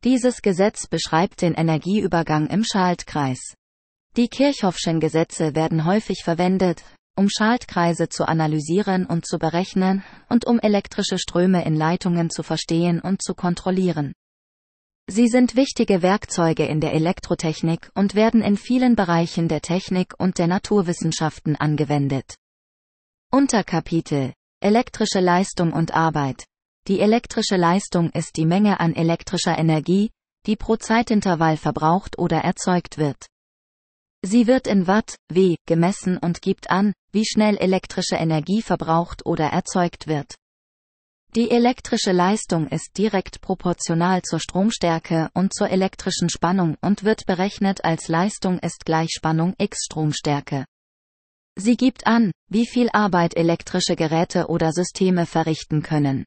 Dieses 0.04 0.42
Gesetz 0.42 0.88
beschreibt 0.88 1.42
den 1.42 1.54
Energieübergang 1.54 2.48
im 2.48 2.66
Schaltkreis. 2.66 3.56
Die 4.18 4.28
Kirchhoffschen 4.28 5.00
Gesetze 5.00 5.56
werden 5.56 5.86
häufig 5.86 6.24
verwendet, 6.24 6.84
um 7.16 7.30
Schaltkreise 7.30 8.10
zu 8.10 8.28
analysieren 8.28 9.06
und 9.06 9.26
zu 9.26 9.38
berechnen, 9.38 10.04
und 10.30 10.46
um 10.46 10.60
elektrische 10.60 11.18
Ströme 11.18 11.66
in 11.66 11.76
Leitungen 11.76 12.30
zu 12.30 12.44
verstehen 12.44 13.00
und 13.00 13.22
zu 13.22 13.36
kontrollieren. 13.36 14.14
Sie 15.08 15.28
sind 15.28 15.56
wichtige 15.56 16.02
Werkzeuge 16.02 16.66
in 16.66 16.80
der 16.80 16.94
Elektrotechnik 16.94 17.92
und 17.94 18.16
werden 18.16 18.42
in 18.42 18.56
vielen 18.56 18.96
Bereichen 18.96 19.50
der 19.50 19.62
Technik 19.62 20.14
und 20.18 20.38
der 20.38 20.48
Naturwissenschaften 20.48 21.58
angewendet. 21.58 22.36
Unterkapitel 23.30 24.34
Elektrische 24.62 25.20
Leistung 25.20 25.74
und 25.74 25.94
Arbeit 25.94 26.46
Die 26.88 27.02
elektrische 27.02 27.58
Leistung 27.58 28.12
ist 28.12 28.38
die 28.38 28.46
Menge 28.46 28.80
an 28.80 28.96
elektrischer 28.96 29.58
Energie, 29.58 30.10
die 30.46 30.56
pro 30.56 30.78
Zeitintervall 30.78 31.58
verbraucht 31.58 32.18
oder 32.18 32.38
erzeugt 32.38 32.98
wird. 32.98 33.26
Sie 34.26 34.48
wird 34.48 34.68
in 34.68 34.88
Watt, 34.88 35.18
W, 35.30 35.58
gemessen 35.66 36.18
und 36.18 36.42
gibt 36.42 36.70
an, 36.70 36.94
wie 37.12 37.26
schnell 37.26 37.58
elektrische 37.58 38.16
Energie 38.16 38.62
verbraucht 38.62 39.26
oder 39.26 39.48
erzeugt 39.48 40.08
wird. 40.08 40.36
Die 41.36 41.52
elektrische 41.52 42.14
Leistung 42.14 42.68
ist 42.68 42.98
direkt 42.98 43.42
proportional 43.42 44.22
zur 44.22 44.40
Stromstärke 44.40 45.30
und 45.34 45.54
zur 45.54 45.70
elektrischen 45.70 46.30
Spannung 46.30 46.78
und 46.80 47.04
wird 47.04 47.26
berechnet 47.26 47.84
als 47.84 48.08
Leistung 48.08 48.60
ist 48.60 48.86
gleich 48.86 49.10
Spannung 49.10 49.56
x 49.58 49.86
Stromstärke. 49.86 50.66
Sie 51.58 51.76
gibt 51.76 52.08
an, 52.08 52.32
wie 52.50 52.66
viel 52.66 52.90
Arbeit 52.94 53.36
elektrische 53.36 53.98
Geräte 53.98 54.48
oder 54.48 54.72
Systeme 54.72 55.26
verrichten 55.26 55.84
können. 55.84 56.24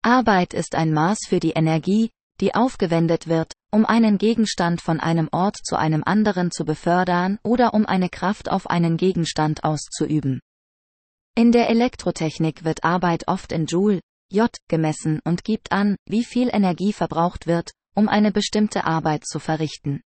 Arbeit 0.00 0.54
ist 0.54 0.74
ein 0.74 0.92
Maß 0.92 1.18
für 1.28 1.40
die 1.40 1.52
Energie, 1.52 2.10
die 2.40 2.54
aufgewendet 2.54 3.28
wird, 3.28 3.52
um 3.74 3.84
einen 3.84 4.18
Gegenstand 4.18 4.80
von 4.80 5.00
einem 5.00 5.28
Ort 5.32 5.56
zu 5.56 5.76
einem 5.76 6.04
anderen 6.04 6.52
zu 6.52 6.64
befördern 6.64 7.40
oder 7.42 7.74
um 7.74 7.86
eine 7.86 8.08
Kraft 8.08 8.48
auf 8.48 8.70
einen 8.70 8.96
Gegenstand 8.96 9.64
auszuüben. 9.64 10.38
In 11.34 11.50
der 11.50 11.68
Elektrotechnik 11.68 12.64
wird 12.64 12.84
Arbeit 12.84 13.26
oft 13.26 13.50
in 13.50 13.66
Joule, 13.66 14.00
J, 14.30 14.48
gemessen 14.68 15.20
und 15.24 15.42
gibt 15.42 15.72
an, 15.72 15.96
wie 16.06 16.22
viel 16.22 16.50
Energie 16.52 16.92
verbraucht 16.92 17.48
wird, 17.48 17.72
um 17.96 18.08
eine 18.08 18.30
bestimmte 18.30 18.84
Arbeit 18.84 19.26
zu 19.26 19.40
verrichten. 19.40 20.02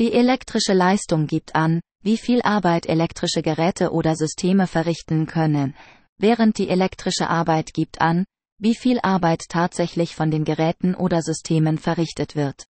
Die 0.00 0.12
elektrische 0.12 0.72
Leistung 0.72 1.28
gibt 1.28 1.54
an, 1.54 1.80
wie 2.02 2.16
viel 2.16 2.42
Arbeit 2.42 2.86
elektrische 2.86 3.42
Geräte 3.42 3.92
oder 3.92 4.16
Systeme 4.16 4.66
verrichten 4.66 5.26
können, 5.26 5.76
während 6.18 6.58
die 6.58 6.68
elektrische 6.68 7.30
Arbeit 7.30 7.72
gibt 7.72 8.00
an, 8.00 8.24
wie 8.58 8.74
viel 8.74 8.98
Arbeit 9.00 9.42
tatsächlich 9.48 10.14
von 10.14 10.30
den 10.30 10.44
Geräten 10.44 10.94
oder 10.94 11.22
Systemen 11.22 11.78
verrichtet 11.78 12.36
wird. 12.36 12.66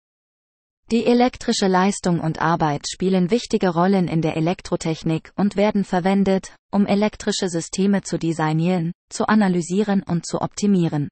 Die 0.90 1.06
elektrische 1.06 1.68
Leistung 1.68 2.18
und 2.18 2.40
Arbeit 2.40 2.88
spielen 2.90 3.30
wichtige 3.30 3.68
Rollen 3.68 4.08
in 4.08 4.22
der 4.22 4.36
Elektrotechnik 4.36 5.32
und 5.36 5.56
werden 5.56 5.84
verwendet, 5.84 6.56
um 6.72 6.84
elektrische 6.84 7.48
Systeme 7.48 8.02
zu 8.02 8.18
designieren, 8.18 8.92
zu 9.08 9.28
analysieren 9.28 10.02
und 10.02 10.26
zu 10.26 10.40
optimieren. 10.40 11.08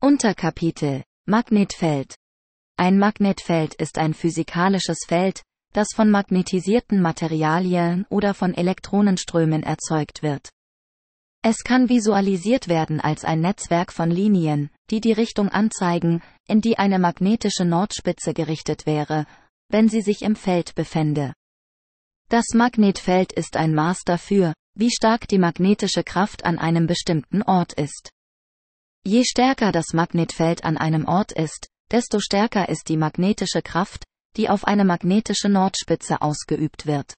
Unterkapitel 0.00 1.04
Magnetfeld 1.26 2.14
Ein 2.78 2.98
Magnetfeld 2.98 3.74
ist 3.74 3.98
ein 3.98 4.14
physikalisches 4.14 5.00
Feld, 5.06 5.42
das 5.74 5.88
von 5.94 6.10
magnetisierten 6.10 7.02
Materialien 7.02 8.06
oder 8.08 8.32
von 8.32 8.54
Elektronenströmen 8.54 9.62
erzeugt 9.62 10.22
wird. 10.22 10.48
Es 11.42 11.62
kann 11.64 11.88
visualisiert 11.88 12.68
werden 12.68 13.00
als 13.00 13.24
ein 13.24 13.40
Netzwerk 13.40 13.92
von 13.92 14.10
Linien, 14.10 14.70
die 14.90 15.00
die 15.00 15.12
Richtung 15.12 15.48
anzeigen, 15.48 16.20
in 16.46 16.60
die 16.60 16.78
eine 16.78 16.98
magnetische 16.98 17.64
Nordspitze 17.64 18.34
gerichtet 18.34 18.86
wäre, 18.86 19.26
wenn 19.68 19.88
sie 19.88 20.02
sich 20.02 20.22
im 20.22 20.34
Feld 20.34 20.74
befände. 20.74 21.34
Das 22.28 22.46
Magnetfeld 22.54 23.32
ist 23.32 23.56
ein 23.56 23.74
Maß 23.74 24.02
dafür, 24.04 24.52
wie 24.74 24.90
stark 24.90 25.28
die 25.28 25.38
magnetische 25.38 26.04
Kraft 26.04 26.44
an 26.44 26.58
einem 26.58 26.86
bestimmten 26.86 27.42
Ort 27.42 27.72
ist. 27.72 28.10
Je 29.04 29.24
stärker 29.24 29.72
das 29.72 29.92
Magnetfeld 29.94 30.64
an 30.64 30.76
einem 30.76 31.06
Ort 31.06 31.32
ist, 31.32 31.68
desto 31.90 32.20
stärker 32.20 32.68
ist 32.68 32.88
die 32.88 32.96
magnetische 32.96 33.62
Kraft, 33.62 34.04
die 34.36 34.50
auf 34.50 34.64
eine 34.64 34.84
magnetische 34.84 35.48
Nordspitze 35.48 36.20
ausgeübt 36.20 36.86
wird. 36.86 37.14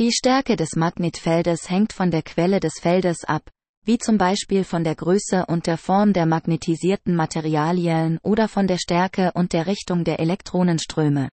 Die 0.00 0.10
Stärke 0.10 0.56
des 0.56 0.74
Magnetfeldes 0.74 1.70
hängt 1.70 1.92
von 1.92 2.10
der 2.10 2.22
Quelle 2.22 2.58
des 2.58 2.80
Feldes 2.80 3.22
ab, 3.22 3.48
wie 3.84 3.96
zum 3.96 4.18
Beispiel 4.18 4.64
von 4.64 4.82
der 4.82 4.96
Größe 4.96 5.46
und 5.46 5.68
der 5.68 5.78
Form 5.78 6.12
der 6.12 6.26
magnetisierten 6.26 7.14
Materialien 7.14 8.18
oder 8.24 8.48
von 8.48 8.66
der 8.66 8.78
Stärke 8.78 9.30
und 9.34 9.52
der 9.52 9.68
Richtung 9.68 10.02
der 10.02 10.18
Elektronenströme. 10.18 11.28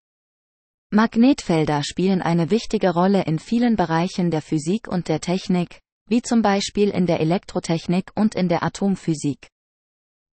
Magnetfelder 0.91 1.83
spielen 1.83 2.21
eine 2.21 2.51
wichtige 2.51 2.91
Rolle 2.91 3.23
in 3.23 3.39
vielen 3.39 3.77
Bereichen 3.77 4.31
der 4.31 4.43
Physik 4.43 4.89
und 4.89 5.09
der 5.09 5.23
Technik, 5.23 5.81
wie 6.09 6.21
zum 6.21 6.43
Beispiel 6.43 6.91
in 6.91 7.07
der 7.07 7.21
Elektrotechnik 7.21 8.11
und 8.15 8.35
in 8.35 8.51
der 8.51 8.63
Atomphysik. 8.63 9.49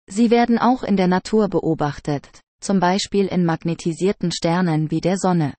Sie 0.08 0.32
werden 0.32 0.58
auch 0.58 0.82
in 0.82 0.98
der 0.98 1.08
Natur 1.08 1.48
beobachtet, 1.48 2.42
zum 2.60 2.80
Beispiel 2.80 3.28
in 3.28 3.46
magnetisierten 3.46 4.32
Sternen 4.32 4.90
wie 4.90 5.02
der 5.02 5.18
Sonne. 5.18 5.54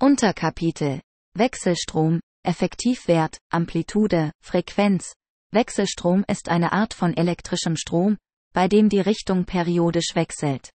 Unterkapitel 0.00 1.00
Wechselstrom, 1.38 2.20
Effektivwert, 2.44 3.38
Amplitude, 3.50 4.32
Frequenz. 4.42 5.12
Wechselstrom 5.52 6.24
ist 6.28 6.48
eine 6.48 6.72
Art 6.72 6.94
von 6.94 7.16
elektrischem 7.16 7.76
Strom, 7.76 8.16
bei 8.54 8.68
dem 8.68 8.88
die 8.88 9.00
Richtung 9.00 9.44
periodisch 9.44 10.14
wechselt. 10.14 10.70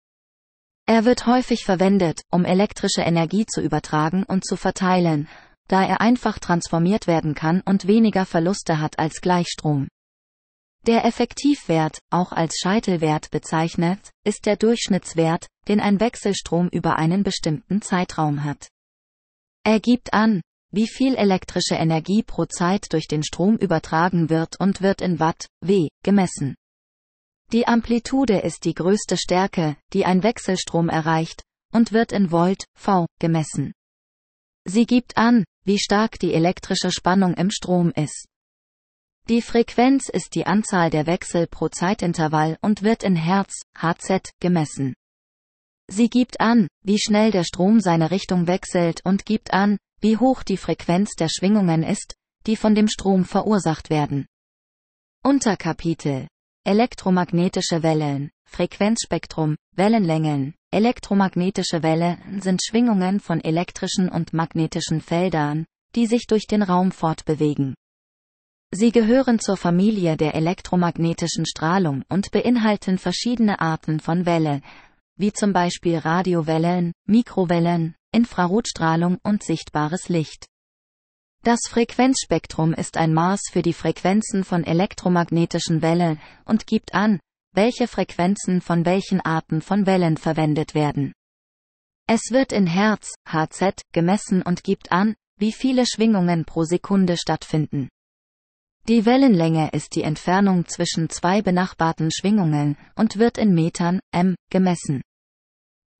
Er 0.85 1.05
wird 1.05 1.27
häufig 1.27 1.63
verwendet, 1.63 2.21
um 2.29 2.43
elektrische 2.43 3.01
Energie 3.01 3.45
zu 3.45 3.61
übertragen 3.61 4.23
und 4.23 4.45
zu 4.45 4.57
verteilen, 4.57 5.29
da 5.67 5.85
er 5.85 6.01
einfach 6.01 6.39
transformiert 6.39 7.07
werden 7.07 7.35
kann 7.35 7.61
und 7.61 7.87
weniger 7.87 8.25
Verluste 8.25 8.79
hat 8.79 8.99
als 8.99 9.21
Gleichstrom. 9.21 9.87
Der 10.87 11.05
Effektivwert, 11.05 11.99
auch 12.09 12.31
als 12.31 12.55
Scheitelwert 12.57 13.31
bezeichnet, 13.31 14.11
ist 14.25 14.45
der 14.45 14.57
Durchschnittswert, 14.57 15.47
den 15.67 15.79
ein 15.79 15.99
Wechselstrom 15.99 16.69
über 16.69 16.97
einen 16.97 17.23
bestimmten 17.23 17.81
Zeitraum 17.81 18.43
hat. 18.43 18.69
Er 19.63 19.79
gibt 19.79 20.13
an, 20.13 20.41
wie 20.71 20.87
viel 20.87 21.15
elektrische 21.15 21.75
Energie 21.75 22.23
pro 22.23 22.45
Zeit 22.45 22.93
durch 22.93 23.07
den 23.07 23.23
Strom 23.23 23.57
übertragen 23.57 24.29
wird 24.29 24.59
und 24.59 24.81
wird 24.81 25.01
in 25.01 25.19
Watt, 25.19 25.47
W, 25.61 25.89
gemessen. 26.03 26.55
Die 27.51 27.67
Amplitude 27.67 28.39
ist 28.39 28.65
die 28.65 28.75
größte 28.75 29.17
Stärke, 29.17 29.75
die 29.93 30.05
ein 30.05 30.21
Wechselstrom 30.21 30.89
erreicht, 30.89 31.41
und 31.73 31.91
wird 31.91 32.11
in 32.11 32.31
Volt, 32.31 32.65
V, 32.75 33.07
gemessen. 33.19 33.73
Sie 34.65 34.85
gibt 34.85 35.17
an, 35.17 35.45
wie 35.65 35.79
stark 35.79 36.19
die 36.19 36.33
elektrische 36.33 36.91
Spannung 36.91 37.33
im 37.33 37.49
Strom 37.49 37.91
ist. 37.91 38.27
Die 39.27 39.41
Frequenz 39.41 40.09
ist 40.09 40.35
die 40.35 40.45
Anzahl 40.45 40.89
der 40.89 41.05
Wechsel 41.05 41.47
pro 41.47 41.69
Zeitintervall 41.69 42.57
und 42.61 42.83
wird 42.83 43.03
in 43.03 43.15
Hertz, 43.15 43.61
Hz, 43.77 44.31
gemessen. 44.39 44.95
Sie 45.87 46.09
gibt 46.09 46.39
an, 46.39 46.67
wie 46.83 46.99
schnell 46.99 47.31
der 47.31 47.43
Strom 47.43 47.79
seine 47.79 48.11
Richtung 48.11 48.47
wechselt 48.47 49.01
und 49.05 49.25
gibt 49.25 49.53
an, 49.53 49.77
wie 50.01 50.17
hoch 50.17 50.43
die 50.43 50.57
Frequenz 50.57 51.11
der 51.15 51.29
Schwingungen 51.29 51.83
ist, 51.83 52.15
die 52.45 52.55
von 52.55 52.75
dem 52.75 52.87
Strom 52.87 53.25
verursacht 53.25 53.89
werden. 53.89 54.25
Unterkapitel 55.23 56.27
Elektromagnetische 56.65 57.83
Wellen, 57.83 58.31
Frequenzspektrum, 58.45 59.55
Wellenlängen. 59.75 60.55
Elektromagnetische 60.71 61.81
Wellen 61.81 62.41
sind 62.41 62.61
Schwingungen 62.63 63.19
von 63.19 63.41
elektrischen 63.41 64.07
und 64.07 64.33
magnetischen 64.33 65.01
Feldern, 65.01 65.65
die 65.95 66.05
sich 66.05 66.27
durch 66.27 66.45
den 66.45 66.61
Raum 66.61 66.91
fortbewegen. 66.91 67.75
Sie 68.71 68.91
gehören 68.91 69.39
zur 69.39 69.57
Familie 69.57 70.15
der 70.15 70.35
elektromagnetischen 70.35 71.45
Strahlung 71.47 72.03
und 72.07 72.29
beinhalten 72.29 72.99
verschiedene 72.99 73.59
Arten 73.59 73.99
von 73.99 74.27
Welle, 74.27 74.61
wie 75.15 75.33
zum 75.33 75.53
Beispiel 75.53 75.97
Radiowellen, 75.97 76.93
Mikrowellen, 77.07 77.95
Infrarotstrahlung 78.11 79.17
und 79.23 79.43
sichtbares 79.43 80.09
Licht. 80.09 80.47
Das 81.43 81.59
Frequenzspektrum 81.69 82.73
ist 82.73 82.97
ein 82.97 83.13
Maß 83.13 83.41
für 83.51 83.61
die 83.61 83.73
Frequenzen 83.73 84.43
von 84.43 84.63
elektromagnetischen 84.63 85.81
Wellen 85.81 86.19
und 86.45 86.67
gibt 86.67 86.93
an, 86.93 87.19
welche 87.53 87.87
Frequenzen 87.87 88.61
von 88.61 88.85
welchen 88.85 89.21
Arten 89.21 89.61
von 89.61 89.85
Wellen 89.85 90.17
verwendet 90.17 90.75
werden. 90.75 91.13
Es 92.07 92.31
wird 92.31 92.51
in 92.51 92.67
Hertz, 92.67 93.13
Hz, 93.27 93.83
gemessen 93.93 94.41
und 94.41 94.63
gibt 94.63 94.91
an, 94.91 95.15
wie 95.37 95.53
viele 95.53 95.85
Schwingungen 95.85 96.43
pro 96.43 96.63
Sekunde 96.63 97.17
stattfinden. 97.17 97.87
Die 98.87 99.05
Wellenlänge 99.05 99.69
ist 99.71 99.95
die 99.95 100.03
Entfernung 100.03 100.67
zwischen 100.67 101.09
zwei 101.09 101.41
benachbarten 101.41 102.09
Schwingungen 102.11 102.75
und 102.95 103.17
wird 103.17 103.37
in 103.37 103.53
Metern, 103.53 103.99
m, 104.11 104.35
gemessen. 104.49 105.03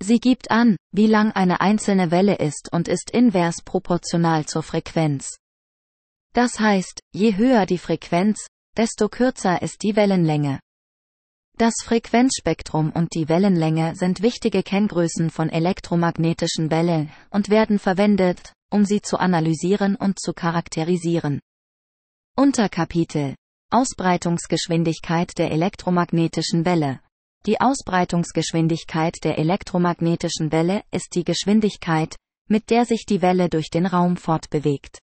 Sie 0.02 0.20
gibt 0.20 0.50
an, 0.50 0.78
wie 0.92 1.08
lang 1.08 1.32
eine 1.34 1.60
einzelne 1.60 2.10
Welle 2.10 2.36
ist 2.36 2.72
und 2.72 2.88
ist 2.88 3.12
invers 3.12 3.62
proportional 3.64 4.46
zur 4.46 4.64
Frequenz. 4.64 5.38
Das 6.34 6.60
heißt, 6.60 7.02
je 7.12 7.36
höher 7.36 7.66
die 7.66 7.78
Frequenz, 7.78 8.48
desto 8.78 9.10
kürzer 9.10 9.62
ist 9.62 9.84
die 9.84 9.96
Wellenlänge. 9.96 10.60
Das 11.58 11.74
Frequenzspektrum 11.84 12.92
und 12.92 13.14
die 13.14 13.28
Wellenlänge 13.28 13.94
sind 13.96 14.22
wichtige 14.22 14.64
Kenngrößen 14.64 15.30
von 15.30 15.50
elektromagnetischen 15.50 16.72
Wellen 16.72 17.12
und 17.32 17.50
werden 17.50 17.80
verwendet, 17.80 18.54
um 18.72 18.86
sie 18.86 19.02
zu 19.02 19.20
analysieren 19.20 19.98
und 19.98 20.22
zu 20.22 20.32
charakterisieren. 20.32 21.42
Unterkapitel 22.38 23.36
Ausbreitungsgeschwindigkeit 23.72 25.38
der 25.38 25.52
elektromagnetischen 25.52 26.64
Welle 26.64 27.02
die 27.46 27.62
Ausbreitungsgeschwindigkeit 27.62 29.16
der 29.24 29.38
elektromagnetischen 29.38 30.52
Welle 30.52 30.84
ist 30.92 31.16
die 31.16 31.24
Geschwindigkeit, 31.24 32.16
mit 32.50 32.70
der 32.70 32.86
sich 32.86 33.06
die 33.08 33.22
Welle 33.22 33.50
durch 33.50 33.70
den 33.70 33.86
Raum 33.86 34.18
fortbewegt. 34.18 35.00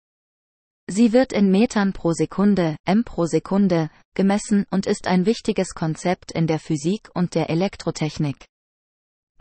Sie 0.89 1.13
wird 1.13 1.33
in 1.33 1.51
Metern 1.51 1.93
pro 1.93 2.13
Sekunde, 2.13 2.77
m 2.85 3.05
pro 3.05 3.27
Sekunde, 3.27 3.91
gemessen 4.15 4.65
und 4.71 4.87
ist 4.87 5.07
ein 5.07 5.27
wichtiges 5.27 5.75
Konzept 5.75 6.33
in 6.33 6.47
der 6.47 6.59
Physik 6.59 7.11
und 7.15 7.35
der 7.35 7.51
Elektrotechnik. 7.51 8.47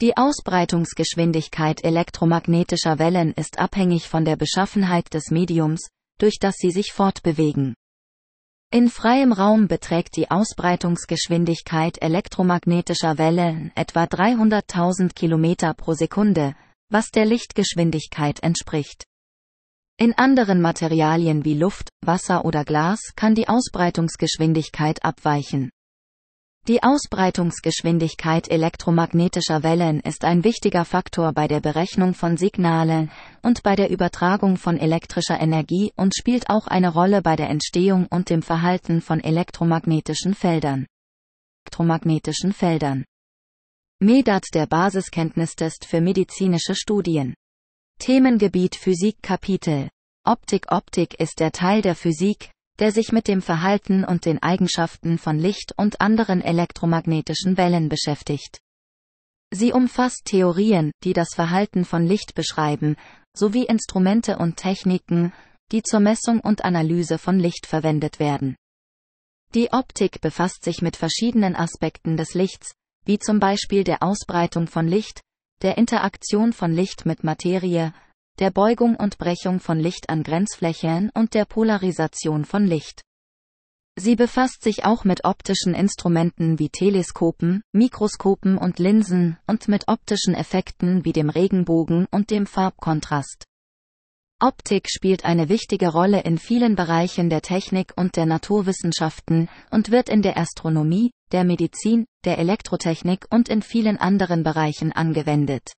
Die 0.01 0.17
Ausbreitungsgeschwindigkeit 0.17 1.83
elektromagnetischer 1.83 2.99
Wellen 2.99 3.33
ist 3.33 3.59
abhängig 3.59 4.07
von 4.07 4.25
der 4.25 4.35
Beschaffenheit 4.35 5.13
des 5.13 5.31
Mediums, 5.31 5.87
durch 6.17 6.37
das 6.39 6.55
sie 6.57 6.71
sich 6.71 6.91
fortbewegen. 6.91 7.75
In 8.73 8.89
freiem 8.89 9.33
Raum 9.33 9.67
beträgt 9.67 10.15
die 10.15 10.31
Ausbreitungsgeschwindigkeit 10.31 12.01
elektromagnetischer 12.01 13.17
Wellen 13.17 13.73
etwa 13.75 14.05
300.000 14.05 15.13
km 15.13 15.75
pro 15.75 15.91
Sekunde, 15.91 16.55
was 16.89 17.11
der 17.11 17.25
Lichtgeschwindigkeit 17.25 18.41
entspricht. 18.41 19.03
In 19.97 20.17
anderen 20.17 20.61
Materialien 20.61 21.43
wie 21.43 21.55
Luft, 21.55 21.89
Wasser 21.99 22.45
oder 22.45 22.63
Glas 22.63 23.11
kann 23.17 23.35
die 23.35 23.49
Ausbreitungsgeschwindigkeit 23.49 25.03
abweichen. 25.03 25.69
Die 26.67 26.83
Ausbreitungsgeschwindigkeit 26.83 28.47
elektromagnetischer 28.47 29.63
Wellen 29.63 29.99
ist 29.99 30.23
ein 30.23 30.43
wichtiger 30.43 30.85
Faktor 30.85 31.33
bei 31.33 31.47
der 31.47 31.59
Berechnung 31.59 32.13
von 32.13 32.37
Signalen 32.37 33.09
und 33.41 33.63
bei 33.63 33.75
der 33.75 33.89
Übertragung 33.89 34.57
von 34.57 34.77
elektrischer 34.77 35.41
Energie 35.41 35.91
und 35.95 36.15
spielt 36.15 36.51
auch 36.51 36.67
eine 36.67 36.93
Rolle 36.93 37.23
bei 37.23 37.35
der 37.35 37.49
Entstehung 37.49 38.05
und 38.11 38.29
dem 38.29 38.43
Verhalten 38.43 39.01
von 39.01 39.21
elektromagnetischen 39.21 40.35
Feldern. 40.35 40.85
Elektromagnetischen 41.65 42.53
Feldern. 42.53 43.05
MEDAT 43.99 44.45
der 44.53 44.67
Basiskenntnistest 44.67 45.85
für 45.85 45.99
medizinische 45.99 46.75
Studien. 46.75 47.33
Themengebiet 47.97 48.75
Physik 48.75 49.17
Kapitel. 49.23 49.89
Optik 50.25 50.71
Optik 50.71 51.19
ist 51.19 51.39
der 51.39 51.51
Teil 51.51 51.81
der 51.81 51.95
Physik, 51.95 52.51
der 52.81 52.91
sich 52.91 53.11
mit 53.11 53.27
dem 53.27 53.43
Verhalten 53.43 54.03
und 54.03 54.25
den 54.25 54.41
Eigenschaften 54.41 55.19
von 55.19 55.37
Licht 55.37 55.73
und 55.77 56.01
anderen 56.01 56.41
elektromagnetischen 56.41 57.55
Wellen 57.55 57.89
beschäftigt. 57.89 58.59
Sie 59.53 59.71
umfasst 59.71 60.25
Theorien, 60.25 60.91
die 61.03 61.13
das 61.13 61.35
Verhalten 61.35 61.85
von 61.85 62.07
Licht 62.07 62.33
beschreiben, 62.33 62.95
sowie 63.37 63.65
Instrumente 63.65 64.39
und 64.39 64.57
Techniken, 64.57 65.31
die 65.71 65.83
zur 65.83 65.99
Messung 65.99 66.39
und 66.39 66.65
Analyse 66.65 67.19
von 67.19 67.37
Licht 67.37 67.67
verwendet 67.67 68.19
werden. 68.19 68.55
Die 69.53 69.71
Optik 69.71 70.19
befasst 70.19 70.63
sich 70.63 70.81
mit 70.81 70.97
verschiedenen 70.97 71.55
Aspekten 71.55 72.17
des 72.17 72.33
Lichts, 72.33 72.73
wie 73.05 73.19
zum 73.19 73.39
Beispiel 73.39 73.83
der 73.83 74.01
Ausbreitung 74.01 74.65
von 74.65 74.87
Licht, 74.87 75.21
der 75.61 75.77
Interaktion 75.77 76.51
von 76.51 76.71
Licht 76.71 77.05
mit 77.05 77.23
Materie, 77.23 77.93
der 78.41 78.49
Beugung 78.49 78.95
und 78.95 79.19
Brechung 79.19 79.59
von 79.59 79.79
Licht 79.79 80.09
an 80.09 80.23
Grenzflächen 80.23 81.11
und 81.13 81.35
der 81.35 81.45
Polarisation 81.45 82.43
von 82.43 82.65
Licht. 82.65 83.03
Sie 83.95 84.15
befasst 84.15 84.63
sich 84.63 84.83
auch 84.83 85.03
mit 85.03 85.25
optischen 85.25 85.75
Instrumenten 85.75 86.57
wie 86.57 86.69
Teleskopen, 86.69 87.61
Mikroskopen 87.71 88.57
und 88.57 88.79
Linsen 88.79 89.37
und 89.45 89.67
mit 89.67 89.87
optischen 89.87 90.33
Effekten 90.33 91.05
wie 91.05 91.13
dem 91.13 91.29
Regenbogen 91.29 92.07
und 92.09 92.31
dem 92.31 92.47
Farbkontrast. 92.47 93.45
Optik 94.39 94.89
spielt 94.89 95.23
eine 95.23 95.47
wichtige 95.47 95.89
Rolle 95.89 96.21
in 96.21 96.39
vielen 96.39 96.75
Bereichen 96.75 97.29
der 97.29 97.43
Technik 97.43 97.93
und 97.95 98.15
der 98.15 98.25
Naturwissenschaften 98.25 99.49
und 99.69 99.91
wird 99.91 100.09
in 100.09 100.23
der 100.23 100.39
Astronomie, 100.39 101.11
der 101.31 101.43
Medizin, 101.43 102.07
der 102.25 102.39
Elektrotechnik 102.39 103.27
und 103.29 103.49
in 103.49 103.61
vielen 103.61 103.97
anderen 103.97 104.41
Bereichen 104.41 104.91
angewendet. 104.91 105.73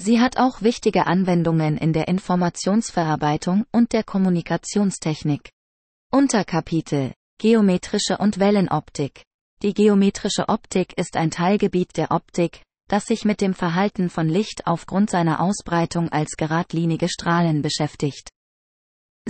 Sie 0.00 0.20
hat 0.20 0.36
auch 0.38 0.62
wichtige 0.62 1.08
Anwendungen 1.08 1.76
in 1.76 1.92
der 1.92 2.06
Informationsverarbeitung 2.06 3.66
und 3.72 3.92
der 3.92 4.04
Kommunikationstechnik. 4.04 5.50
Unterkapitel 6.12 7.14
Geometrische 7.40 8.16
und 8.18 8.38
Wellenoptik 8.38 9.24
Die 9.60 9.74
geometrische 9.74 10.48
Optik 10.48 10.96
ist 10.96 11.16
ein 11.16 11.32
Teilgebiet 11.32 11.96
der 11.96 12.12
Optik, 12.12 12.62
das 12.86 13.06
sich 13.06 13.24
mit 13.24 13.40
dem 13.40 13.54
Verhalten 13.54 14.08
von 14.08 14.28
Licht 14.28 14.68
aufgrund 14.68 15.10
seiner 15.10 15.40
Ausbreitung 15.40 16.10
als 16.10 16.36
geradlinige 16.36 17.08
Strahlen 17.08 17.60
beschäftigt. 17.60 18.30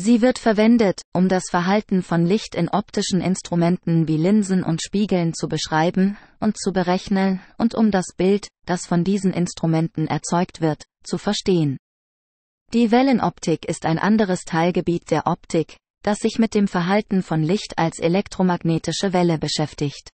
Sie 0.00 0.22
wird 0.22 0.38
verwendet, 0.38 1.02
um 1.12 1.28
das 1.28 1.50
Verhalten 1.50 2.04
von 2.04 2.24
Licht 2.24 2.54
in 2.54 2.68
optischen 2.68 3.20
Instrumenten 3.20 4.06
wie 4.06 4.16
Linsen 4.16 4.62
und 4.62 4.80
Spiegeln 4.80 5.34
zu 5.34 5.48
beschreiben 5.48 6.16
und 6.38 6.56
zu 6.56 6.72
berechnen 6.72 7.40
und 7.56 7.74
um 7.74 7.90
das 7.90 8.14
Bild, 8.16 8.46
das 8.64 8.86
von 8.86 9.02
diesen 9.02 9.32
Instrumenten 9.32 10.06
erzeugt 10.06 10.60
wird, 10.60 10.84
zu 11.02 11.18
verstehen. 11.18 11.78
Die 12.72 12.92
Wellenoptik 12.92 13.64
ist 13.64 13.86
ein 13.86 13.98
anderes 13.98 14.44
Teilgebiet 14.44 15.10
der 15.10 15.26
Optik, 15.26 15.76
das 16.04 16.18
sich 16.18 16.38
mit 16.38 16.54
dem 16.54 16.68
Verhalten 16.68 17.24
von 17.24 17.42
Licht 17.42 17.76
als 17.76 17.98
elektromagnetische 17.98 19.12
Welle 19.12 19.36
beschäftigt. 19.36 20.10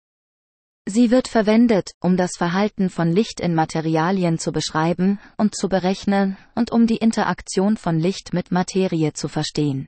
Sie 0.87 1.11
wird 1.11 1.27
verwendet, 1.27 1.91
um 1.99 2.17
das 2.17 2.31
Verhalten 2.37 2.89
von 2.89 3.11
Licht 3.11 3.39
in 3.39 3.53
Materialien 3.53 4.39
zu 4.39 4.51
beschreiben 4.51 5.19
und 5.37 5.55
zu 5.55 5.69
berechnen 5.69 6.37
und 6.55 6.71
um 6.71 6.87
die 6.87 6.97
Interaktion 6.97 7.77
von 7.77 7.99
Licht 7.99 8.33
mit 8.33 8.51
Materie 8.51 9.13
zu 9.13 9.27
verstehen. 9.27 9.85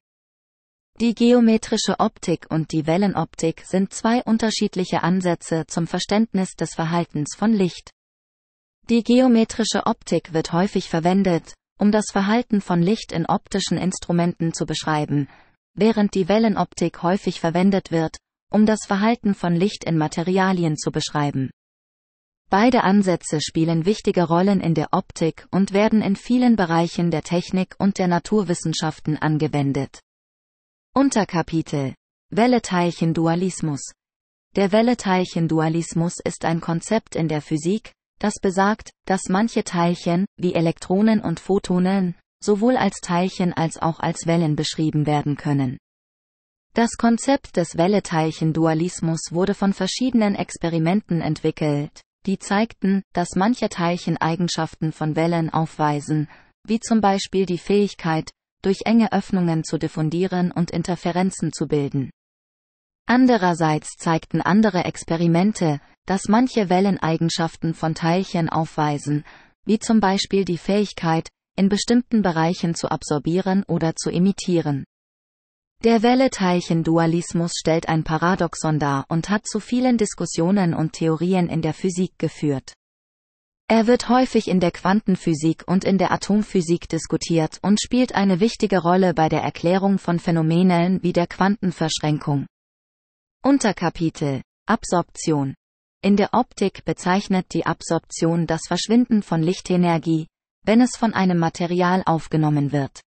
Die 1.00 1.16
geometrische 1.16 2.00
Optik 2.00 2.46
und 2.52 2.72
die 2.72 2.86
Wellenoptik 2.86 3.64
sind 3.66 3.92
zwei 3.92 4.22
unterschiedliche 4.22 5.02
Ansätze 5.02 5.66
zum 5.66 5.88
Verständnis 5.88 6.54
des 6.54 6.76
Verhaltens 6.76 7.36
von 7.36 7.52
Licht. 7.52 7.90
Die 8.90 9.02
geometrische 9.02 9.88
Optik 9.88 10.34
wird 10.34 10.54
häufig 10.54 10.90
verwendet, 10.90 11.56
um 11.80 11.92
das 11.92 12.06
Verhalten 12.12 12.62
von 12.62 12.84
Licht 12.84 13.12
in 13.12 13.26
optischen 13.26 13.80
Instrumenten 13.80 14.54
zu 14.54 14.68
beschreiben, 14.68 15.28
während 15.74 16.14
die 16.14 16.28
Wellenoptik 16.28 17.02
häufig 17.02 17.40
verwendet 17.40 17.90
wird, 17.90 18.18
um 18.54 18.66
das 18.66 18.86
Verhalten 18.86 19.34
von 19.34 19.56
Licht 19.56 19.84
in 19.84 19.98
Materialien 19.98 20.78
zu 20.78 20.92
beschreiben. 20.92 21.50
Beide 22.50 22.84
Ansätze 22.84 23.42
spielen 23.42 23.86
wichtige 23.86 24.28
Rollen 24.28 24.62
in 24.62 24.76
der 24.76 24.90
Optik 24.92 25.48
und 25.50 25.74
werden 25.74 26.04
in 26.04 26.16
vielen 26.16 26.56
Bereichen 26.56 27.10
der 27.10 27.24
Technik 27.24 27.74
und 27.80 27.98
der 27.98 28.08
Naturwissenschaften 28.08 29.18
angewendet. 29.18 30.00
Unterkapitel 30.94 31.96
Welle-Teilchen-Dualismus 32.30 33.92
Der 34.56 34.72
Welle-Teilchen-Dualismus 34.72 36.20
ist 36.24 36.46
ein 36.46 36.62
Konzept 36.62 37.16
in 37.16 37.28
der 37.28 37.42
Physik, 37.42 37.92
das 38.20 38.36
besagt, 38.40 38.92
dass 39.06 39.30
manche 39.30 39.64
Teilchen, 39.64 40.28
wie 40.38 40.54
Elektronen 40.54 41.22
und 41.22 41.40
Photonen, 41.40 42.16
sowohl 42.40 42.78
als 42.78 43.00
Teilchen 43.02 43.52
als 43.52 43.82
auch 43.82 44.00
als 44.00 44.28
Wellen 44.28 44.56
beschrieben 44.56 45.08
werden 45.08 45.38
können. 45.38 45.80
Das 46.76 46.98
Konzept 46.98 47.58
des 47.58 47.78
Welle-Teilchen-Dualismus 47.78 49.30
wurde 49.30 49.54
von 49.54 49.74
verschiedenen 49.74 50.34
Experimenten 50.34 51.22
entwickelt, 51.22 52.02
die 52.26 52.40
zeigten, 52.40 53.04
dass 53.14 53.36
manche 53.36 53.70
Teilchen 53.70 54.18
Eigenschaften 54.18 54.92
von 54.92 55.16
Wellen 55.16 55.52
aufweisen, 55.52 56.28
wie 56.66 56.80
zum 56.80 57.00
Beispiel 57.00 57.46
die 57.46 57.60
Fähigkeit, 57.60 58.32
durch 58.64 58.80
enge 58.86 59.12
Öffnungen 59.12 59.64
zu 59.64 59.78
diffundieren 59.78 60.52
und 60.52 60.72
Interferenzen 60.72 61.54
zu 61.54 61.68
bilden. 61.68 62.10
Andererseits 63.06 63.98
zeigten 64.00 64.42
andere 64.42 64.86
Experimente, 64.86 65.80
dass 66.08 66.28
manche 66.28 66.70
Wellen 66.70 66.98
Eigenschaften 66.98 67.76
von 67.76 67.94
Teilchen 67.94 68.50
aufweisen, 68.50 69.26
wie 69.64 69.78
zum 69.78 70.00
Beispiel 70.00 70.44
die 70.44 70.58
Fähigkeit, 70.58 71.30
in 71.56 71.70
bestimmten 71.70 72.24
Bereichen 72.24 72.74
zu 72.74 72.90
absorbieren 72.90 73.64
oder 73.68 73.96
zu 73.96 74.10
imitieren. 74.10 74.86
Der 75.84 76.02
Welle-Teilchen-Dualismus 76.02 77.52
stellt 77.60 77.90
ein 77.90 78.06
Paradoxon 78.06 78.80
dar 78.80 79.04
und 79.10 79.30
hat 79.30 79.46
zu 79.46 79.60
vielen 79.60 79.98
Diskussionen 79.98 80.74
und 80.74 80.94
Theorien 80.94 81.50
in 81.50 81.62
der 81.62 81.74
Physik 81.74 82.18
geführt. 82.18 82.72
Er 83.68 83.86
wird 83.86 84.08
häufig 84.08 84.48
in 84.48 84.62
der 84.62 84.72
Quantenphysik 84.72 85.66
und 85.68 85.84
in 85.84 85.98
der 85.98 86.14
Atomphysik 86.14 86.88
diskutiert 86.88 87.60
und 87.62 87.82
spielt 87.82 88.16
eine 88.16 88.40
wichtige 88.40 88.82
Rolle 88.82 89.14
bei 89.14 89.28
der 89.28 89.42
Erklärung 89.42 90.00
von 90.00 90.20
Phänomenen 90.20 91.04
wie 91.04 91.12
der 91.12 91.28
Quantenverschränkung. 91.28 92.46
Unterkapitel 93.44 94.42
Absorption 94.66 95.54
In 96.02 96.16
der 96.16 96.34
Optik 96.34 96.86
bezeichnet 96.86 97.48
die 97.54 97.66
Absorption 97.66 98.48
das 98.48 98.62
Verschwinden 98.68 99.22
von 99.22 99.42
Lichtenergie, 99.42 100.28
wenn 100.64 100.80
es 100.80 100.96
von 100.96 101.14
einem 101.14 101.40
Material 101.40 102.04
aufgenommen 102.06 102.72
wird. 102.72 103.02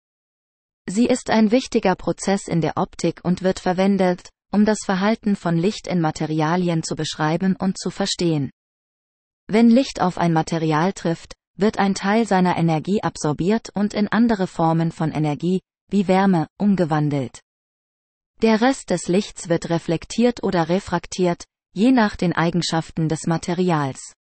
Sie 0.86 1.06
ist 1.06 1.30
ein 1.30 1.50
wichtiger 1.50 1.94
Prozess 1.94 2.48
in 2.48 2.60
der 2.60 2.76
Optik 2.76 3.20
und 3.22 3.42
wird 3.42 3.60
verwendet, 3.60 4.28
um 4.50 4.64
das 4.64 4.78
Verhalten 4.84 5.36
von 5.36 5.56
Licht 5.56 5.86
in 5.86 6.00
Materialien 6.00 6.82
zu 6.82 6.96
beschreiben 6.96 7.56
und 7.56 7.78
zu 7.78 7.90
verstehen. 7.90 8.50
Wenn 9.46 9.70
Licht 9.70 10.00
auf 10.00 10.18
ein 10.18 10.32
Material 10.32 10.92
trifft, 10.92 11.34
wird 11.56 11.78
ein 11.78 11.94
Teil 11.94 12.26
seiner 12.26 12.56
Energie 12.56 13.02
absorbiert 13.02 13.70
und 13.74 13.94
in 13.94 14.08
andere 14.08 14.46
Formen 14.46 14.90
von 14.90 15.12
Energie, 15.12 15.60
wie 15.88 16.08
Wärme, 16.08 16.46
umgewandelt. 16.58 17.40
Der 18.40 18.60
Rest 18.60 18.90
des 18.90 19.06
Lichts 19.08 19.48
wird 19.48 19.70
reflektiert 19.70 20.42
oder 20.42 20.68
refraktiert, 20.68 21.44
je 21.74 21.92
nach 21.92 22.16
den 22.16 22.32
Eigenschaften 22.32 23.08
des 23.08 23.26
Materials. 23.26 24.14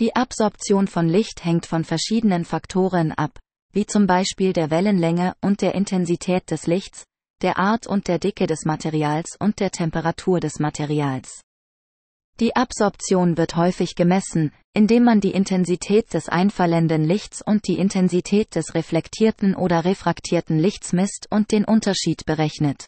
Die 0.00 0.16
Absorption 0.16 0.86
von 0.86 1.08
Licht 1.08 1.44
hängt 1.44 1.66
von 1.66 1.84
verschiedenen 1.84 2.44
Faktoren 2.44 3.12
ab, 3.12 3.38
wie 3.78 3.86
zum 3.86 4.08
Beispiel 4.08 4.52
der 4.52 4.72
Wellenlänge 4.72 5.36
und 5.40 5.62
der 5.62 5.76
Intensität 5.76 6.50
des 6.50 6.66
Lichts, 6.66 7.04
der 7.42 7.58
Art 7.58 7.86
und 7.86 8.08
der 8.08 8.18
Dicke 8.18 8.48
des 8.48 8.64
Materials 8.64 9.36
und 9.38 9.60
der 9.60 9.70
Temperatur 9.70 10.40
des 10.40 10.58
Materials. 10.58 11.42
Die 12.40 12.56
Absorption 12.56 13.36
wird 13.36 13.54
häufig 13.54 13.94
gemessen, 13.94 14.50
indem 14.74 15.04
man 15.04 15.20
die 15.20 15.30
Intensität 15.30 16.12
des 16.12 16.28
einfallenden 16.28 17.04
Lichts 17.04 17.40
und 17.40 17.68
die 17.68 17.78
Intensität 17.78 18.56
des 18.56 18.74
reflektierten 18.74 19.54
oder 19.54 19.84
refraktierten 19.84 20.58
Lichts 20.58 20.92
misst 20.92 21.28
und 21.30 21.52
den 21.52 21.64
Unterschied 21.64 22.26
berechnet. 22.26 22.86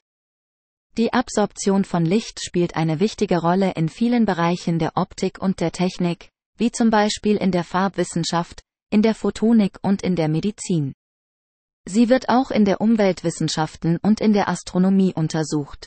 Die 0.98 1.12
Absorption 1.12 1.84
von 1.84 2.04
Licht 2.04 2.44
spielt 2.44 2.74
eine 2.74 2.98
wichtige 2.98 3.38
Rolle 3.38 3.74
in 3.76 3.88
vielen 3.88 4.24
Bereichen 4.26 4.80
der 4.80 4.96
Optik 4.96 5.40
und 5.40 5.60
der 5.60 5.70
Technik, 5.70 6.30
wie 6.56 6.72
zum 6.72 6.90
Beispiel 6.90 7.36
in 7.36 7.52
der 7.52 7.62
Farbwissenschaft, 7.62 8.64
in 8.90 9.02
der 9.02 9.14
Photonik 9.14 9.78
und 9.82 10.02
in 10.02 10.16
der 10.16 10.28
Medizin. 10.28 10.92
Sie 11.86 12.08
wird 12.08 12.28
auch 12.28 12.50
in 12.50 12.64
der 12.64 12.80
Umweltwissenschaften 12.80 13.98
und 14.02 14.20
in 14.20 14.32
der 14.32 14.48
Astronomie 14.48 15.14
untersucht. 15.14 15.86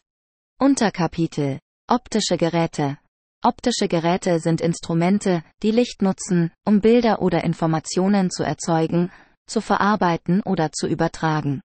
Unterkapitel 0.59 1.59
Optische 1.87 2.37
Geräte 2.37 2.97
Optische 3.45 3.89
Geräte 3.89 4.39
sind 4.39 4.61
Instrumente, 4.61 5.43
die 5.61 5.71
Licht 5.71 6.01
nutzen, 6.01 6.51
um 6.65 6.79
Bilder 6.79 7.21
oder 7.21 7.43
Informationen 7.43 8.31
zu 8.31 8.43
erzeugen, 8.43 9.11
zu 9.47 9.59
verarbeiten 9.59 10.41
oder 10.41 10.71
zu 10.71 10.87
übertragen. 10.87 11.61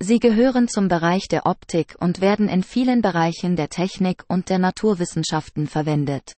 Sie 0.00 0.18
gehören 0.18 0.68
zum 0.68 0.88
Bereich 0.88 1.28
der 1.28 1.44
Optik 1.44 1.96
und 2.00 2.20
werden 2.22 2.48
in 2.48 2.62
vielen 2.62 3.02
Bereichen 3.02 3.56
der 3.56 3.68
Technik 3.68 4.24
und 4.28 4.48
der 4.48 4.58
Naturwissenschaften 4.58 5.66
verwendet. 5.66 6.32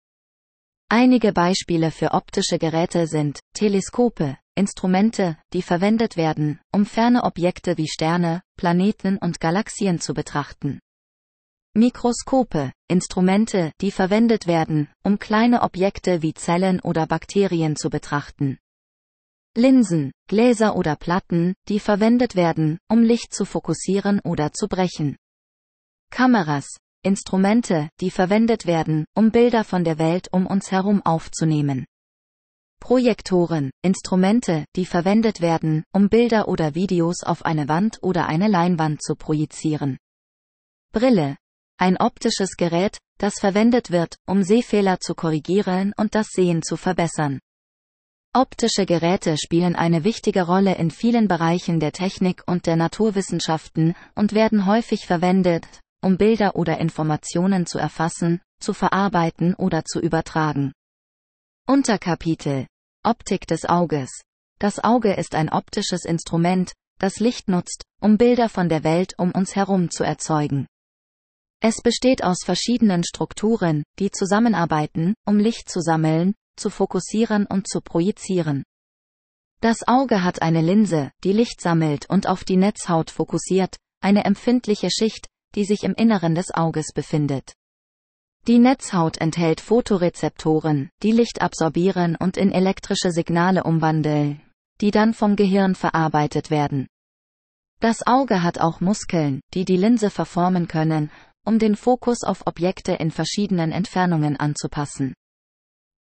Einige 0.90 1.34
Beispiele 1.34 1.90
für 1.90 2.12
optische 2.12 2.58
Geräte 2.58 3.06
sind 3.06 3.40
Teleskope, 3.52 4.38
Instrumente, 4.54 5.36
die 5.52 5.60
verwendet 5.60 6.16
werden, 6.16 6.60
um 6.72 6.86
ferne 6.86 7.24
Objekte 7.24 7.76
wie 7.76 7.88
Sterne, 7.88 8.42
Planeten 8.56 9.18
und 9.18 9.38
Galaxien 9.38 10.00
zu 10.00 10.14
betrachten. 10.14 10.80
Mikroskope, 11.74 12.72
Instrumente, 12.88 13.72
die 13.82 13.90
verwendet 13.90 14.46
werden, 14.46 14.88
um 15.04 15.18
kleine 15.18 15.60
Objekte 15.60 16.22
wie 16.22 16.32
Zellen 16.32 16.80
oder 16.80 17.06
Bakterien 17.06 17.76
zu 17.76 17.90
betrachten. 17.90 18.56
Linsen, 19.54 20.12
Gläser 20.26 20.74
oder 20.74 20.96
Platten, 20.96 21.54
die 21.68 21.80
verwendet 21.80 22.34
werden, 22.34 22.78
um 22.88 23.02
Licht 23.02 23.34
zu 23.34 23.44
fokussieren 23.44 24.20
oder 24.20 24.52
zu 24.52 24.68
brechen. 24.68 25.16
Kameras, 26.10 26.78
Instrumente, 27.02 27.90
die 28.00 28.10
verwendet 28.10 28.66
werden, 28.66 29.04
um 29.14 29.30
Bilder 29.30 29.62
von 29.62 29.84
der 29.84 29.98
Welt 29.98 30.28
um 30.32 30.46
uns 30.46 30.72
herum 30.72 31.00
aufzunehmen. 31.04 31.86
Projektoren, 32.80 33.70
Instrumente, 33.82 34.64
die 34.74 34.86
verwendet 34.86 35.40
werden, 35.40 35.84
um 35.92 36.08
Bilder 36.08 36.48
oder 36.48 36.74
Videos 36.74 37.22
auf 37.22 37.44
eine 37.44 37.68
Wand 37.68 37.98
oder 38.02 38.26
eine 38.26 38.48
Leinwand 38.48 39.02
zu 39.02 39.14
projizieren. 39.14 39.98
Brille, 40.92 41.36
ein 41.76 41.96
optisches 41.96 42.56
Gerät, 42.56 42.98
das 43.18 43.34
verwendet 43.38 43.90
wird, 43.90 44.16
um 44.26 44.42
Sehfehler 44.42 44.98
zu 45.00 45.14
korrigieren 45.14 45.92
und 45.96 46.14
das 46.14 46.28
Sehen 46.28 46.62
zu 46.62 46.76
verbessern. 46.76 47.38
Optische 48.34 48.86
Geräte 48.86 49.36
spielen 49.38 49.74
eine 49.74 50.04
wichtige 50.04 50.42
Rolle 50.42 50.74
in 50.74 50.90
vielen 50.90 51.28
Bereichen 51.28 51.80
der 51.80 51.92
Technik 51.92 52.42
und 52.46 52.66
der 52.66 52.76
Naturwissenschaften 52.76 53.94
und 54.14 54.32
werden 54.32 54.66
häufig 54.66 55.06
verwendet, 55.06 55.66
um 56.02 56.16
Bilder 56.16 56.56
oder 56.56 56.78
Informationen 56.78 57.66
zu 57.66 57.78
erfassen, 57.78 58.40
zu 58.60 58.72
verarbeiten 58.72 59.54
oder 59.54 59.84
zu 59.84 60.00
übertragen. 60.00 60.72
Unterkapitel 61.66 62.66
Optik 63.04 63.46
des 63.46 63.64
Auges. 63.64 64.10
Das 64.58 64.82
Auge 64.82 65.14
ist 65.14 65.34
ein 65.34 65.48
optisches 65.48 66.04
Instrument, 66.04 66.72
das 66.98 67.20
Licht 67.20 67.48
nutzt, 67.48 67.84
um 68.00 68.18
Bilder 68.18 68.48
von 68.48 68.68
der 68.68 68.84
Welt 68.84 69.14
um 69.18 69.30
uns 69.30 69.54
herum 69.54 69.90
zu 69.90 70.02
erzeugen. 70.02 70.66
Es 71.60 71.80
besteht 71.80 72.22
aus 72.22 72.38
verschiedenen 72.44 73.04
Strukturen, 73.04 73.82
die 73.98 74.10
zusammenarbeiten, 74.10 75.14
um 75.26 75.38
Licht 75.38 75.68
zu 75.68 75.80
sammeln, 75.80 76.34
zu 76.56 76.70
fokussieren 76.70 77.46
und 77.46 77.68
zu 77.68 77.80
projizieren. 77.80 78.64
Das 79.60 79.86
Auge 79.88 80.22
hat 80.22 80.40
eine 80.40 80.60
Linse, 80.60 81.10
die 81.24 81.32
Licht 81.32 81.60
sammelt 81.60 82.08
und 82.08 82.28
auf 82.28 82.44
die 82.44 82.56
Netzhaut 82.56 83.10
fokussiert, 83.10 83.76
eine 84.00 84.24
empfindliche 84.24 84.88
Schicht, 84.90 85.26
die 85.54 85.64
sich 85.64 85.84
im 85.84 85.94
Inneren 85.94 86.34
des 86.34 86.54
Auges 86.54 86.92
befindet. 86.94 87.54
Die 88.46 88.58
Netzhaut 88.58 89.18
enthält 89.18 89.60
Photorezeptoren, 89.60 90.90
die 91.02 91.12
Licht 91.12 91.42
absorbieren 91.42 92.16
und 92.16 92.36
in 92.36 92.50
elektrische 92.50 93.10
Signale 93.10 93.64
umwandeln, 93.64 94.40
die 94.80 94.90
dann 94.90 95.12
vom 95.12 95.36
Gehirn 95.36 95.74
verarbeitet 95.74 96.50
werden. 96.50 96.86
Das 97.80 98.06
Auge 98.06 98.42
hat 98.42 98.58
auch 98.58 98.80
Muskeln, 98.80 99.40
die 99.54 99.64
die 99.64 99.76
Linse 99.76 100.10
verformen 100.10 100.66
können, 100.66 101.10
um 101.44 101.58
den 101.58 101.76
Fokus 101.76 102.24
auf 102.24 102.46
Objekte 102.46 102.92
in 102.92 103.10
verschiedenen 103.10 103.72
Entfernungen 103.72 104.36
anzupassen. 104.36 105.14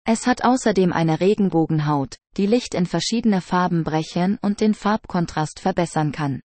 Es 0.04 0.26
hat 0.26 0.44
außerdem 0.44 0.92
eine 0.92 1.20
Regenbogenhaut, 1.20 2.16
die 2.36 2.46
Licht 2.46 2.74
in 2.74 2.86
verschiedene 2.86 3.40
Farben 3.40 3.82
brechen 3.82 4.38
und 4.40 4.60
den 4.60 4.72
Farbkontrast 4.72 5.58
verbessern 5.58 6.12
kann. 6.12 6.40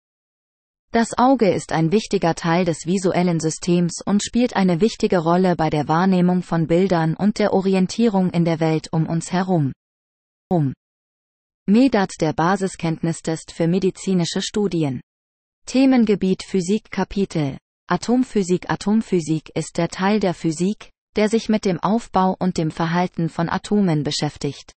Das 0.91 1.15
Auge 1.19 1.53
ist 1.53 1.71
ein 1.71 1.91
wichtiger 1.91 2.33
Teil 2.33 2.65
des 2.65 2.87
visuellen 2.87 3.39
Systems 3.39 4.01
und 4.03 4.23
spielt 4.23 4.55
eine 4.55 4.81
wichtige 4.81 5.19
Rolle 5.19 5.55
bei 5.55 5.69
der 5.69 5.87
Wahrnehmung 5.87 6.41
von 6.41 6.65
Bildern 6.65 7.13
und 7.13 7.37
der 7.37 7.53
Orientierung 7.53 8.31
in 8.31 8.43
der 8.43 8.59
Welt 8.59 8.91
um 8.91 9.05
uns 9.05 9.31
herum. 9.31 9.71
Um. 10.49 10.73
MEDAT 11.67 12.13
der 12.21 12.33
Basiskenntnistest 12.33 13.51
für 13.51 13.67
medizinische 13.67 14.41
Studien. 14.41 14.99
Themengebiet 15.67 16.41
Physik 16.41 16.89
Kapitel 16.89 17.59
Atomphysik 17.87 18.71
Atomphysik 18.71 19.51
ist 19.53 19.77
der 19.77 19.89
Teil 19.89 20.19
der 20.19 20.33
Physik, 20.33 20.89
der 21.15 21.29
sich 21.29 21.49
mit 21.49 21.65
dem 21.65 21.79
Aufbau 21.79 22.35
und 22.39 22.57
dem 22.57 22.71
Verhalten 22.71 23.29
von 23.29 23.47
Atomen 23.47 24.01
beschäftigt. 24.01 24.73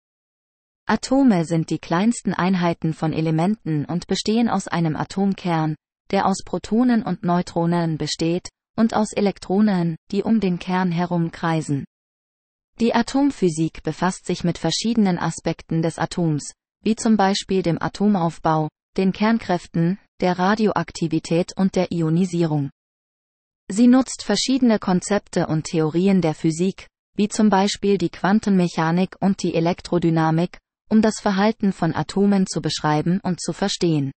Atome 0.88 1.46
sind 1.46 1.70
die 1.70 1.80
kleinsten 1.80 2.34
Einheiten 2.34 2.94
von 2.94 3.14
Elementen 3.14 3.86
und 3.86 4.08
bestehen 4.08 4.50
aus 4.50 4.68
einem 4.68 4.98
Atomkern, 4.98 5.76
der 6.12 6.26
aus 6.26 6.44
Protonen 6.44 7.04
und 7.04 7.24
Neutronen 7.24 7.98
besteht, 7.98 8.50
und 8.76 8.94
aus 8.94 9.14
Elektronen, 9.14 9.96
die 10.12 10.24
um 10.24 10.40
den 10.40 10.60
Kern 10.60 10.92
herum 10.92 11.32
kreisen. 11.32 11.86
Die 12.80 12.96
Atomphysik 12.96 13.84
befasst 13.84 14.26
sich 14.26 14.44
mit 14.44 14.58
verschiedenen 14.58 15.20
Aspekten 15.20 15.82
des 15.82 16.00
Atoms, 16.00 16.54
wie 16.84 16.96
zum 16.96 17.18
Beispiel 17.18 17.62
dem 17.62 17.82
Atomaufbau, 17.82 18.70
den 18.98 19.12
Kernkräften, 19.12 20.00
der 20.20 20.40
Radioaktivität 20.40 21.54
und 21.56 21.76
der 21.76 21.92
Ionisierung. 21.92 22.72
Sie 23.68 23.88
nutzt 23.88 24.24
verschiedene 24.24 24.80
Konzepte 24.80 25.48
und 25.48 25.66
Theorien 25.66 26.22
der 26.22 26.34
Physik, 26.34 26.88
wie 27.16 27.28
zum 27.28 27.50
Beispiel 27.50 27.98
die 27.98 28.10
Quantenmechanik 28.10 29.16
und 29.20 29.44
die 29.44 29.54
Elektrodynamik, 29.54 30.58
um 30.90 31.02
das 31.02 31.20
Verhalten 31.22 31.72
von 31.72 31.96
Atomen 31.96 32.48
zu 32.48 32.62
beschreiben 32.62 33.20
und 33.24 33.40
zu 33.40 33.54
verstehen. 33.54 34.12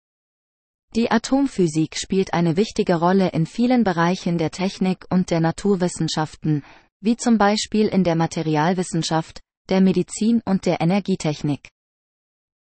Die 0.96 1.10
Atomphysik 1.10 1.96
spielt 1.96 2.34
eine 2.34 2.56
wichtige 2.56 2.94
Rolle 2.94 3.30
in 3.30 3.46
vielen 3.46 3.82
Bereichen 3.82 4.38
der 4.38 4.52
Technik 4.52 5.06
und 5.10 5.30
der 5.30 5.40
Naturwissenschaften, 5.40 6.62
wie 7.00 7.16
zum 7.16 7.36
Beispiel 7.36 7.88
in 7.88 8.04
der 8.04 8.14
Materialwissenschaft, 8.14 9.40
der 9.68 9.80
Medizin 9.80 10.40
und 10.44 10.66
der 10.66 10.80
Energietechnik. 10.80 11.68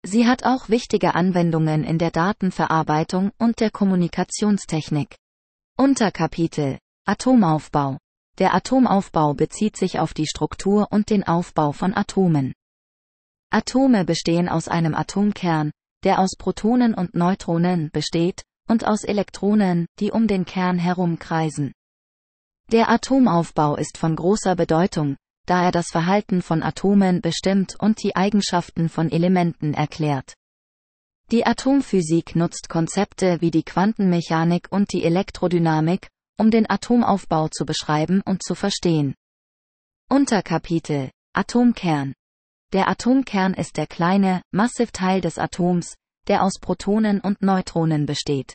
Sie 0.03 0.27
hat 0.27 0.45
auch 0.45 0.71
wichtige 0.71 1.15
Anwendungen 1.15 1.85
in 1.85 1.99
der 1.99 2.11
Datenverarbeitung 2.11 3.33
und 3.39 3.61
der 3.61 3.71
Kommunikationstechnik. 3.71 5.15
Unterkapitel 5.77 6.79
Atomaufbau 7.05 7.99
Der 8.39 8.55
Atomaufbau 8.55 9.35
bezieht 9.35 9.77
sich 9.77 9.99
auf 9.99 10.15
die 10.15 10.27
Struktur 10.27 10.89
und 10.91 11.11
den 11.11 11.23
Aufbau 11.23 11.73
von 11.73 11.95
Atomen. 11.95 12.55
Atome 13.51 14.07
bestehen 14.07 14.49
aus 14.49 14.69
einem 14.69 14.95
Atomkern, 14.95 15.71
der 16.05 16.19
aus 16.19 16.37
Protonen 16.37 16.95
und 16.95 17.15
Neutronen 17.15 17.91
besteht, 17.93 18.43
und 18.69 18.87
aus 18.87 19.05
Elektronen, 19.05 19.87
die 19.99 20.11
um 20.11 20.27
den 20.27 20.45
Kern 20.45 20.79
herum 20.79 21.19
kreisen. 21.19 21.73
Der 22.71 22.89
Atomaufbau 22.89 23.77
ist 23.77 23.99
von 23.99 24.17
großer 24.17 24.57
Bedeutung, 24.57 25.17
da 25.47 25.65
er 25.65 25.73
das 25.73 25.89
Verhalten 25.89 26.43
von 26.43 26.63
Atomen 26.63 27.21
bestimmt 27.21 27.77
und 27.79 28.03
die 28.03 28.17
Eigenschaften 28.17 28.89
von 28.89 29.11
Elementen 29.11 29.75
erklärt. 29.75 30.35
Die 31.31 31.45
Atomphysik 31.45 32.37
nutzt 32.37 32.69
Konzepte 32.69 33.41
wie 33.41 33.51
die 33.51 33.63
Quantenmechanik 33.63 34.69
und 34.71 34.93
die 34.93 35.05
Elektrodynamik, 35.05 36.09
um 36.39 36.51
den 36.51 36.69
Atomaufbau 36.69 37.49
zu 37.49 37.65
beschreiben 37.65 38.23
und 38.25 38.43
zu 38.43 38.55
verstehen. 38.55 39.15
Unterkapitel 40.09 41.11
Atomkern 41.35 42.15
der 42.73 42.89
Atomkern 42.89 43.55
ist 43.55 43.77
der 43.77 43.87
kleine, 43.87 44.43
massive 44.51 44.93
Teil 44.93 45.21
des 45.21 45.39
Atoms, 45.39 45.95
der 46.29 46.43
aus 46.43 46.59
Protonen 46.61 47.21
und 47.21 47.43
Neutronen 47.43 48.07
besteht. 48.07 48.55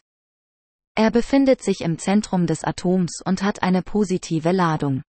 Er 0.95 1.11
befindet 1.11 1.61
sich 1.61 1.82
im 1.82 1.99
Zentrum 1.99 2.47
des 2.47 2.63
Atoms 2.63 3.22
und 3.24 3.43
hat 3.43 3.61
eine 3.61 3.84
positive 3.84 4.51
Ladung. 4.51 5.03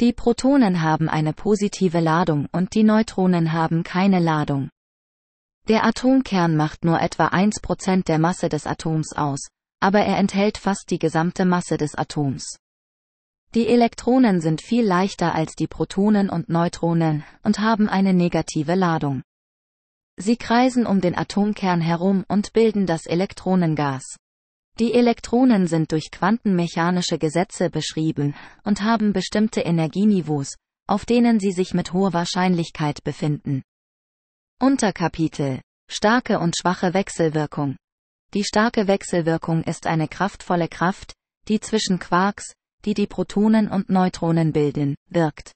Die 0.00 0.12
Protonen 0.12 0.80
haben 0.80 1.08
eine 1.08 1.32
positive 1.32 2.00
Ladung 2.00 2.48
und 2.52 2.74
die 2.74 2.82
Neutronen 2.82 3.52
haben 3.52 3.82
keine 3.82 4.20
Ladung. 4.20 4.70
Der 5.68 5.84
Atomkern 5.84 6.56
macht 6.56 6.84
nur 6.84 7.00
etwa 7.00 7.28
1% 7.28 8.04
der 8.04 8.18
Masse 8.18 8.48
des 8.48 8.66
Atoms 8.66 9.12
aus, 9.14 9.48
aber 9.80 10.00
er 10.00 10.16
enthält 10.18 10.58
fast 10.58 10.90
die 10.90 10.98
gesamte 10.98 11.44
Masse 11.44 11.76
des 11.76 11.94
Atoms. 11.94 12.56
Die 13.54 13.68
Elektronen 13.68 14.40
sind 14.40 14.60
viel 14.60 14.84
leichter 14.84 15.34
als 15.34 15.54
die 15.54 15.66
Protonen 15.66 16.28
und 16.28 16.48
Neutronen 16.48 17.24
und 17.42 17.58
haben 17.58 17.88
eine 17.88 18.12
negative 18.12 18.74
Ladung. 18.74 19.22
Sie 20.18 20.36
kreisen 20.36 20.86
um 20.86 21.00
den 21.00 21.16
Atomkern 21.16 21.80
herum 21.80 22.24
und 22.28 22.52
bilden 22.52 22.86
das 22.86 23.06
Elektronengas. 23.06 24.16
Die 24.78 24.92
Elektronen 24.92 25.66
sind 25.66 25.92
durch 25.92 26.10
quantenmechanische 26.10 27.18
Gesetze 27.18 27.70
beschrieben 27.70 28.34
und 28.64 28.82
haben 28.82 29.12
bestimmte 29.12 29.62
Energieniveaus, 29.62 30.56
auf 30.86 31.06
denen 31.06 31.40
sie 31.40 31.52
sich 31.52 31.72
mit 31.72 31.92
hoher 31.92 32.12
Wahrscheinlichkeit 32.12 33.02
befinden. 33.04 33.62
Unterkapitel 34.60 35.60
Starke 35.88 36.40
und 36.40 36.56
schwache 36.56 36.94
Wechselwirkung. 36.94 37.76
Die 38.34 38.44
starke 38.44 38.86
Wechselwirkung 38.88 39.62
ist 39.62 39.86
eine 39.86 40.08
kraftvolle 40.08 40.68
Kraft, 40.68 41.14
die 41.48 41.60
zwischen 41.60 41.98
Quarks, 41.98 42.52
die 42.86 42.94
die 42.94 43.06
Protonen 43.06 43.68
und 43.68 43.90
Neutronen 43.90 44.52
bilden, 44.52 44.94
wirkt. 45.10 45.52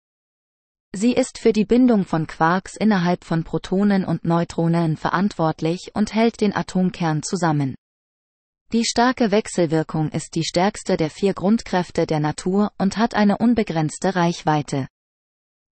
Sie 0.92 1.12
ist 1.12 1.38
für 1.38 1.52
die 1.52 1.64
Bindung 1.64 2.04
von 2.04 2.26
Quarks 2.26 2.76
innerhalb 2.76 3.24
von 3.24 3.44
Protonen 3.44 4.04
und 4.04 4.24
Neutronen 4.24 4.96
verantwortlich 4.96 5.92
und 5.94 6.12
hält 6.12 6.40
den 6.40 6.54
Atomkern 6.54 7.22
zusammen. 7.22 7.76
Die 8.72 8.84
starke 8.84 9.30
Wechselwirkung 9.30 10.10
ist 10.10 10.34
die 10.34 10.44
stärkste 10.44 10.96
der 10.96 11.10
vier 11.10 11.32
Grundkräfte 11.32 12.06
der 12.06 12.18
Natur 12.18 12.72
und 12.78 12.96
hat 12.96 13.14
eine 13.14 13.38
unbegrenzte 13.38 14.16
Reichweite. 14.16 14.88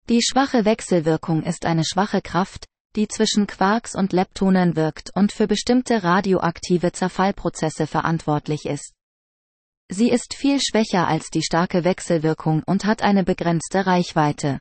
Die 0.09 0.21
schwache 0.23 0.65
Wechselwirkung 0.65 1.43
ist 1.43 1.65
eine 1.65 1.85
schwache 1.85 2.21
Kraft, 2.21 2.65
die 2.95 3.07
zwischen 3.07 3.45
Quarks 3.45 3.95
und 3.95 4.11
Leptonen 4.11 4.75
wirkt 4.75 5.11
und 5.15 5.31
für 5.31 5.47
bestimmte 5.47 6.03
radioaktive 6.03 6.91
Zerfallprozesse 6.91 7.85
verantwortlich 7.85 8.65
ist. 8.65 8.93
Sie 9.89 10.09
ist 10.09 10.33
viel 10.33 10.59
schwächer 10.61 11.07
als 11.07 11.29
die 11.29 11.43
starke 11.43 11.83
Wechselwirkung 11.83 12.63
und 12.65 12.85
hat 12.85 13.01
eine 13.01 13.23
begrenzte 13.23 13.85
Reichweite. 13.85 14.59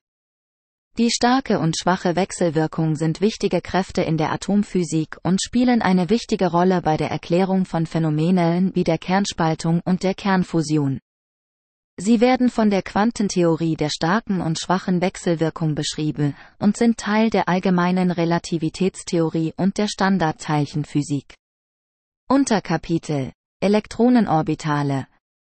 Die 0.99 1.11
starke 1.11 1.59
und 1.59 1.75
schwache 1.79 2.17
Wechselwirkung 2.17 2.97
sind 2.97 3.23
wichtige 3.23 3.63
Kräfte 3.63 4.03
in 4.03 4.19
der 4.19 4.31
Atomphysik 4.31 5.17
und 5.23 5.41
spielen 5.43 5.81
eine 5.81 6.11
wichtige 6.11 6.51
Rolle 6.51 6.83
bei 6.83 6.99
der 6.99 7.11
Erklärung 7.11 7.65
von 7.65 7.87
Phänomenen 7.87 8.75
wie 8.75 8.85
der 8.85 8.99
Kernspaltung 8.99 9.81
und 9.87 10.03
der 10.03 10.15
Kernfusion. 10.15 11.01
Sie 11.97 12.21
werden 12.21 12.51
von 12.51 12.69
der 12.69 12.83
Quantentheorie 12.83 13.77
der 13.77 13.89
starken 13.89 14.43
und 14.43 14.59
schwachen 14.59 15.01
Wechselwirkung 15.01 15.75
beschrieben 15.75 16.37
und 16.59 16.77
sind 16.77 16.99
Teil 16.99 17.31
der 17.31 17.49
allgemeinen 17.49 18.11
Relativitätstheorie 18.11 19.55
und 19.57 19.79
der 19.79 19.89
Standardteilchenphysik. 19.89 21.35
Unterkapitel 22.29 23.33
Elektronenorbitale 23.61 25.07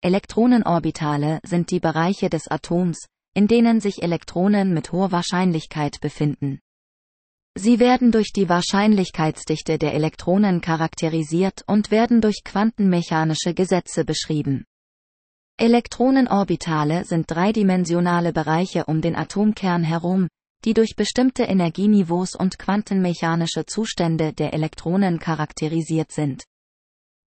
Elektronenorbitale 0.03 1.41
sind 1.45 1.71
die 1.71 1.81
Bereiche 1.81 2.29
des 2.29 2.49
Atoms, 2.49 3.07
in 3.35 3.49
denen 3.49 3.81
sich 3.81 4.03
Elektronen 4.03 4.73
mit 4.73 4.93
hoher 4.93 5.13
Wahrscheinlichkeit 5.13 6.01
befinden. 6.01 6.61
Sie 7.59 7.79
werden 7.79 8.13
durch 8.13 8.33
die 8.33 8.49
Wahrscheinlichkeitsdichte 8.49 9.79
der 9.79 9.95
Elektronen 9.95 10.61
charakterisiert 10.61 11.63
und 11.67 11.91
werden 11.91 12.21
durch 12.21 12.43
quantenmechanische 12.45 13.55
Gesetze 13.55 14.05
beschrieben. 14.05 14.65
Elektronenorbitale 15.59 17.07
sind 17.07 17.31
dreidimensionale 17.31 18.35
Bereiche 18.35 18.85
um 18.85 19.01
den 19.01 19.17
Atomkern 19.17 19.85
herum, 19.85 20.29
die 20.67 20.75
durch 20.75 20.97
bestimmte 20.97 21.45
Energieniveaus 21.45 22.35
und 22.35 22.59
quantenmechanische 22.59 23.65
Zustände 23.65 24.35
der 24.35 24.53
Elektronen 24.53 25.19
charakterisiert 25.19 26.13
sind. 26.13 26.45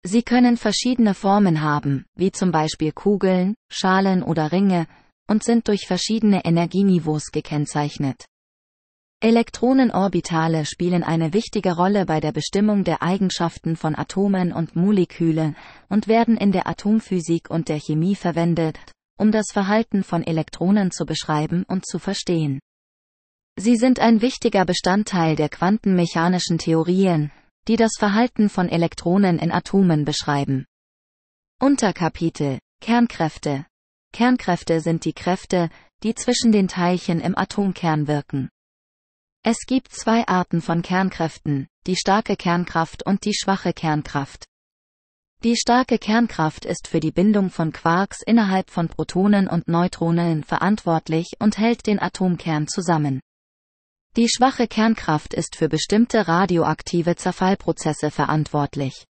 Sie 0.03 0.23
können 0.23 0.57
verschiedene 0.57 1.15
Formen 1.15 1.61
haben, 1.61 2.07
wie 2.15 2.33
zum 2.33 2.53
Beispiel 2.53 2.93
Kugeln, 2.93 3.55
Schalen 3.71 4.23
oder 4.23 4.51
Ringe, 4.51 4.87
und 5.29 5.45
sind 5.45 5.69
durch 5.69 5.87
verschiedene 5.87 6.45
Energieniveaus 6.45 7.31
gekennzeichnet. 7.33 8.25
Elektronenorbitale 9.23 10.65
spielen 10.65 11.03
eine 11.03 11.35
wichtige 11.35 11.77
Rolle 11.77 12.07
bei 12.07 12.21
der 12.21 12.33
Bestimmung 12.33 12.85
der 12.85 13.03
Eigenschaften 13.03 13.77
von 13.77 13.95
Atomen 13.95 14.51
und 14.51 14.75
Molekülen 14.75 15.57
und 15.91 16.09
werden 16.09 16.39
in 16.39 16.53
der 16.53 16.67
Atomphysik 16.67 17.51
und 17.51 17.69
der 17.69 17.79
Chemie 17.79 18.15
verwendet, 18.15 18.79
um 19.19 19.31
das 19.31 19.53
Verhalten 19.53 20.03
von 20.05 20.27
Elektronen 20.27 20.91
zu 20.91 21.05
beschreiben 21.05 21.65
und 21.69 21.85
zu 21.85 21.99
verstehen. 21.99 22.61
Sie 23.59 23.77
sind 23.77 24.01
ein 24.01 24.23
wichtiger 24.23 24.65
Bestandteil 24.65 25.37
der 25.37 25.51
quantenmechanischen 25.51 26.57
Theorien, 26.57 27.31
die 27.69 27.77
das 27.77 27.93
Verhalten 27.99 28.49
von 28.49 28.69
Elektronen 28.69 29.39
in 29.39 29.53
Atomen 29.53 30.05
beschreiben. 30.05 30.67
Unterkapitel 31.61 32.59
Kernkräfte 32.81 33.67
Kernkräfte 34.13 34.81
sind 34.81 35.05
die 35.05 35.13
Kräfte, 35.13 35.71
die 36.03 36.15
zwischen 36.15 36.53
den 36.53 36.69
Teilchen 36.69 37.21
im 37.21 37.37
Atomkern 37.37 38.09
wirken. 38.09 38.49
Es 39.43 39.67
gibt 39.67 39.93
zwei 39.93 40.27
Arten 40.27 40.61
von 40.61 40.83
Kernkräften, 40.83 41.69
die 41.87 41.97
starke 41.97 42.37
Kernkraft 42.37 43.07
und 43.07 43.25
die 43.25 43.35
schwache 43.35 43.73
Kernkraft. 43.73 44.47
Die 45.43 45.57
starke 45.57 45.99
Kernkraft 45.99 46.67
ist 46.67 46.87
für 46.87 47.01
die 47.01 47.13
Bindung 47.13 47.49
von 47.49 47.73
Quarks 47.73 48.21
innerhalb 48.21 48.69
von 48.69 48.89
Protonen 48.89 49.49
und 49.49 49.69
Neutronen 49.69 50.45
verantwortlich 50.45 51.33
und 51.39 51.57
hält 51.57 51.87
den 51.87 51.99
Atomkern 51.99 52.69
zusammen. 52.69 53.21
Die 54.17 54.29
schwache 54.29 54.67
Kernkraft 54.67 55.35
ist 55.35 55.55
für 55.55 55.69
bestimmte 55.69 56.27
radioaktive 56.27 57.15
Zerfallprozesse 57.15 58.11
verantwortlich. 58.11 59.05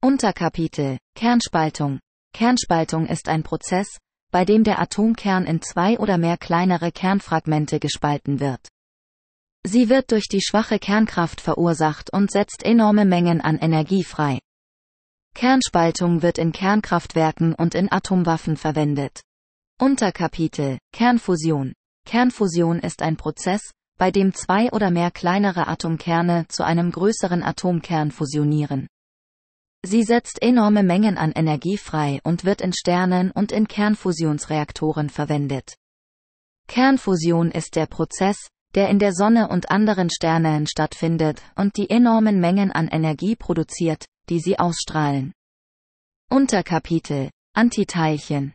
Unterkapitel 0.00 0.98
Kernspaltung 1.16 1.98
Kernspaltung 2.32 3.06
ist 3.06 3.28
ein 3.28 3.42
Prozess, 3.42 3.98
bei 4.30 4.44
dem 4.44 4.62
der 4.62 4.78
Atomkern 4.78 5.46
in 5.46 5.62
zwei 5.62 5.98
oder 5.98 6.16
mehr 6.16 6.36
kleinere 6.36 6.92
Kernfragmente 6.92 7.80
gespalten 7.80 8.38
wird. 8.38 8.60
Sie 9.64 9.88
wird 9.88 10.12
durch 10.12 10.28
die 10.28 10.40
schwache 10.40 10.78
Kernkraft 10.78 11.40
verursacht 11.40 12.12
und 12.12 12.30
setzt 12.30 12.62
enorme 12.62 13.04
Mengen 13.04 13.40
an 13.40 13.58
Energie 13.58 14.04
frei. 14.04 14.38
Kernspaltung 15.34 16.22
wird 16.22 16.38
in 16.38 16.52
Kernkraftwerken 16.52 17.52
und 17.52 17.74
in 17.74 17.90
Atomwaffen 17.90 18.56
verwendet. 18.56 19.22
Unterkapitel 19.80 20.78
Kernfusion 20.92 21.72
Kernfusion 22.04 22.78
ist 22.78 23.02
ein 23.02 23.16
Prozess, 23.16 23.72
bei 23.98 24.10
dem 24.10 24.34
zwei 24.34 24.70
oder 24.72 24.90
mehr 24.90 25.10
kleinere 25.10 25.66
Atomkerne 25.68 26.46
zu 26.48 26.64
einem 26.64 26.90
größeren 26.90 27.42
Atomkern 27.42 28.10
fusionieren. 28.10 28.88
Sie 29.84 30.02
setzt 30.02 30.42
enorme 30.42 30.82
Mengen 30.82 31.16
an 31.16 31.32
Energie 31.32 31.78
frei 31.78 32.20
und 32.24 32.44
wird 32.44 32.60
in 32.60 32.72
Sternen 32.72 33.30
und 33.30 33.52
in 33.52 33.68
Kernfusionsreaktoren 33.68 35.10
verwendet. 35.10 35.76
Kernfusion 36.66 37.50
ist 37.50 37.76
der 37.76 37.86
Prozess, 37.86 38.48
der 38.74 38.88
in 38.88 38.98
der 38.98 39.12
Sonne 39.12 39.48
und 39.48 39.70
anderen 39.70 40.10
Sternen 40.10 40.66
stattfindet 40.66 41.40
und 41.54 41.76
die 41.76 41.88
enormen 41.88 42.40
Mengen 42.40 42.72
an 42.72 42.88
Energie 42.88 43.36
produziert, 43.36 44.04
die 44.28 44.40
sie 44.40 44.58
ausstrahlen. 44.58 45.32
Unterkapitel 46.28 47.30
Antiteilchen 47.54 48.52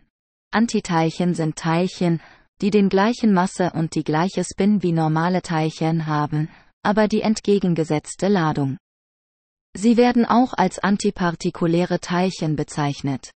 Antiteilchen 0.52 1.34
sind 1.34 1.56
Teilchen, 1.56 2.22
die 2.62 2.70
den 2.70 2.90
gleichen 2.90 3.34
Masse 3.34 3.72
und 3.74 3.96
die 3.96 4.04
gleiche 4.04 4.44
Spin 4.44 4.84
wie 4.84 4.92
normale 4.92 5.42
Teilchen 5.42 6.06
haben, 6.06 6.48
aber 6.84 7.08
die 7.08 7.22
entgegengesetzte 7.22 8.28
Ladung. 8.28 8.78
Sie 9.76 9.98
werden 9.98 10.26
auch 10.26 10.54
als 10.54 10.80
antipartikuläre 10.80 12.00
Teilchen 12.00 12.56
bezeichnet. 12.56 13.32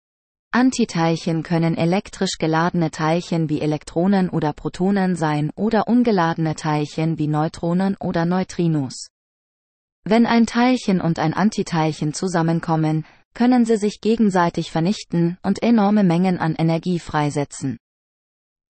Antiteilchen 0.52 1.42
können 1.42 1.76
elektrisch 1.76 2.38
geladene 2.38 2.90
Teilchen 2.90 3.48
wie 3.48 3.60
Elektronen 3.60 4.28
oder 4.28 4.52
Protonen 4.52 5.16
sein 5.16 5.50
oder 5.56 5.88
ungeladene 5.88 6.54
Teilchen 6.54 7.18
wie 7.18 7.26
Neutronen 7.26 7.96
oder 7.98 8.24
Neutrinos. 8.24 9.08
Wenn 10.04 10.26
ein 10.26 10.46
Teilchen 10.46 11.00
und 11.00 11.18
ein 11.18 11.34
Antiteilchen 11.34 12.12
zusammenkommen, 12.14 13.04
können 13.32 13.64
sie 13.64 13.78
sich 13.78 14.00
gegenseitig 14.00 14.70
vernichten 14.70 15.38
und 15.42 15.62
enorme 15.62 16.04
Mengen 16.04 16.38
an 16.38 16.54
Energie 16.54 16.98
freisetzen. 16.98 17.78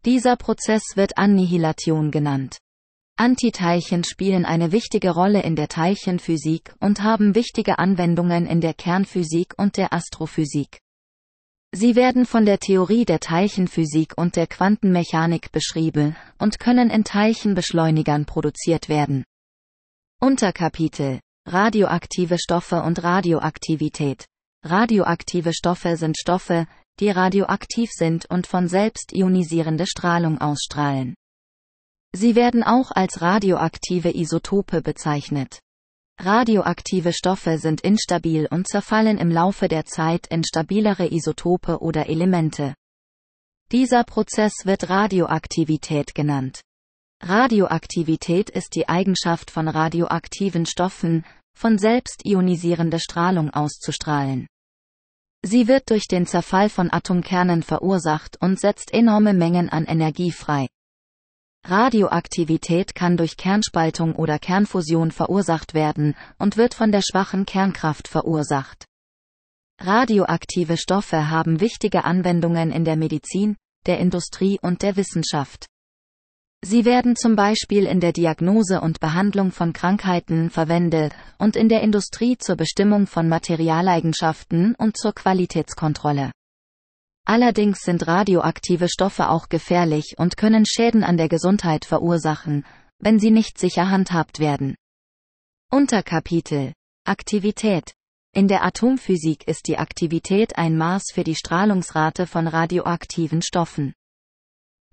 Dieser 0.05 0.36
Prozess 0.36 0.82
wird 0.96 1.16
Annihilation 1.16 2.11
genannt. 2.11 2.59
Antiteilchen 3.16 4.05
spielen 4.05 4.44
eine 4.44 4.70
wichtige 4.70 5.11
Rolle 5.11 5.42
in 5.42 5.57
der 5.57 5.68
Teilchenphysik 5.68 6.74
und 6.80 7.02
haben 7.02 7.34
wichtige 7.34 7.78
Anwendungen 7.78 8.46
in 8.46 8.61
der 8.61 8.74
Kernphysik 8.74 9.55
und 9.57 9.78
der 9.78 9.94
Astrophysik. 9.94 10.80
Sie 11.72 11.96
werden 11.96 12.26
von 12.26 12.44
der 12.44 12.59
Theorie 12.59 13.05
der 13.05 13.20
Teilchenphysik 13.20 14.12
und 14.18 14.36
der 14.36 14.46
Quantenmechanik 14.46 15.52
beschrieben 15.52 16.16
und 16.38 16.59
können 16.59 16.90
in 16.90 17.05
Teilchenbeschleunigern 17.05 18.26
produziert 18.26 18.90
werden. 18.90 19.24
Unterkapitel 20.20 21.20
Radioaktive 21.46 22.38
Stoffe 22.38 22.82
und 22.82 23.02
Radioaktivität 23.02 24.26
Radioaktive 24.64 25.52
Stoffe 25.52 25.96
sind 25.96 26.16
Stoffe, 26.18 26.66
die 27.01 27.11
radioaktiv 27.11 27.90
sind 27.92 28.26
und 28.26 28.47
von 28.47 28.68
selbst 28.68 29.12
ionisierende 29.12 29.86
Strahlung 29.86 30.40
ausstrahlen. 30.40 31.14
Sie 32.12 32.36
werden 32.36 32.62
auch 32.62 32.92
als 32.92 33.20
radioaktive 33.20 34.14
Isotope 34.16 34.82
bezeichnet. 34.82 35.59
Radioaktive 36.20 37.12
Stoffe 37.12 37.59
sind 37.59 37.80
instabil 37.80 38.47
und 38.49 38.68
zerfallen 38.68 39.18
im 39.18 39.30
Laufe 39.30 39.66
der 39.66 39.84
Zeit 39.84 40.28
in 40.28 40.45
stabilere 40.45 41.12
Isotope 41.12 41.80
oder 41.80 42.09
Elemente. 42.09 42.74
Dieser 43.72 44.05
Prozess 44.05 44.53
wird 44.62 44.88
Radioaktivität 44.88 46.14
genannt. 46.14 46.61
Radioaktivität 47.20 48.51
ist 48.51 48.76
die 48.76 48.88
Eigenschaft 48.88 49.51
von 49.51 49.66
radioaktiven 49.66 50.66
Stoffen, 50.66 51.24
von 51.57 51.78
selbst 51.78 52.24
ionisierende 52.24 53.01
Strahlung 53.01 53.51
auszustrahlen. 53.51 54.47
Sie 55.47 55.68
wird 55.68 55.90
durch 55.90 56.09
den 56.09 56.24
Zerfall 56.24 56.70
von 56.70 56.90
Atomkernen 56.90 57.62
verursacht 57.62 58.40
und 58.40 58.59
setzt 58.59 58.95
enorme 58.95 59.34
Mengen 59.34 59.68
an 59.68 59.84
Energie 59.84 60.32
frei. 60.32 60.68
Radioaktivität 61.66 62.95
kann 62.95 63.18
durch 63.18 63.36
Kernspaltung 63.36 64.16
oder 64.16 64.38
Kernfusion 64.38 65.11
verursacht 65.11 65.74
werden 65.74 66.16
und 66.38 66.57
wird 66.57 66.72
von 66.72 66.92
der 66.92 67.03
schwachen 67.03 67.45
Kernkraft 67.45 68.09
verursacht. 68.09 68.86
Radioaktive 69.78 70.78
Stoffe 70.78 71.28
haben 71.28 71.61
wichtige 71.61 72.05
Anwendungen 72.05 72.72
in 72.72 72.86
der 72.86 72.97
Medizin, 72.97 73.57
der 73.84 73.99
Industrie 73.99 74.59
und 74.62 74.80
der 74.80 74.97
Wissenschaft. 74.97 75.66
Sie 76.66 76.86
werden 76.86 77.14
zum 77.14 77.36
Beispiel 77.36 77.84
in 77.84 78.00
der 78.00 78.12
Diagnose 78.12 78.80
und 78.80 78.98
Behandlung 78.98 79.50
von 79.50 79.74
Krankheiten 79.74 80.48
verwendet 80.48 81.12
und 81.36 81.56
in 81.56 81.68
der 81.68 81.82
Industrie 81.82 82.38
zur 82.38 82.56
Bestimmung 82.56 83.06
von 83.06 83.28
Materialeigenschaften 83.28 84.74
und 84.76 84.96
zur 84.96 85.12
Qualitätskontrolle. 85.12 86.32
Allerdings 87.26 87.80
sind 87.80 88.06
radioaktive 88.06 88.88
Stoffe 88.88 89.28
auch 89.28 89.50
gefährlich 89.50 90.14
und 90.16 90.38
können 90.38 90.64
Schäden 90.64 91.04
an 91.04 91.18
der 91.18 91.28
Gesundheit 91.28 91.84
verursachen, 91.84 92.64
wenn 92.98 93.18
sie 93.18 93.30
nicht 93.30 93.58
sicher 93.58 93.90
handhabt 93.90 94.38
werden. 94.38 94.74
Unterkapitel 95.70 96.72
Aktivität 97.04 97.92
In 98.32 98.48
der 98.48 98.64
Atomphysik 98.64 99.46
ist 99.46 99.68
die 99.68 99.76
Aktivität 99.76 100.56
ein 100.56 100.78
Maß 100.78 101.12
für 101.12 101.24
die 101.24 101.34
Strahlungsrate 101.34 102.26
von 102.26 102.48
radioaktiven 102.48 103.42
Stoffen. 103.42 103.92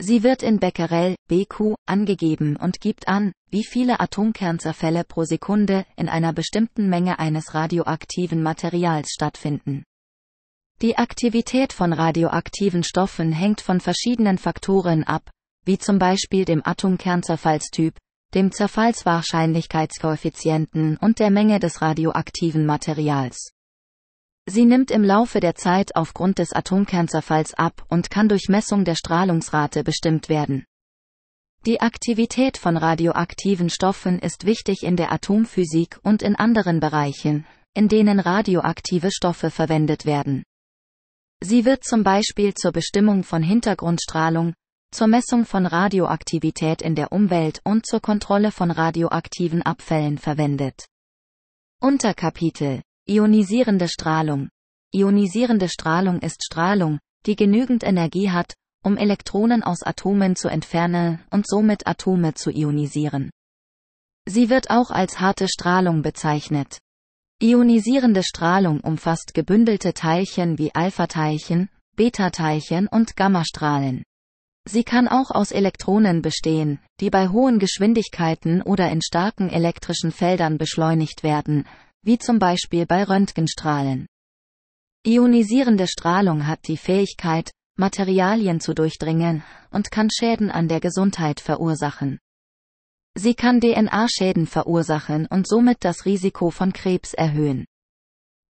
Sie 0.04 0.24
wird 0.24 0.42
in 0.42 0.58
Becquerel, 0.58 1.14
BQ, 1.28 1.76
angegeben 1.86 2.56
und 2.56 2.82
gibt 2.82 3.08
an, 3.08 3.34
wie 3.52 3.64
viele 3.64 4.00
Atomkernzerfälle 4.00 5.04
pro 5.04 5.26
Sekunde 5.26 5.86
in 5.96 6.10
einer 6.10 6.34
bestimmten 6.34 6.90
Menge 6.90 7.20
eines 7.20 7.54
radioaktiven 7.54 8.42
Materials 8.42 9.12
stattfinden. 9.12 9.84
Die 10.82 10.98
Aktivität 10.98 11.72
von 11.72 11.94
radioaktiven 11.94 12.84
Stoffen 12.84 13.32
hängt 13.32 13.62
von 13.62 13.80
verschiedenen 13.80 14.40
Faktoren 14.40 15.04
ab, 15.04 15.30
wie 15.66 15.78
zum 15.78 16.00
Beispiel 16.00 16.46
dem 16.46 16.66
Atomkernzerfallstyp, 16.66 17.96
dem 18.34 18.52
Zerfallswahrscheinlichkeitskoeffizienten 18.52 20.98
und 20.98 21.20
der 21.20 21.30
Menge 21.30 21.60
des 21.60 21.84
radioaktiven 21.84 22.66
Materials. 22.66 23.52
Sie 24.48 24.66
nimmt 24.66 24.90
im 24.92 25.04
Laufe 25.04 25.40
der 25.40 25.56
Zeit 25.56 25.96
aufgrund 25.96 26.40
des 26.40 26.52
Atomkernzerfalls 26.52 27.54
ab 27.54 27.86
und 27.90 28.10
kann 28.10 28.28
durch 28.28 28.50
Messung 28.50 28.86
der 28.86 28.96
Strahlungsrate 28.96 29.84
bestimmt 29.84 30.30
werden. 30.30 30.66
Die 31.68 31.80
Aktivität 31.80 32.58
von 32.58 32.76
radioaktiven 32.76 33.70
Stoffen 33.70 34.18
ist 34.18 34.46
wichtig 34.46 34.82
in 34.82 34.96
der 34.96 35.12
Atomphysik 35.12 36.00
und 36.02 36.24
in 36.24 36.36
anderen 36.36 36.80
Bereichen, 36.80 37.46
in 37.76 37.88
denen 37.88 38.20
radioaktive 38.20 39.12
Stoffe 39.12 39.52
verwendet 39.52 40.06
werden. 40.08 40.44
Sie 41.40 41.64
wird 41.64 41.84
zum 41.84 42.04
Beispiel 42.04 42.56
zur 42.56 42.72
Bestimmung 42.72 43.24
von 43.24 43.44
Hintergrundstrahlung, 43.44 44.54
zur 44.92 45.08
Messung 45.08 45.46
von 45.46 45.68
Radioaktivität 45.68 46.82
in 46.82 46.96
der 46.96 47.12
Umwelt 47.12 47.62
und 47.64 47.86
zur 47.86 48.00
Kontrolle 48.02 48.52
von 48.52 48.72
radioaktiven 48.72 49.62
Abfällen 49.62 50.18
verwendet. 50.18 50.88
Unterkapitel 51.80 52.82
Ionisierende 53.08 53.88
Strahlung 53.88 54.50
Ionisierende 54.94 55.70
Strahlung 55.70 56.20
ist 56.20 56.44
Strahlung, 56.44 57.00
die 57.26 57.36
genügend 57.36 57.84
Energie 57.84 58.30
hat, 58.30 58.54
um 58.84 58.98
Elektronen 58.98 59.64
aus 59.64 59.84
Atomen 59.84 60.36
zu 60.36 60.50
entfernen 60.50 61.20
und 61.32 61.48
somit 61.48 61.88
Atome 61.88 62.34
zu 62.34 62.52
ionisieren. 62.52 63.32
Sie 64.28 64.50
wird 64.50 64.70
auch 64.70 64.92
als 64.92 65.20
harte 65.20 65.48
Strahlung 65.48 66.02
bezeichnet. 66.02 66.78
Ionisierende 67.42 68.22
Strahlung 68.22 68.82
umfasst 68.82 69.34
gebündelte 69.34 69.94
Teilchen 69.94 70.60
wie 70.60 70.76
Alpha-Teilchen, 70.76 71.70
Beta-Teilchen 71.96 72.88
und 72.88 73.16
Gammastrahlen. 73.16 74.04
Sie 74.68 74.84
kann 74.84 75.08
auch 75.08 75.32
aus 75.32 75.52
Elektronen 75.52 76.22
bestehen, 76.22 76.80
die 77.00 77.10
bei 77.10 77.30
hohen 77.30 77.58
Geschwindigkeiten 77.58 78.62
oder 78.62 78.92
in 78.92 79.02
starken 79.02 79.50
elektrischen 79.50 80.12
Feldern 80.12 80.60
beschleunigt 80.60 81.24
werden, 81.24 81.66
wie 82.04 82.18
zum 82.18 82.40
Beispiel 82.40 82.86
bei 82.86 83.04
Röntgenstrahlen. 83.04 84.08
Ionisierende 85.06 85.88
Strahlung 85.88 86.48
hat 86.48 86.68
die 86.68 86.78
Fähigkeit, 86.78 87.52
Materialien 87.78 88.60
zu 88.60 88.74
durchdringen 88.74 89.44
und 89.72 89.92
kann 89.92 90.10
Schäden 90.12 90.52
an 90.52 90.68
der 90.68 90.80
Gesundheit 90.80 91.40
verursachen. 91.40 92.20
Sie 93.16 93.34
kann 93.34 93.60
DNA-Schäden 93.60 94.48
verursachen 94.48 95.26
und 95.28 95.48
somit 95.48 95.84
das 95.84 96.06
Risiko 96.06 96.50
von 96.50 96.72
Krebs 96.72 97.14
erhöhen. 97.14 97.66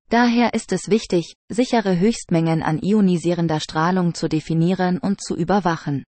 Daher 0.09 0.53
ist 0.53 0.71
es 0.71 0.89
wichtig, 0.89 1.35
sichere 1.49 1.99
Höchstmengen 1.99 2.63
an 2.63 2.79
ionisierender 2.81 3.59
Strahlung 3.59 4.15
zu 4.15 4.27
definieren 4.27 4.97
und 4.97 5.21
zu 5.21 5.35
überwachen. 5.35 6.03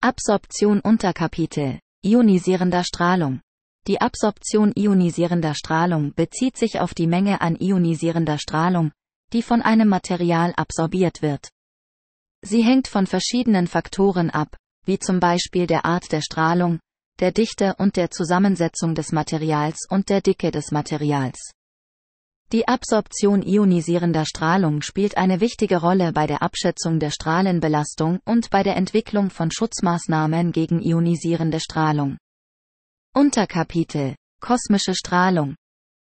Absorption 0.00 0.80
Unterkapitel 0.80 1.78
Ionisierender 2.02 2.84
Strahlung 2.84 3.40
Die 3.88 4.00
Absorption 4.00 4.72
ionisierender 4.76 5.54
Strahlung 5.54 6.14
bezieht 6.14 6.56
sich 6.56 6.78
auf 6.78 6.94
die 6.94 7.08
Menge 7.08 7.40
an 7.40 7.56
ionisierender 7.56 8.38
Strahlung, 8.38 8.92
die 9.32 9.42
von 9.42 9.60
einem 9.60 9.88
Material 9.88 10.52
absorbiert 10.56 11.20
wird. 11.20 11.48
Sie 12.42 12.62
hängt 12.62 12.86
von 12.86 13.08
verschiedenen 13.08 13.66
Faktoren 13.66 14.30
ab, 14.30 14.56
wie 14.84 15.00
zum 15.00 15.18
Beispiel 15.18 15.66
der 15.66 15.84
Art 15.84 16.12
der 16.12 16.20
Strahlung, 16.20 16.78
der 17.18 17.32
Dichte 17.32 17.74
und 17.78 17.96
der 17.96 18.12
Zusammensetzung 18.12 18.94
des 18.94 19.10
Materials 19.10 19.86
und 19.90 20.08
der 20.10 20.20
Dicke 20.20 20.52
des 20.52 20.70
Materials. 20.70 21.50
Die 22.52 22.68
Absorption 22.68 23.42
ionisierender 23.42 24.26
Strahlung 24.26 24.82
spielt 24.82 25.16
eine 25.16 25.40
wichtige 25.40 25.80
Rolle 25.80 26.12
bei 26.12 26.28
der 26.28 26.42
Abschätzung 26.42 27.00
der 27.00 27.10
Strahlenbelastung 27.10 28.20
und 28.26 28.50
bei 28.50 28.62
der 28.62 28.76
Entwicklung 28.76 29.30
von 29.30 29.50
Schutzmaßnahmen 29.50 30.52
gegen 30.52 30.80
ionisierende 30.80 31.58
Strahlung. 31.58 32.18
Unterkapitel 33.14 34.14
Kosmische 34.40 34.94
Strahlung 34.94 35.54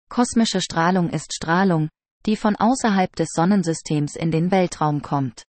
Kosmische 0.10 0.60
Strahlung 0.60 1.10
ist 1.10 1.34
Strahlung, 1.34 1.88
die 2.26 2.36
von 2.36 2.58
außerhalb 2.58 3.16
des 3.16 3.30
Sonnensystems 3.32 4.18
in 4.18 4.30
den 4.30 4.52
Weltraum 4.52 5.02
kommt. 5.02 5.44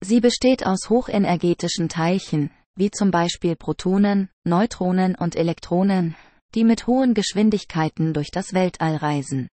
Sie 0.00 0.20
besteht 0.20 0.64
aus 0.64 0.88
hochenergetischen 0.88 1.88
Teilchen, 1.88 2.52
wie 2.76 2.92
zum 2.92 3.10
Beispiel 3.10 3.56
Protonen, 3.56 4.28
Neutronen 4.44 5.16
und 5.16 5.34
Elektronen, 5.34 6.14
die 6.54 6.62
mit 6.62 6.86
hohen 6.86 7.14
Geschwindigkeiten 7.14 8.14
durch 8.14 8.30
das 8.30 8.54
Weltall 8.54 8.94
reisen. 8.94 9.48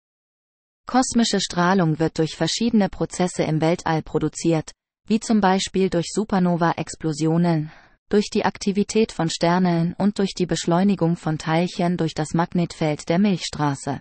Kosmische 0.86 1.40
Strahlung 1.40 1.98
wird 1.98 2.18
durch 2.18 2.36
verschiedene 2.36 2.90
Prozesse 2.90 3.44
im 3.44 3.62
Weltall 3.62 4.02
produziert, 4.02 4.74
wie 5.08 5.22
zum 5.22 5.40
Beispiel 5.40 5.90
durch 5.90 6.08
Supernova-Explosionen, 6.14 7.72
durch 8.10 8.30
die 8.30 8.46
Aktivität 8.46 9.12
von 9.12 9.30
Sternen 9.30 9.94
und 9.98 10.20
durch 10.20 10.34
die 10.34 10.46
Beschleunigung 10.46 11.16
von 11.16 11.38
Teilchen 11.38 11.98
durch 11.98 12.14
das 12.14 12.34
Magnetfeld 12.34 13.10
der 13.10 13.20
Milchstraße. 13.20 14.00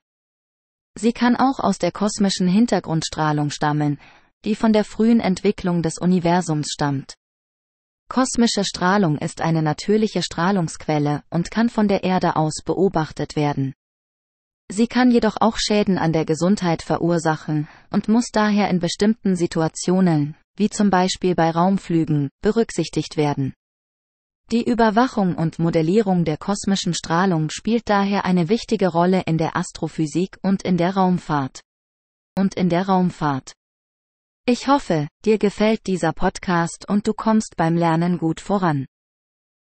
Sie 0.97 1.13
kann 1.13 1.37
auch 1.37 1.59
aus 1.59 1.79
der 1.79 1.91
kosmischen 1.91 2.47
Hintergrundstrahlung 2.47 3.51
stammen, 3.51 3.99
die 4.45 4.55
von 4.55 4.73
der 4.73 4.85
frühen 4.85 5.21
Entwicklung 5.21 5.83
des 5.83 5.99
Universums 5.99 6.69
stammt. 6.73 7.15
Kosmische 8.09 8.65
Strahlung 8.65 9.19
ist 9.19 9.41
eine 9.41 9.63
natürliche 9.63 10.23
Strahlungsquelle 10.23 11.23
und 11.31 11.51
kann 11.51 11.71
von 11.71 11.89
der 11.89 12.05
Erde 12.05 12.37
aus 12.37 12.63
beobachtet 12.65 13.35
werden. 13.35 13.75
Sie 14.71 14.87
kann 14.87 15.11
jedoch 15.11 15.37
auch 15.41 15.57
Schäden 15.59 15.99
an 15.99 16.13
der 16.13 16.25
Gesundheit 16.25 16.83
verursachen 16.83 17.69
und 17.91 18.09
muss 18.09 18.27
daher 18.33 18.69
in 18.71 18.79
bestimmten 18.79 19.37
Situationen, 19.37 20.37
wie 20.57 20.71
zum 20.71 20.91
Beispiel 20.91 21.35
bei 21.35 21.51
Raumflügen, 21.51 22.31
berücksichtigt 22.41 23.17
werden. 23.17 23.55
Die 24.51 24.69
Überwachung 24.69 25.37
und 25.37 25.59
Modellierung 25.59 26.25
der 26.25 26.37
kosmischen 26.37 26.93
Strahlung 26.93 27.49
spielt 27.51 27.89
daher 27.89 28.27
eine 28.27 28.51
wichtige 28.51 28.89
Rolle 28.89 29.23
in 29.23 29.39
der 29.39 29.57
Astrophysik 29.57 30.39
und 30.43 30.63
in 30.63 30.77
der 30.77 30.95
Raumfahrt. 30.95 31.63
Und 32.37 32.55
in 32.55 32.69
der 32.69 32.87
Raumfahrt. 32.87 33.55
Ich 34.47 34.69
hoffe, 34.69 35.09
dir 35.25 35.39
gefällt 35.39 35.87
dieser 35.87 36.13
Podcast 36.13 36.87
und 36.89 37.07
du 37.07 37.15
kommst 37.15 37.57
beim 37.57 37.77
Lernen 37.77 38.19
gut 38.19 38.41
voran. 38.41 38.87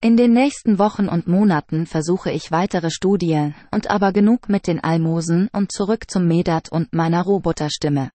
In 0.01 0.15
den 0.15 0.31
nächsten 0.31 0.79
Wochen 0.79 1.09
und 1.09 1.27
Monaten 1.27 1.85
versuche 1.85 2.31
ich 2.31 2.51
weitere 2.51 2.89
Studien 2.89 3.53
und 3.71 3.89
aber 3.89 4.13
genug 4.13 4.47
mit 4.47 4.65
den 4.65 4.79
Almosen 4.79 5.49
und 5.51 5.73
zurück 5.73 6.09
zum 6.09 6.25
Medat 6.25 6.71
und 6.71 6.93
meiner 6.93 7.21
Roboterstimme. 7.21 8.09